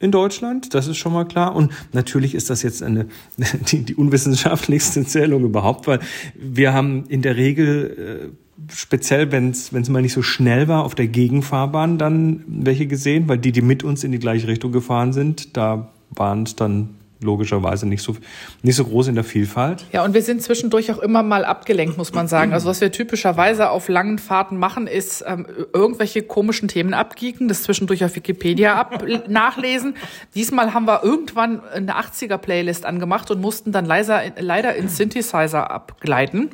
in 0.00 0.12
Deutschland, 0.12 0.74
das 0.74 0.86
ist 0.86 0.96
schon 0.96 1.12
mal 1.12 1.24
klar. 1.24 1.56
Und 1.56 1.72
natürlich 1.92 2.34
ist 2.34 2.50
das 2.50 2.62
jetzt 2.62 2.82
eine 2.82 3.06
die, 3.70 3.84
die 3.84 3.94
unwissenschaftlichste 3.94 5.04
Zählung 5.04 5.44
überhaupt, 5.44 5.86
weil 5.86 6.00
wir 6.34 6.72
haben 6.72 7.04
in 7.08 7.22
der 7.22 7.36
Regel 7.36 8.30
äh, 8.30 8.72
speziell, 8.72 9.32
wenn 9.32 9.50
es 9.50 9.88
mal 9.88 10.02
nicht 10.02 10.12
so 10.12 10.22
schnell 10.22 10.68
war, 10.68 10.84
auf 10.84 10.94
der 10.94 11.06
Gegenfahrbahn 11.06 11.98
dann 11.98 12.44
welche 12.46 12.86
gesehen, 12.86 13.28
weil 13.28 13.38
die, 13.38 13.52
die 13.52 13.62
mit 13.62 13.84
uns 13.84 14.04
in 14.04 14.12
die 14.12 14.18
gleiche 14.18 14.48
Richtung 14.48 14.72
gefahren 14.72 15.12
sind, 15.12 15.56
da 15.56 15.88
waren 16.10 16.42
es 16.42 16.56
dann 16.56 16.90
logischerweise 17.20 17.86
nicht 17.86 18.02
so, 18.02 18.16
nicht 18.62 18.76
so 18.76 18.84
groß 18.84 19.08
in 19.08 19.14
der 19.14 19.24
Vielfalt. 19.24 19.84
Ja, 19.92 20.04
und 20.04 20.14
wir 20.14 20.22
sind 20.22 20.42
zwischendurch 20.42 20.92
auch 20.92 20.98
immer 20.98 21.22
mal 21.22 21.44
abgelenkt, 21.44 21.96
muss 21.98 22.12
man 22.12 22.28
sagen. 22.28 22.52
Also 22.52 22.68
was 22.68 22.80
wir 22.80 22.92
typischerweise 22.92 23.70
auf 23.70 23.88
langen 23.88 24.18
Fahrten 24.18 24.56
machen, 24.56 24.86
ist 24.86 25.24
ähm, 25.26 25.46
irgendwelche 25.72 26.22
komischen 26.22 26.68
Themen 26.68 26.94
abgeeken, 26.94 27.48
das 27.48 27.62
zwischendurch 27.62 28.04
auf 28.04 28.14
Wikipedia 28.14 28.76
ab 28.76 29.04
nachlesen. 29.28 29.94
Diesmal 30.34 30.74
haben 30.74 30.86
wir 30.86 31.02
irgendwann 31.02 31.62
eine 31.68 31.98
80er-Playlist 31.98 32.86
angemacht 32.86 33.30
und 33.30 33.40
mussten 33.40 33.72
dann 33.72 33.84
leiser, 33.84 34.22
leider 34.38 34.74
in 34.76 34.88
Synthesizer 34.88 35.70
abgleiten. 35.70 36.50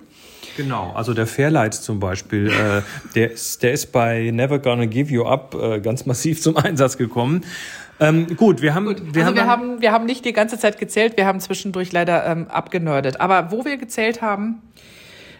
Genau, 0.56 0.92
also 0.94 1.14
der 1.14 1.26
Fairlight 1.26 1.74
zum 1.74 1.98
Beispiel, 1.98 2.48
äh, 2.48 2.82
der, 3.14 3.32
ist, 3.32 3.62
der 3.62 3.72
ist 3.72 3.90
bei 3.90 4.30
Never 4.32 4.60
Gonna 4.60 4.86
Give 4.86 5.12
You 5.12 5.24
Up 5.24 5.54
äh, 5.54 5.80
ganz 5.80 6.06
massiv 6.06 6.40
zum 6.40 6.56
Einsatz 6.56 6.96
gekommen. 6.96 7.44
Ähm, 8.00 8.36
gut, 8.36 8.60
wir 8.60 8.74
haben, 8.74 9.14
wir 9.14 9.24
also 9.24 9.26
haben, 9.26 9.36
wir 9.36 9.46
haben, 9.46 9.80
wir 9.80 9.92
haben 9.92 10.04
nicht 10.04 10.24
die 10.24 10.32
ganze 10.32 10.58
Zeit 10.58 10.78
gezählt, 10.78 11.16
wir 11.16 11.26
haben 11.26 11.40
zwischendurch 11.40 11.92
leider 11.92 12.26
ähm, 12.26 12.48
abgenördet. 12.48 13.20
Aber 13.20 13.50
wo 13.50 13.64
wir 13.64 13.76
gezählt 13.76 14.20
haben, 14.20 14.62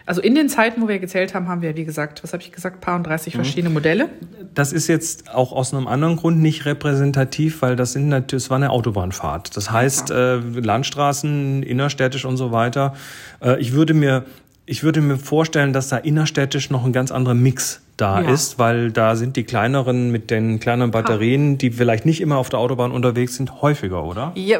also 0.05 0.21
in 0.21 0.35
den 0.35 0.49
Zeiten, 0.49 0.81
wo 0.83 0.87
wir 0.87 0.99
gezählt 0.99 1.33
haben, 1.33 1.47
haben 1.47 1.63
wir, 1.63 1.75
wie 1.75 1.83
gesagt, 1.83 2.23
was 2.23 2.31
habe 2.31 2.43
ich 2.43 2.51
gesagt, 2.51 2.79
paar 2.79 2.95
und 2.95 3.03
30 3.03 3.35
verschiedene 3.35 3.73
Modelle. 3.73 4.09
das 4.53 4.71
ist 4.71 4.87
jetzt 4.87 5.33
auch 5.33 5.51
aus 5.51 5.73
einem 5.73 5.87
anderen 5.87 6.15
Grund 6.15 6.39
nicht 6.39 6.65
repräsentativ, 6.65 7.63
weil 7.63 7.75
das 7.75 7.93
sind 7.93 8.09
natürlich, 8.09 8.45
es 8.45 8.49
war 8.51 8.57
eine 8.57 8.69
Autobahnfahrt. 8.69 9.57
Das 9.57 9.71
heißt, 9.71 10.11
äh, 10.11 10.35
Landstraßen, 10.35 11.63
innerstädtisch 11.63 12.25
und 12.25 12.37
so 12.37 12.51
weiter. 12.51 12.93
Äh, 13.41 13.59
ich 13.59 13.73
würde 13.73 13.95
mir, 13.95 14.25
ich 14.67 14.83
würde 14.83 15.01
mir 15.01 15.17
vorstellen, 15.17 15.73
dass 15.73 15.89
da 15.89 15.97
innerstädtisch 15.97 16.69
noch 16.69 16.85
ein 16.85 16.93
ganz 16.93 17.11
anderer 17.11 17.33
Mix 17.33 17.81
da 17.97 18.21
Ja. 18.21 18.29
ist, 18.29 18.59
weil 18.59 18.91
da 18.91 19.15
sind 19.15 19.35
die 19.37 19.43
kleineren 19.43 20.11
mit 20.11 20.29
den 20.31 20.59
kleineren 20.59 20.91
Batterien, 20.91 21.57
die 21.57 21.71
vielleicht 21.71 22.05
nicht 22.05 22.21
immer 22.21 22.37
auf 22.37 22.49
der 22.49 22.59
Autobahn 22.59 22.91
unterwegs 22.91 23.35
sind, 23.35 23.61
häufiger, 23.61 24.03
oder? 24.03 24.31
Ja, 24.35 24.59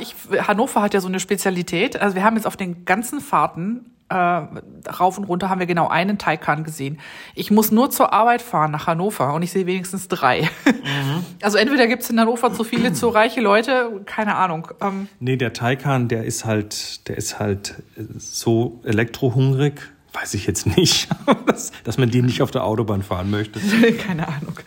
ich, 0.00 0.14
Hannover 0.48 0.82
hat 0.82 0.94
ja 0.94 1.00
so 1.00 1.08
eine 1.08 1.20
Spezialität. 1.20 2.00
Also 2.00 2.16
wir 2.16 2.24
haben 2.24 2.36
jetzt 2.36 2.46
auf 2.46 2.56
den 2.56 2.84
ganzen 2.84 3.20
Fahrten 3.20 3.86
äh, 4.08 4.14
rauf 4.14 5.18
und 5.18 5.24
runter 5.24 5.48
haben 5.50 5.58
wir 5.58 5.66
genau 5.66 5.88
einen 5.88 6.16
Taycan 6.16 6.62
gesehen. 6.62 6.98
Ich 7.34 7.50
muss 7.50 7.72
nur 7.72 7.90
zur 7.90 8.12
Arbeit 8.12 8.40
fahren 8.40 8.70
nach 8.70 8.86
Hannover 8.86 9.34
und 9.34 9.42
ich 9.42 9.50
sehe 9.50 9.66
wenigstens 9.66 10.06
drei. 10.08 10.42
Mhm. 10.64 11.24
Also 11.42 11.58
entweder 11.58 11.86
gibt 11.86 12.02
es 12.02 12.10
in 12.10 12.18
Hannover 12.18 12.52
zu 12.52 12.64
viele, 12.64 12.92
zu 12.92 13.08
reiche 13.08 13.40
Leute, 13.40 14.00
keine 14.06 14.36
Ahnung. 14.36 14.68
Ähm, 14.80 15.08
nee, 15.20 15.36
der 15.36 15.52
Taycan, 15.52 16.08
der 16.08 16.24
ist 16.24 16.44
halt, 16.44 17.06
der 17.08 17.16
ist 17.18 17.38
halt 17.38 17.82
so 18.16 18.80
elektrohungrig, 18.84 19.74
weiß 20.16 20.34
ich 20.34 20.46
jetzt 20.46 20.66
nicht, 20.66 21.08
dass, 21.46 21.72
dass 21.84 21.98
man 21.98 22.10
die 22.10 22.22
nicht 22.22 22.42
auf 22.42 22.50
der 22.50 22.64
Autobahn 22.64 23.02
fahren 23.02 23.30
möchte. 23.30 23.60
Keine 24.06 24.26
Ahnung. 24.26 24.58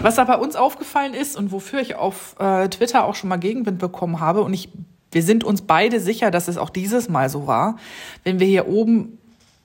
Was 0.00 0.16
da 0.16 0.24
bei 0.24 0.36
uns 0.36 0.56
aufgefallen 0.56 1.14
ist 1.14 1.36
und 1.36 1.50
wofür 1.50 1.80
ich 1.80 1.94
auf 1.94 2.36
äh, 2.38 2.68
Twitter 2.68 3.04
auch 3.04 3.14
schon 3.14 3.28
mal 3.28 3.38
Gegenwind 3.38 3.78
bekommen 3.78 4.20
habe 4.20 4.42
und 4.42 4.52
ich 4.54 4.68
wir 5.10 5.22
sind 5.22 5.42
uns 5.42 5.62
beide 5.62 6.00
sicher, 6.00 6.30
dass 6.30 6.48
es 6.48 6.58
auch 6.58 6.68
dieses 6.68 7.08
Mal 7.08 7.30
so 7.30 7.46
war. 7.46 7.78
Wenn 8.24 8.40
wir 8.40 8.46
hier 8.46 8.68
oben 8.68 9.16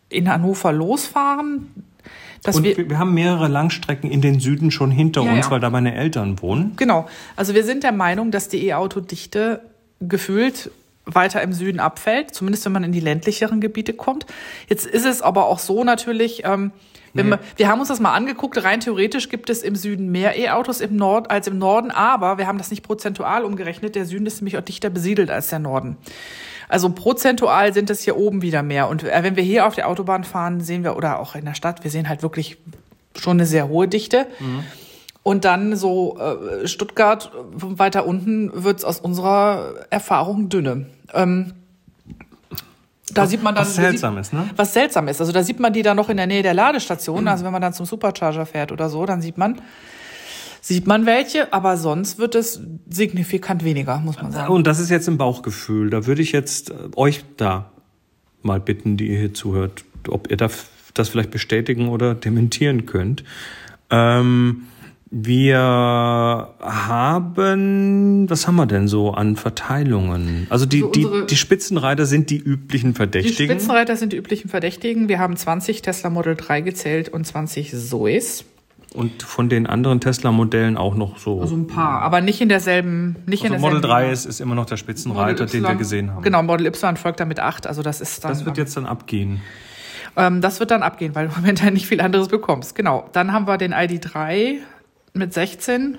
in 0.08 0.32
Hannover 0.32 0.72
losfahren, 0.72 1.68
dass 2.44 2.58
und 2.58 2.64
wir, 2.64 2.90
wir 2.90 2.98
haben 2.98 3.14
mehrere 3.14 3.50
Langstrecken 3.50 4.10
in 4.10 4.22
den 4.22 4.40
Süden 4.40 4.72
schon 4.72 4.90
hinter 4.90 5.24
ja, 5.24 5.34
uns, 5.34 5.46
ja. 5.48 5.52
weil 5.52 5.60
da 5.60 5.70
meine 5.70 5.96
Eltern 5.96 6.42
wohnen. 6.42 6.74
Genau. 6.78 7.08
Also 7.36 7.54
wir 7.54 7.64
sind 7.64 7.84
der 7.84 7.92
Meinung, 7.92 8.32
dass 8.32 8.50
die 8.50 8.68
E-Auto-Dichte 8.68 9.62
gefühlt 10.00 10.72
weiter 11.06 11.42
im 11.42 11.54
Süden 11.54 11.80
abfällt, 11.80 12.34
zumindest 12.34 12.66
wenn 12.66 12.72
man 12.72 12.84
in 12.84 12.92
die 12.92 13.00
ländlicheren 13.00 13.62
Gebiete 13.62 13.94
kommt. 13.94 14.26
Jetzt 14.68 14.86
ist 14.86 15.06
es 15.06 15.22
aber 15.22 15.48
auch 15.48 15.60
so 15.60 15.84
natürlich, 15.84 16.44
ähm, 16.46 16.72
wenn 17.14 17.30
wir, 17.30 17.40
wir 17.58 17.68
haben 17.68 17.80
uns 17.80 17.90
das 17.90 18.00
mal 18.00 18.14
angeguckt, 18.14 18.64
rein 18.64 18.80
theoretisch 18.80 19.30
gibt 19.30 19.52
es 19.52 19.62
im 19.62 19.76
Süden 19.76 20.12
mehr 20.12 20.38
E-Autos 20.38 20.82
im 20.82 20.96
Nord 20.96 21.30
als 21.30 21.48
im 21.48 21.60
Norden, 21.60 21.92
aber 21.92 22.40
wir 22.40 22.48
haben 22.48 22.58
das 22.58 22.72
nicht 22.72 22.82
prozentual 22.82 23.46
umgerechnet. 23.46 23.96
Der 23.96 24.06
Süden 24.06 24.26
ist 24.26 24.42
nämlich 24.42 24.58
auch 24.58 24.64
dichter 24.64 24.90
besiedelt 24.90 25.30
als 25.30 25.50
der 25.50 25.60
Norden. 25.60 25.98
Also 26.70 26.90
prozentual 26.90 27.72
sind 27.74 27.92
es 27.92 28.02
hier 28.02 28.18
oben 28.18 28.42
wieder 28.42 28.64
mehr. 28.64 28.90
Und 28.90 29.04
äh, 29.04 29.20
wenn 29.22 29.36
wir 29.36 29.44
hier 29.44 29.68
auf 29.68 29.76
der 29.76 29.90
Autobahn 29.90 30.24
fahren, 30.24 30.60
sehen 30.60 30.84
wir, 30.84 30.98
oder 30.98 31.20
auch 31.20 31.36
in 31.36 31.46
der 31.46 31.54
Stadt, 31.54 31.84
wir 31.84 31.92
sehen 31.92 32.10
halt 32.10 32.24
wirklich 32.24 32.58
schon 33.16 33.38
eine 33.38 33.46
sehr 33.46 33.68
hohe 33.68 33.88
Dichte. 33.88 34.26
Mhm. 34.40 34.64
Und 35.24 35.46
dann 35.46 35.78
so 35.78 36.18
äh, 36.20 36.68
Stuttgart 36.68 37.32
weiter 37.54 38.06
unten 38.06 38.52
wird's 38.54 38.84
aus 38.84 39.00
unserer 39.00 39.86
Erfahrung 39.90 40.50
dünne. 40.50 40.88
Ähm, 41.14 41.54
da 43.14 43.24
was, 43.24 43.30
sieht 43.30 43.44
man 43.44 43.56
dann, 43.56 43.64
was 43.64 43.76
seltsam 43.76 44.18
ist, 44.18 44.34
ne? 44.34 44.50
Was 44.56 44.74
seltsam 44.74 45.08
ist. 45.08 45.22
Also 45.22 45.32
da 45.32 45.44
sieht 45.44 45.60
man 45.60 45.72
die 45.72 45.82
dann 45.82 45.96
noch 45.96 46.10
in 46.10 46.18
der 46.18 46.28
Nähe 46.28 46.44
der 46.44 46.54
Ladestation. 46.54 47.22
Mhm. 47.22 47.28
Also 47.30 47.46
wenn 47.46 47.54
man 47.54 47.62
dann 47.62 47.74
zum 47.74 47.86
Supercharger 47.86 48.46
fährt 48.46 48.72
oder 48.72 48.90
so, 48.90 49.06
dann 49.06 49.22
sieht 49.22 49.38
man, 49.38 49.62
sieht 50.62 50.88
man 50.88 51.06
welche, 51.06 51.54
aber 51.54 51.78
sonst 51.78 52.18
wird 52.18 52.36
es 52.36 52.62
signifikant 52.90 53.64
weniger, 53.64 54.00
muss 54.00 54.22
man 54.22 54.32
sagen. 54.32 54.54
Und 54.54 54.68
das 54.68 54.80
ist 54.80 54.90
jetzt 54.90 55.08
ein 55.08 55.18
Bauchgefühl. 55.18 55.90
Da 55.90 56.06
würde 56.06 56.22
ich 56.22 56.34
jetzt 56.34 56.72
äh, 56.72 56.74
euch 56.96 57.24
da 57.38 57.72
mal 58.42 58.60
bitten, 58.60 58.98
die 58.98 59.08
ihr 59.08 59.20
hier 59.20 59.34
zuhört, 59.34 59.86
ob 60.10 60.30
ihr 60.30 60.38
das 60.38 61.10
vielleicht 61.10 61.32
bestätigen 61.32 61.88
oder 61.88 62.14
dementieren 62.14 62.86
könnt. 62.86 63.24
Ähm, 63.90 64.64
wir 65.16 65.60
haben, 66.60 68.28
was 68.28 68.48
haben 68.48 68.56
wir 68.56 68.66
denn 68.66 68.88
so 68.88 69.12
an 69.12 69.36
Verteilungen? 69.36 70.48
Also 70.50 70.66
die, 70.66 70.82
also 70.82 70.92
die, 70.92 71.28
die 71.28 71.36
Spitzenreiter 71.36 72.08
sind 72.08 72.32
die 72.32 72.40
üblichen 72.40 72.96
Verdächtigen. 72.96 73.38
Die 73.38 73.44
Spitzenreiter 73.54 73.96
sind 73.96 74.12
die 74.12 74.18
üblichen 74.18 74.50
Verdächtigen. 74.50 75.10
Wir 75.10 75.20
haben 75.20 75.38
20 75.38 75.84
Tesla 75.84 76.10
Model 76.10 76.36
3 76.36 76.62
gezählt 76.62 77.10
und 77.10 77.28
20 77.28 77.76
Zoes. 77.78 78.46
Und 78.96 79.22
von 79.22 79.50
den 79.50 79.68
anderen 79.68 80.00
Tesla-Modellen 80.00 80.78
auch 80.78 80.96
noch 80.96 81.20
so. 81.20 81.42
Also 81.42 81.58
ein 81.58 81.68
paar, 81.68 82.02
aber 82.02 82.22
nicht 82.22 82.42
in 82.42 82.50
derselben. 82.50 83.18
Nicht 83.28 83.44
also 83.44 83.54
in 83.54 83.62
derselben 83.62 83.76
Model 83.82 83.82
3 83.88 84.12
ist, 84.12 84.26
ist 84.26 84.42
immer 84.42 84.56
noch 84.56 84.66
der 84.66 84.78
Spitzenreiter, 84.78 85.46
den 85.46 85.62
wir 85.62 85.76
gesehen 85.76 86.12
haben. 86.12 86.24
Genau, 86.24 86.42
Model 86.42 86.66
Y 86.66 86.98
folgt 86.98 87.20
dann 87.20 87.28
mit 87.28 87.40
8. 87.40 87.68
Also 87.68 87.84
das 87.84 88.02
ist 88.02 88.24
dann. 88.24 88.32
Das 88.32 88.46
wird 88.46 88.58
jetzt 88.58 88.76
dann 88.78 88.88
abgehen. 88.88 89.42
Ähm, 90.16 90.42
das 90.42 90.60
wird 90.60 90.72
dann 90.72 90.82
abgehen, 90.82 91.14
weil 91.14 91.28
du 91.28 91.36
momentan 91.36 91.74
nicht 91.74 91.86
viel 91.86 92.02
anderes 92.02 92.30
bekommst. 92.30 92.74
Genau. 92.76 93.08
Dann 93.14 93.32
haben 93.32 93.48
wir 93.48 93.58
den 93.58 93.74
ID3 93.74 94.60
mit 95.14 95.34
16. 95.34 95.98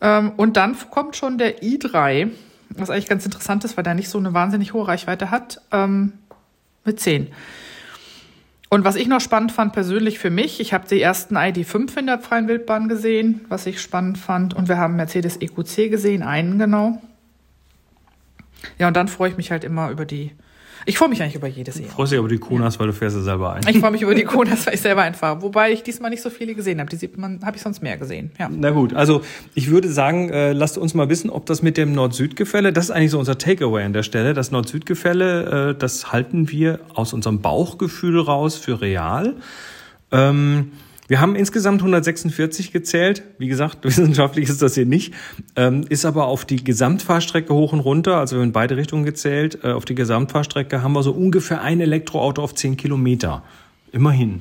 Ähm, 0.00 0.32
und 0.36 0.56
dann 0.56 0.76
kommt 0.90 1.16
schon 1.16 1.38
der 1.38 1.62
i3, 1.62 2.30
was 2.70 2.90
eigentlich 2.90 3.08
ganz 3.08 3.24
interessant 3.24 3.64
ist, 3.64 3.76
weil 3.76 3.84
der 3.84 3.94
nicht 3.94 4.08
so 4.08 4.18
eine 4.18 4.34
wahnsinnig 4.34 4.72
hohe 4.72 4.86
Reichweite 4.86 5.30
hat, 5.30 5.60
ähm, 5.70 6.14
mit 6.84 7.00
10. 7.00 7.28
Und 8.70 8.84
was 8.84 8.96
ich 8.96 9.06
noch 9.06 9.20
spannend 9.20 9.52
fand 9.52 9.72
persönlich 9.72 10.18
für 10.18 10.30
mich, 10.30 10.58
ich 10.60 10.74
habe 10.74 10.88
die 10.88 11.00
ersten 11.00 11.36
ID5 11.36 11.96
in 11.96 12.06
der 12.06 12.18
freien 12.18 12.48
Wildbahn 12.48 12.88
gesehen, 12.88 13.44
was 13.48 13.66
ich 13.66 13.80
spannend 13.80 14.18
fand. 14.18 14.52
Und 14.52 14.68
wir 14.68 14.78
haben 14.78 14.96
Mercedes 14.96 15.36
EQC 15.40 15.90
gesehen, 15.90 16.22
einen 16.22 16.58
genau. 16.58 17.00
Ja, 18.78 18.88
und 18.88 18.96
dann 18.96 19.08
freue 19.08 19.30
ich 19.30 19.36
mich 19.36 19.50
halt 19.50 19.62
immer 19.62 19.90
über 19.90 20.04
die 20.04 20.32
ich 20.86 20.98
freue 20.98 21.08
mich 21.08 21.22
eigentlich 21.22 21.36
über 21.36 21.46
jedes 21.46 21.80
E. 21.80 21.84
Freust 21.84 22.12
dich 22.12 22.18
über 22.18 22.28
die 22.28 22.38
Konas, 22.38 22.74
ja. 22.74 22.80
weil 22.80 22.88
du 22.88 22.92
fährst 22.92 23.16
ja 23.16 23.22
selber 23.22 23.52
ein. 23.52 23.62
Ich 23.68 23.78
freue 23.78 23.90
mich 23.90 24.02
über 24.02 24.14
die 24.14 24.24
Konas, 24.24 24.66
weil 24.66 24.74
ich 24.74 24.80
selber 24.80 25.02
einfahre. 25.02 25.42
Wobei 25.42 25.72
ich 25.72 25.82
diesmal 25.82 26.10
nicht 26.10 26.22
so 26.22 26.30
viele 26.30 26.54
gesehen 26.54 26.80
habe. 26.80 26.90
Die 26.90 26.96
sieht 26.96 27.16
man, 27.16 27.40
habe 27.44 27.56
ich 27.56 27.62
sonst 27.62 27.82
mehr 27.82 27.96
gesehen. 27.96 28.30
Ja. 28.38 28.48
Na 28.50 28.70
gut, 28.70 28.94
also 28.94 29.22
ich 29.54 29.70
würde 29.70 29.88
sagen, 29.88 30.30
äh, 30.30 30.52
lasst 30.52 30.78
uns 30.78 30.94
mal 30.94 31.08
wissen, 31.08 31.30
ob 31.30 31.46
das 31.46 31.62
mit 31.62 31.76
dem 31.76 31.92
Nord-Süd-Gefälle, 31.92 32.72
das 32.72 32.86
ist 32.86 32.90
eigentlich 32.90 33.10
so 33.10 33.18
unser 33.18 33.38
Takeaway 33.38 33.84
an 33.84 33.92
der 33.92 34.02
Stelle. 34.02 34.34
Das 34.34 34.50
Nord-Süd-Gefälle, 34.50 35.70
äh, 35.70 35.78
das 35.78 36.12
halten 36.12 36.50
wir 36.50 36.80
aus 36.94 37.12
unserem 37.12 37.40
Bauchgefühl 37.40 38.20
raus 38.20 38.56
für 38.56 38.80
real. 38.80 39.36
Ähm, 40.12 40.72
wir 41.06 41.20
haben 41.20 41.36
insgesamt 41.36 41.80
146 41.80 42.72
gezählt. 42.72 43.22
Wie 43.38 43.48
gesagt, 43.48 43.78
wissenschaftlich 43.84 44.48
ist 44.48 44.62
das 44.62 44.74
hier 44.74 44.86
nicht. 44.86 45.14
Ähm, 45.56 45.84
ist 45.88 46.04
aber 46.04 46.26
auf 46.26 46.44
die 46.44 46.62
Gesamtfahrstrecke 46.62 47.52
hoch 47.52 47.72
und 47.72 47.80
runter, 47.80 48.16
also 48.16 48.36
wir 48.36 48.40
haben 48.40 48.48
in 48.48 48.52
beide 48.52 48.76
Richtungen 48.76 49.04
gezählt. 49.04 49.58
Äh, 49.62 49.72
auf 49.72 49.84
die 49.84 49.94
Gesamtfahrstrecke 49.94 50.82
haben 50.82 50.92
wir 50.92 51.02
so 51.02 51.12
ungefähr 51.12 51.60
ein 51.60 51.80
Elektroauto 51.80 52.42
auf 52.42 52.54
10 52.54 52.76
Kilometer. 52.76 53.42
Immerhin. 53.92 54.40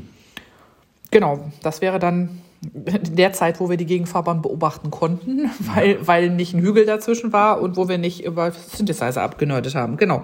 Genau, 1.11 1.51
das 1.61 1.81
wäre 1.81 1.99
dann 1.99 2.41
in 2.85 3.15
der 3.15 3.33
Zeit, 3.33 3.59
wo 3.59 3.69
wir 3.69 3.77
die 3.77 3.85
Gegenfahrbahn 3.85 4.41
beobachten 4.41 4.89
konnten, 4.89 5.49
weil, 5.59 5.97
weil 6.07 6.29
nicht 6.29 6.53
ein 6.53 6.61
Hügel 6.61 6.85
dazwischen 6.85 7.33
war 7.33 7.61
und 7.61 7.75
wo 7.77 7.89
wir 7.89 7.97
nicht 7.97 8.23
über 8.23 8.51
Synthesizer 8.51 9.21
abgenördet 9.21 9.75
haben. 9.75 9.97
Genau. 9.97 10.23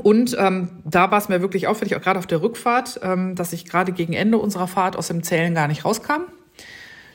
Und 0.00 0.36
ähm, 0.38 0.70
da 0.84 1.10
war 1.10 1.18
es 1.18 1.28
mir 1.28 1.42
wirklich 1.42 1.66
auffällig, 1.66 1.96
auch 1.96 2.00
gerade 2.00 2.18
auf 2.18 2.26
der 2.26 2.42
Rückfahrt, 2.42 3.00
ähm, 3.02 3.34
dass 3.34 3.52
ich 3.52 3.66
gerade 3.66 3.92
gegen 3.92 4.14
Ende 4.14 4.38
unserer 4.38 4.66
Fahrt 4.66 4.96
aus 4.96 5.08
dem 5.08 5.22
Zählen 5.22 5.54
gar 5.54 5.68
nicht 5.68 5.84
rauskam. 5.84 6.22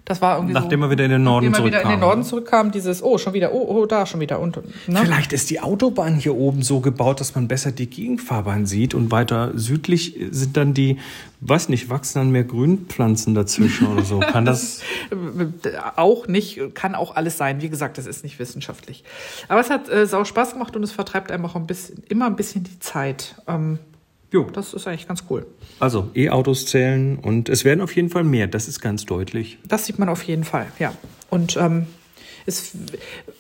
Das 0.08 0.22
war 0.22 0.38
irgendwie 0.38 0.54
Nachdem 0.54 0.80
so, 0.80 0.86
er 0.86 0.92
wieder 0.92 1.04
in 1.04 1.12
den 1.12 1.24
Norden 1.24 1.54
zurückkam. 1.54 1.64
Nachdem 1.66 1.74
er 1.74 1.82
wieder 1.82 1.94
in 1.94 2.00
den 2.00 2.08
Norden 2.08 2.24
zurückkam, 2.24 2.72
dieses, 2.72 3.04
oh, 3.04 3.18
schon 3.18 3.34
wieder, 3.34 3.52
oh, 3.52 3.66
oh, 3.68 3.86
da, 3.86 4.06
schon 4.06 4.22
wieder. 4.22 4.40
Und, 4.40 4.56
ne? 4.88 5.02
Vielleicht 5.02 5.34
ist 5.34 5.50
die 5.50 5.60
Autobahn 5.60 6.16
hier 6.16 6.34
oben 6.34 6.62
so 6.62 6.80
gebaut, 6.80 7.20
dass 7.20 7.36
man 7.36 7.50
besser 7.50 7.74
die 7.74 7.90
Gegenfahrbahn 7.90 8.66
sieht 8.66 8.94
und 8.94 9.12
weiter 9.12 9.52
südlich 9.56 10.16
sind 10.32 10.56
dann 10.56 10.74
die, 10.74 10.98
weiß 11.42 11.68
nicht, 11.68 11.90
wachsen 11.90 12.20
dann 12.20 12.32
mehr 12.32 12.46
Grünpflanzen 12.46 13.36
dazwischen 13.36 13.88
oder 13.88 14.06
so. 14.06 14.20
Kann 14.20 14.46
das? 14.46 14.80
auch 15.98 16.28
nicht, 16.28 16.74
kann 16.74 16.96
auch 16.96 17.18
alles 17.18 17.38
sein. 17.38 17.62
Wie 17.62 17.68
gesagt, 17.68 17.98
das 17.98 18.06
ist 18.06 18.24
nicht 18.24 18.40
wissenschaftlich. 18.40 19.04
Aber 19.50 19.60
es 19.60 19.70
hat 19.70 19.90
äh, 19.90 20.06
sau 20.06 20.24
Spaß 20.24 20.54
gemacht 20.54 20.74
und 20.78 20.84
es 20.84 20.94
vertreibt 20.94 21.34
einfach 21.34 21.58
ein 21.58 21.68
bisschen, 21.68 22.02
immer 22.08 22.28
ein 22.28 22.38
bisschen 22.38 22.64
die 22.64 22.80
Zeit. 22.80 23.36
Ähm, 23.46 23.80
Jo. 24.32 24.48
Das 24.52 24.74
ist 24.74 24.88
eigentlich 24.88 25.08
ganz 25.08 25.24
cool. 25.30 25.46
Also 25.80 26.10
E-Autos 26.14 26.66
zählen 26.66 27.18
und 27.18 27.48
es 27.48 27.64
werden 27.64 27.82
auf 27.82 27.96
jeden 27.96 28.10
Fall 28.10 28.24
mehr, 28.24 28.48
das 28.48 28.68
ist 28.68 28.82
ganz 28.82 29.06
deutlich. 29.06 29.58
Das 29.66 29.86
sieht 29.86 30.00
man 30.00 30.10
auf 30.10 30.24
jeden 30.24 30.44
Fall, 30.44 30.68
ja. 30.80 30.94
Und 31.30 31.56
ähm, 31.56 31.88
es, 32.46 32.74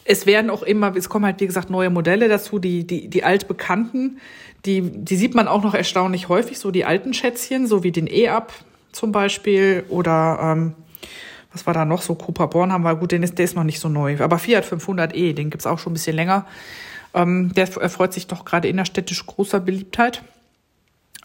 es 0.06 0.26
werden 0.26 0.50
auch 0.50 0.64
immer, 0.64 0.96
es 0.96 1.10
kommen 1.10 1.26
halt 1.26 1.42
wie 1.42 1.48
gesagt 1.48 1.70
neue 1.70 1.90
Modelle 1.90 2.30
dazu, 2.30 2.60
die, 2.60 2.88
die, 2.88 3.10
die 3.10 3.24
altbekannten, 3.24 4.20
die, 4.66 4.82
die 4.82 5.16
sieht 5.16 5.36
man 5.36 5.48
auch 5.48 5.64
noch 5.64 5.74
erstaunlich 5.74 6.30
häufig, 6.30 6.58
so 6.60 6.72
die 6.72 6.86
alten 6.86 7.14
Schätzchen, 7.14 7.68
so 7.68 7.84
wie 7.84 7.92
den 7.92 8.08
E-Up 8.08 8.54
zum 8.92 9.12
Beispiel 9.12 9.84
oder 9.90 10.40
ähm, 10.42 10.74
was 11.52 11.66
war 11.66 11.74
da 11.74 11.86
noch 11.86 12.02
so, 12.02 12.16
Cooper 12.16 12.48
Born 12.48 12.72
haben 12.72 12.84
wir, 12.84 12.96
gut, 12.96 13.12
den 13.12 13.24
ist, 13.24 13.38
der 13.38 13.46
ist 13.46 13.56
noch 13.56 13.64
nicht 13.64 13.80
so 13.80 13.90
neu, 13.90 14.18
aber 14.20 14.40
Fiat 14.40 14.66
500e, 14.66 15.34
den 15.34 15.50
gibt's 15.50 15.66
auch 15.66 15.80
schon 15.80 15.92
ein 15.92 15.96
bisschen 15.96 16.16
länger. 16.16 16.46
Ähm, 17.14 17.54
der 17.54 17.68
erfreut 17.78 18.14
sich 18.14 18.28
doch 18.28 18.46
gerade 18.46 18.68
innerstädtisch 18.68 19.26
großer 19.26 19.60
Beliebtheit. 19.60 20.24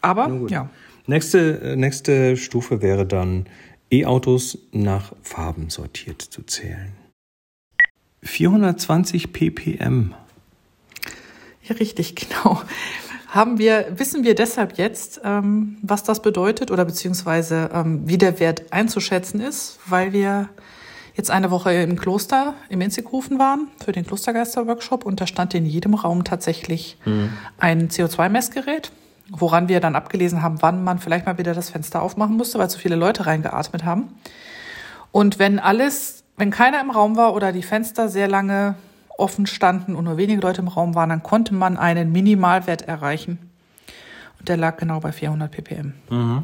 Aber 0.03 0.29
ja. 0.49 0.69
Nächste, 1.07 1.59
äh, 1.61 1.75
nächste 1.75 2.37
Stufe 2.37 2.81
wäre 2.81 3.05
dann 3.05 3.45
E-Autos 3.91 4.57
nach 4.71 5.13
Farben 5.21 5.69
sortiert 5.69 6.21
zu 6.21 6.43
zählen. 6.43 6.93
420 8.21 9.33
ppm. 9.33 10.13
Ja, 11.63 11.75
richtig, 11.75 12.15
genau. 12.43 12.61
Haben 13.27 13.57
wir, 13.57 13.87
wissen 13.95 14.23
wir 14.23 14.35
deshalb 14.35 14.77
jetzt, 14.77 15.21
ähm, 15.23 15.77
was 15.81 16.03
das 16.03 16.21
bedeutet 16.21 16.69
oder 16.69 16.85
beziehungsweise 16.85 17.69
ähm, 17.73 18.01
wie 18.05 18.17
der 18.17 18.39
Wert 18.39 18.71
einzuschätzen 18.71 19.41
ist, 19.41 19.79
weil 19.87 20.13
wir 20.13 20.49
jetzt 21.15 21.31
eine 21.31 21.49
Woche 21.49 21.73
im 21.73 21.97
Kloster 21.97 22.53
im 22.69 22.81
Inzighofen 22.81 23.39
waren 23.39 23.67
für 23.83 23.91
den 23.91 24.05
Klostergeister-Workshop 24.05 25.05
und 25.05 25.19
da 25.19 25.27
stand 25.27 25.53
in 25.53 25.65
jedem 25.65 25.93
Raum 25.95 26.23
tatsächlich 26.23 26.97
mhm. 27.05 27.29
ein 27.57 27.89
CO2-Messgerät 27.89 28.91
woran 29.29 29.67
wir 29.67 29.79
dann 29.79 29.95
abgelesen 29.95 30.41
haben, 30.41 30.61
wann 30.61 30.83
man 30.83 30.99
vielleicht 30.99 31.25
mal 31.25 31.37
wieder 31.37 31.53
das 31.53 31.69
Fenster 31.69 32.01
aufmachen 32.01 32.37
musste, 32.37 32.59
weil 32.59 32.69
zu 32.69 32.79
viele 32.79 32.95
Leute 32.95 33.25
reingeatmet 33.25 33.85
haben. 33.85 34.09
Und 35.11 35.39
wenn 35.39 35.59
alles, 35.59 36.23
wenn 36.37 36.51
keiner 36.51 36.81
im 36.81 36.91
Raum 36.91 37.15
war 37.15 37.33
oder 37.33 37.51
die 37.51 37.63
Fenster 37.63 38.09
sehr 38.09 38.27
lange 38.27 38.75
offen 39.17 39.45
standen 39.45 39.95
und 39.95 40.05
nur 40.05 40.17
wenige 40.17 40.41
Leute 40.41 40.61
im 40.61 40.67
Raum 40.67 40.95
waren, 40.95 41.09
dann 41.09 41.23
konnte 41.23 41.53
man 41.53 41.77
einen 41.77 42.11
Minimalwert 42.11 42.83
erreichen. 42.83 43.37
Der 44.47 44.57
lag 44.57 44.77
genau 44.77 44.99
bei 44.99 45.11
400 45.11 45.51
ppm. 45.51 45.93
Mhm. 46.09 46.43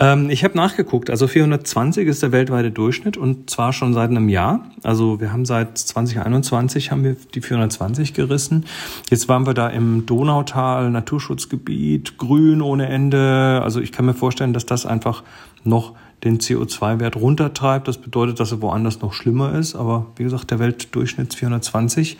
Ähm, 0.00 0.30
ich 0.30 0.42
habe 0.42 0.56
nachgeguckt. 0.56 1.10
Also 1.10 1.28
420 1.28 2.08
ist 2.08 2.22
der 2.22 2.32
weltweite 2.32 2.72
Durchschnitt 2.72 3.16
und 3.16 3.48
zwar 3.50 3.72
schon 3.72 3.94
seit 3.94 4.10
einem 4.10 4.28
Jahr. 4.28 4.64
Also 4.82 5.20
wir 5.20 5.32
haben 5.32 5.44
seit 5.44 5.78
2021 5.78 6.90
haben 6.90 7.04
wir 7.04 7.16
die 7.34 7.40
420 7.40 8.14
gerissen. 8.14 8.64
Jetzt 9.10 9.28
waren 9.28 9.46
wir 9.46 9.54
da 9.54 9.68
im 9.68 10.06
Donautal, 10.06 10.90
Naturschutzgebiet, 10.90 12.18
grün 12.18 12.62
ohne 12.62 12.88
Ende. 12.88 13.60
Also 13.62 13.80
ich 13.80 13.92
kann 13.92 14.06
mir 14.06 14.14
vorstellen, 14.14 14.52
dass 14.52 14.66
das 14.66 14.84
einfach 14.84 15.22
noch 15.62 15.94
den 16.24 16.38
CO2-Wert 16.38 17.16
runtertreibt. 17.16 17.86
Das 17.86 17.98
bedeutet, 17.98 18.40
dass 18.40 18.50
er 18.50 18.60
woanders 18.62 19.00
noch 19.00 19.12
schlimmer 19.12 19.54
ist. 19.56 19.76
Aber 19.76 20.06
wie 20.16 20.24
gesagt, 20.24 20.50
der 20.50 20.58
Weltdurchschnitt 20.58 21.34
420. 21.34 22.18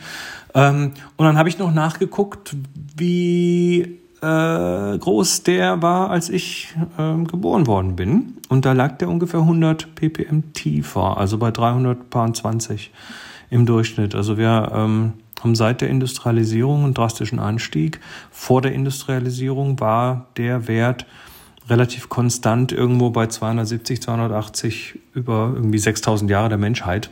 Ähm, 0.53 0.93
und 1.17 1.25
dann 1.25 1.37
habe 1.37 1.49
ich 1.49 1.57
noch 1.57 1.73
nachgeguckt, 1.73 2.55
wie 2.95 3.99
äh, 4.21 4.97
groß 4.97 5.43
der 5.43 5.81
war, 5.81 6.09
als 6.09 6.29
ich 6.29 6.75
äh, 6.97 7.23
geboren 7.23 7.67
worden 7.67 7.95
bin. 7.95 8.37
Und 8.49 8.65
da 8.65 8.73
lag 8.73 8.97
der 8.97 9.09
ungefähr 9.09 9.41
100 9.41 9.95
ppm 9.95 10.53
tiefer, 10.53 11.17
also 11.17 11.37
bei 11.37 11.51
320 11.51 12.91
im 13.49 13.65
Durchschnitt. 13.65 14.15
Also 14.15 14.37
wir 14.37 14.71
ähm, 14.73 15.13
haben 15.41 15.55
seit 15.55 15.81
der 15.81 15.89
Industrialisierung 15.89 16.83
einen 16.83 16.93
drastischen 16.93 17.39
Anstieg. 17.39 17.99
Vor 18.31 18.61
der 18.61 18.73
Industrialisierung 18.73 19.79
war 19.79 20.27
der 20.37 20.67
Wert 20.67 21.05
relativ 21.69 22.09
konstant 22.09 22.71
irgendwo 22.71 23.09
bei 23.09 23.27
270, 23.27 24.01
280 24.01 24.99
über 25.13 25.51
irgendwie 25.53 25.79
6000 25.79 26.31
Jahre 26.31 26.49
der 26.49 26.57
Menschheit. 26.57 27.09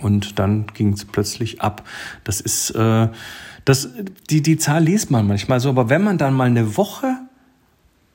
Und 0.00 0.38
dann 0.38 0.66
ging 0.74 0.92
es 0.92 1.04
plötzlich 1.04 1.60
ab. 1.60 1.84
Das 2.24 2.40
ist 2.40 2.70
äh, 2.70 3.08
das, 3.64 3.88
die, 4.28 4.42
die 4.42 4.58
Zahl 4.58 4.84
liest 4.84 5.10
man 5.10 5.26
manchmal 5.26 5.60
so, 5.60 5.70
aber 5.70 5.88
wenn 5.88 6.02
man 6.02 6.18
dann 6.18 6.34
mal 6.34 6.44
eine 6.44 6.76
Woche 6.76 7.16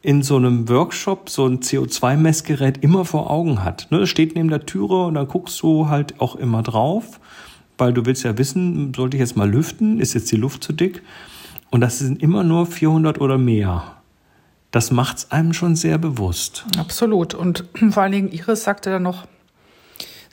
in 0.02 0.24
so 0.24 0.38
einem 0.38 0.70
Workshop 0.70 1.30
so 1.30 1.46
ein 1.46 1.60
CO2-Messgerät 1.60 2.78
immer 2.82 3.04
vor 3.04 3.30
Augen 3.30 3.64
hat. 3.64 3.88
Ne, 3.90 4.00
das 4.00 4.10
steht 4.10 4.36
neben 4.36 4.50
der 4.50 4.66
Türe 4.66 5.06
und 5.06 5.16
dann 5.16 5.28
guckst 5.28 5.62
du 5.62 5.90
halt 5.90 6.22
auch 6.22 6.36
immer 6.36 6.64
drauf, 6.64 7.20
weil 7.78 7.92
du 7.94 8.06
willst 8.06 8.24
ja 8.24 8.38
wissen, 8.38 8.94
sollte 8.96 9.18
ich 9.18 9.22
jetzt 9.22 9.36
mal 9.36 9.50
lüften, 9.50 10.00
ist 10.00 10.14
jetzt 10.14 10.32
die 10.32 10.38
Luft 10.38 10.64
zu 10.64 10.72
dick? 10.72 11.02
Und 11.70 11.82
das 11.82 12.00
sind 12.00 12.24
immer 12.24 12.44
nur 12.44 12.66
400 12.66 13.20
oder 13.20 13.38
mehr. 13.38 13.98
Das 14.72 14.92
macht's 14.92 15.32
einem 15.32 15.54
schon 15.54 15.76
sehr 15.76 15.98
bewusst. 15.98 16.66
Absolut. 16.78 17.34
Und 17.34 17.66
vor 17.90 18.04
allen 18.04 18.12
Dingen 18.12 18.32
Iris 18.32 18.64
sagte 18.64 18.90
dann 18.90 19.04
noch, 19.04 19.28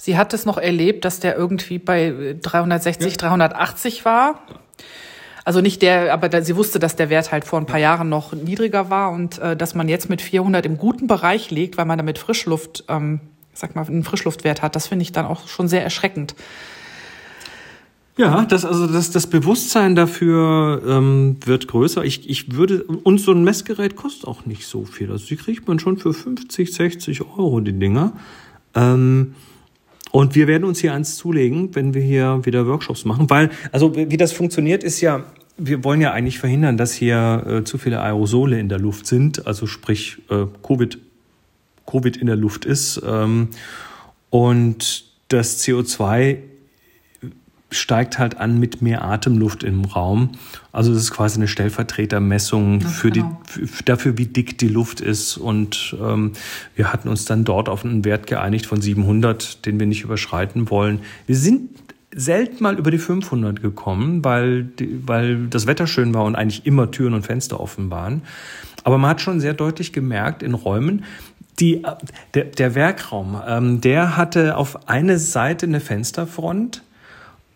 sie 0.07 0.17
hat 0.17 0.33
es 0.33 0.47
noch 0.47 0.57
erlebt, 0.57 1.05
dass 1.05 1.19
der 1.19 1.37
irgendwie 1.37 1.81
bei 1.81 2.37
360, 2.41 3.11
ja. 3.11 3.17
380 3.19 4.05
war. 4.05 4.41
Also 5.45 5.61
nicht 5.61 5.83
der, 5.83 6.13
aber 6.13 6.29
da, 6.29 6.43
sie 6.43 6.55
wusste, 6.55 6.79
dass 6.79 6.95
der 6.95 7.11
Wert 7.11 7.33
halt 7.33 7.45
vor 7.45 7.59
ein 7.59 7.67
paar 7.67 7.81
Jahren 7.81 8.09
noch 8.09 8.33
niedriger 8.33 8.89
war 8.89 9.11
und 9.11 9.39
äh, 9.39 9.57
dass 9.57 9.75
man 9.75 9.89
jetzt 9.89 10.09
mit 10.09 10.23
400 10.23 10.65
im 10.65 10.79
guten 10.79 11.09
Bereich 11.09 11.51
liegt, 11.51 11.77
weil 11.77 11.87
man 11.87 11.99
damit 11.99 12.19
Frischluft, 12.19 12.85
ähm, 12.89 13.19
sag 13.53 13.75
mal, 13.75 13.85
einen 13.85 14.05
Frischluftwert 14.05 14.63
hat. 14.63 14.77
Das 14.77 14.87
finde 14.87 15.03
ich 15.03 15.11
dann 15.11 15.27
auch 15.27 15.49
schon 15.49 15.67
sehr 15.67 15.83
erschreckend. 15.83 16.37
Ja, 18.17 18.45
das, 18.45 18.65
also 18.65 18.87
das, 18.87 19.11
das 19.11 19.27
Bewusstsein 19.27 19.97
dafür 19.97 20.83
ähm, 20.87 21.37
wird 21.45 21.67
größer. 21.67 22.05
Ich, 22.05 22.31
ich 22.31 22.55
würde, 22.55 22.85
und 22.85 23.21
so 23.21 23.33
ein 23.33 23.43
Messgerät 23.43 23.97
kostet 23.97 24.29
auch 24.29 24.47
nicht 24.47 24.67
so 24.67 24.85
viel. 24.85 25.11
Also 25.11 25.27
die 25.27 25.37
kriegt 25.37 25.67
man 25.67 25.81
schon 25.81 25.99
für 25.99 26.15
50, 26.15 26.73
60 26.73 27.23
Euro, 27.23 27.59
die 27.61 27.73
Dinger. 27.73 28.13
Ähm, 28.75 29.35
und 30.17 30.35
wir 30.35 30.47
werden 30.47 30.65
uns 30.65 30.81
hier 30.81 30.95
eins 30.95 31.17
zulegen, 31.17 31.75
wenn 31.75 31.93
wir 31.93 32.01
hier 32.01 32.41
wieder 32.45 32.67
Workshops 32.67 33.05
machen, 33.05 33.29
weil, 33.29 33.51
also 33.71 33.95
wie 33.95 34.17
das 34.17 34.33
funktioniert, 34.33 34.83
ist 34.83 35.03
ja, 35.03 35.25
wir 35.59 35.85
wollen 35.85 36.01
ja 36.01 36.13
eigentlich 36.13 36.39
verhindern, 36.39 36.79
dass 36.79 36.95
hier 36.95 37.45
äh, 37.47 37.65
zu 37.65 37.77
viele 37.77 38.01
Aerosole 38.01 38.59
in 38.59 38.71
der 38.71 38.79
Luft 38.79 39.07
sind, 39.07 39.47
also 39.47 39.67
sprich 39.67 40.17
äh, 40.31 40.47
Covid, 40.67 40.97
Covid 41.85 42.17
in 42.17 42.29
der 42.29 42.37
Luft 42.37 42.65
ist. 42.65 43.03
Ähm, 43.07 43.49
und 44.31 45.05
das 45.29 45.63
CO2 45.63 46.39
steigt 47.71 48.19
halt 48.19 48.39
an 48.39 48.59
mit 48.61 48.81
mehr 48.81 49.05
Atemluft 49.05 49.65
im 49.65 49.85
Raum. 49.85 50.33
Also 50.73 50.93
das 50.93 51.03
ist 51.03 51.11
quasi 51.11 51.39
eine 51.39 51.49
Stellvertretermessung 51.49 52.81
für 52.81 53.11
genau. 53.11 53.41
die, 53.57 53.67
für, 53.67 53.83
dafür, 53.83 54.19
wie 54.19 54.27
dick 54.27 54.59
die 54.59 54.69
Luft 54.69 55.01
ist. 55.01 55.37
Und 55.37 55.97
ähm, 56.01 56.33
wir 56.77 56.93
hatten 56.93 57.09
uns 57.09 57.25
dann 57.25 57.45
dort 57.45 57.69
auf 57.69 57.85
einen 57.85 58.05
Wert 58.05 58.27
geeinigt 58.27 58.67
von 58.67 58.81
700, 58.81 59.67
den 59.67 59.81
wir 59.81 59.87
nicht 59.87 60.05
überschreiten 60.05 60.71
wollen. 60.71 61.01
Wir 61.27 61.37
sind 61.37 61.71
selten 62.15 62.63
mal 62.63 62.79
über 62.79 62.91
die 62.91 62.99
500 62.99 63.61
gekommen, 63.61 64.25
weil, 64.25 64.65
die, 64.65 65.03
weil 65.07 65.49
das 65.49 65.67
Wetter 65.67 65.87
schön 65.87 66.15
war 66.15 66.25
und 66.25 66.37
eigentlich 66.37 66.67
immer 66.67 66.91
Türen 66.91 67.15
und 67.15 67.27
Fenster 67.27 67.61
offen 67.61 67.91
waren. 67.91 68.23
Aber 68.85 68.99
man 68.99 69.11
hat 69.11 69.21
schon 69.21 69.41
sehr 69.41 69.55
deutlich 69.55 69.93
gemerkt 69.93 70.43
in 70.43 70.55
Räumen, 70.55 71.05
die, 71.59 71.83
der, 72.35 72.45
der 72.45 72.75
Werkraum, 72.75 73.41
ähm, 73.47 73.81
der 73.81 74.17
hatte 74.17 74.57
auf 74.57 74.89
eine 74.89 75.19
Seite 75.19 75.67
eine 75.67 75.81
Fensterfront 75.81 76.83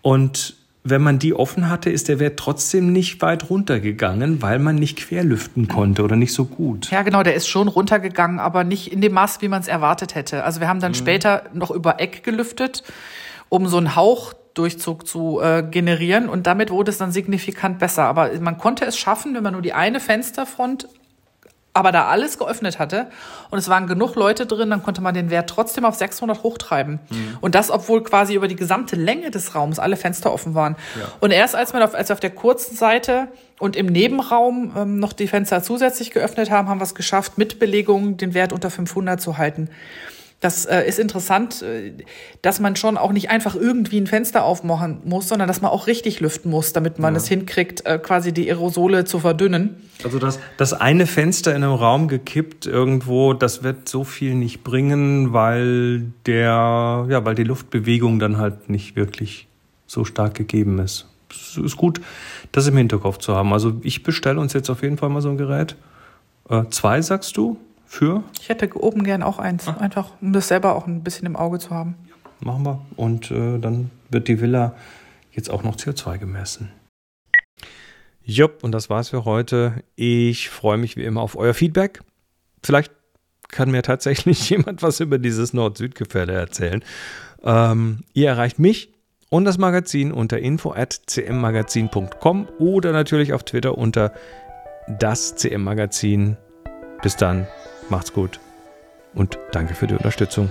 und 0.03 0.55
wenn 0.83 1.03
man 1.03 1.19
die 1.19 1.35
offen 1.35 1.69
hatte, 1.69 1.91
ist 1.91 2.09
der 2.09 2.19
Wert 2.19 2.39
trotzdem 2.39 2.93
nicht 2.93 3.21
weit 3.21 3.51
runtergegangen, 3.51 4.41
weil 4.41 4.59
man 4.59 4.77
nicht 4.77 4.97
querlüften 4.97 5.69
konnte 5.69 6.03
oder 6.03 6.17
nicht 6.17 6.33
so 6.33 6.47
gut. 6.47 6.91
Ja, 6.91 7.03
genau, 7.03 7.23
der 7.23 7.35
ist 7.35 7.49
schon 7.49 7.69
runtergegangen, 7.69 8.41
aber 8.41 8.65
nicht 8.65 8.91
in 8.91 9.03
dem 9.03 9.13
Maß, 9.13 9.43
wie 9.43 9.49
man 9.49 9.61
es 9.61 9.69
erwartet 9.69 10.15
hätte. 10.15 10.43
Also 10.43 10.61
wir 10.61 10.69
haben 10.69 10.81
dann 10.81 10.93
mhm. 10.93 10.97
später 10.97 11.45
noch 11.53 11.71
über 11.71 12.01
Eck 12.01 12.23
gelüftet, 12.23 12.83
um 13.51 13.69
so 13.69 13.77
einen 13.77 13.95
Hauchdurchzug 13.95 15.07
zu 15.07 15.41
äh, 15.41 15.63
generieren 15.63 16.31
und 16.31 16.47
damit 16.47 16.71
wurde 16.71 16.91
es 16.91 16.99
dann 16.99 17.13
signifikant 17.13 17.79
besser. 17.79 18.05
Aber 18.05 18.31
man 18.41 18.57
konnte 18.57 18.87
es 18.87 18.97
schaffen, 18.97 19.35
wenn 19.35 19.43
man 19.43 19.53
nur 19.53 19.63
die 19.63 19.75
eine 19.75 20.01
Fensterfront 20.01 20.89
aber 21.73 21.93
da 21.93 22.09
alles 22.09 22.39
geöffnet 22.39 22.79
hatte 22.79 23.07
und 23.51 23.59
es 23.59 23.69
waren 23.69 23.87
genug 23.87 24.17
Leute 24.17 24.47
drin, 24.47 24.71
dann 24.71 24.83
konnte 24.83 25.01
man 25.01 25.15
den 25.15 25.31
Wert 25.31 25.49
trotzdem 25.49 25.85
auf 25.85 25.95
600 25.95 26.43
hochtreiben. 26.43 26.99
Mhm. 27.09 27.39
Und 27.41 27.55
das, 27.55 27.71
obwohl 27.71 28.03
quasi 28.03 28.35
über 28.35 28.49
die 28.49 28.57
gesamte 28.57 28.97
Länge 28.97 29.31
des 29.31 29.55
Raums 29.55 29.79
alle 29.79 29.97
Fenster 29.97 30.33
offen 30.33 30.55
waren. 30.55 30.77
Ja. 30.99 31.07
Und 31.21 31.31
erst 31.31 31.55
als 31.55 31.73
man 31.73 31.83
auf, 31.83 31.95
als 31.95 32.11
auf 32.11 32.19
der 32.19 32.31
kurzen 32.31 32.77
Seite 32.77 33.29
und 33.59 33.77
im 33.77 33.87
Nebenraum 33.87 34.73
ähm, 34.77 34.99
noch 34.99 35.13
die 35.13 35.29
Fenster 35.29 35.63
zusätzlich 35.63 36.11
geöffnet 36.11 36.51
haben, 36.51 36.69
haben 36.69 36.81
wir 36.81 36.85
es 36.85 36.95
geschafft, 36.95 37.39
mit 37.39 37.61
Belegung 37.61 38.17
den 38.17 38.35
Wert 38.35 38.53
unter 38.53 38.71
500 38.71 39.21
zu 39.21 39.39
halten. 39.39 39.69
Das 40.41 40.65
äh, 40.65 40.89
ist 40.89 40.99
interessant, 40.99 41.61
äh, 41.61 41.93
dass 42.41 42.61
man 42.61 42.75
schon 42.75 42.97
auch 42.97 43.13
nicht 43.13 43.29
einfach 43.29 43.55
irgendwie 43.55 44.01
ein 44.01 44.07
Fenster 44.07 44.43
aufmachen 44.43 45.03
muss, 45.05 45.29
sondern 45.29 45.47
dass 45.47 45.61
man 45.61 45.71
auch 45.71 45.87
richtig 45.87 46.21
lüften 46.21 46.51
muss, 46.51 46.73
damit 46.73 46.99
man 46.99 47.13
ja. 47.13 47.19
es 47.19 47.29
hinkriegt, 47.29 47.85
äh, 47.85 47.99
quasi 47.99 48.33
die 48.33 48.49
Aerosole 48.49 49.05
zu 49.05 49.19
verdünnen. 49.19 49.77
Also 50.03 50.19
das, 50.19 50.39
das 50.57 50.73
eine 50.73 51.07
Fenster 51.07 51.55
in 51.55 51.63
einem 51.63 51.75
Raum 51.75 52.09
gekippt 52.09 52.67
irgendwo, 52.67 53.35
das 53.35 53.63
wird 53.63 53.87
so 53.87 54.03
viel 54.03 54.35
nicht 54.35 54.65
bringen, 54.65 55.35
weil 55.35 56.05
der, 56.25 57.07
ja, 57.11 57.25
weil 57.25 57.35
die 57.35 57.45
Luftbewegung 57.45 58.19
dann 58.19 58.39
halt 58.39 58.71
nicht 58.71 58.97
wirklich 58.97 59.47
so 59.87 60.07
stark 60.07 60.35
gegeben 60.35 60.79
ist. 60.79 61.07
Es 61.31 61.59
ist 61.59 61.77
gut, 61.77 62.01
das 62.51 62.67
im 62.67 62.79
Hinterkopf 62.79 63.19
zu 63.19 63.35
haben. 63.37 63.53
Also 63.53 63.75
ich 63.83 64.03
bestelle 64.03 64.41
uns 64.41 64.55
jetzt 64.55 64.71
auf 64.71 64.83
jeden 64.83 64.97
Fall 64.97 65.11
mal 65.11 65.21
so 65.21 65.29
ein 65.29 65.37
Gerät. 65.37 65.77
Äh, 66.49 66.65
zwei 66.71 67.03
sagst 67.03 67.37
du? 67.37 67.59
Für? 67.91 68.23
Ich 68.41 68.49
hätte 68.49 68.81
oben 68.81 69.03
gern 69.03 69.25
auch 69.25 69.41
eins, 69.41 69.67
ah. 69.67 69.79
einfach 69.79 70.13
um 70.21 70.33
das 70.33 70.47
selber 70.47 70.77
auch 70.77 70.87
ein 70.87 71.03
bisschen 71.03 71.27
im 71.27 71.35
Auge 71.35 71.59
zu 71.59 71.71
haben. 71.71 71.97
machen 72.39 72.65
wir. 72.65 72.87
Und 72.95 73.33
äh, 73.33 73.59
dann 73.59 73.91
wird 74.11 74.29
die 74.29 74.41
Villa 74.41 74.77
jetzt 75.33 75.51
auch 75.51 75.65
noch 75.65 75.75
CO2 75.75 76.19
gemessen. 76.19 76.71
Jupp, 78.23 78.63
und 78.63 78.71
das 78.71 78.91
war's 78.91 79.09
für 79.09 79.25
heute. 79.25 79.83
Ich 79.97 80.51
freue 80.51 80.79
mich 80.79 80.97
wie 80.97 81.03
immer 81.03 81.21
auf 81.21 81.35
euer 81.35 81.53
Feedback. 81.53 82.01
Vielleicht 82.63 82.93
kann 83.49 83.73
mir 83.73 83.83
tatsächlich 83.83 84.49
jemand 84.51 84.85
was 84.85 85.01
über 85.01 85.19
dieses 85.19 85.53
Nord-Süd-Gefälle 85.53 86.33
erzählen. 86.33 86.85
Ähm, 87.43 88.05
ihr 88.13 88.29
erreicht 88.29 88.61
mich 88.61 88.95
und 89.31 89.45
das 89.45 89.59
Magazin 89.59 90.13
unter 90.13 90.39
info@cmmagazin.com 90.39 92.49
oder 92.61 92.93
natürlich 92.93 93.33
auf 93.33 93.43
Twitter 93.43 93.77
unter 93.77 94.13
das 94.87 95.35
CM 95.35 95.65
Magazin. 95.65 96.37
Bis 97.03 97.17
dann. 97.17 97.49
Macht's 97.91 98.13
gut 98.13 98.41
und 99.15 99.39
danke 99.53 99.75
für 99.75 99.87
die 99.87 99.95
Unterstützung. 99.95 100.51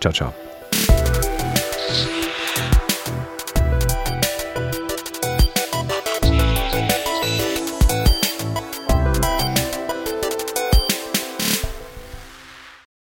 Ciao, 0.00 0.12
ciao. 0.12 0.34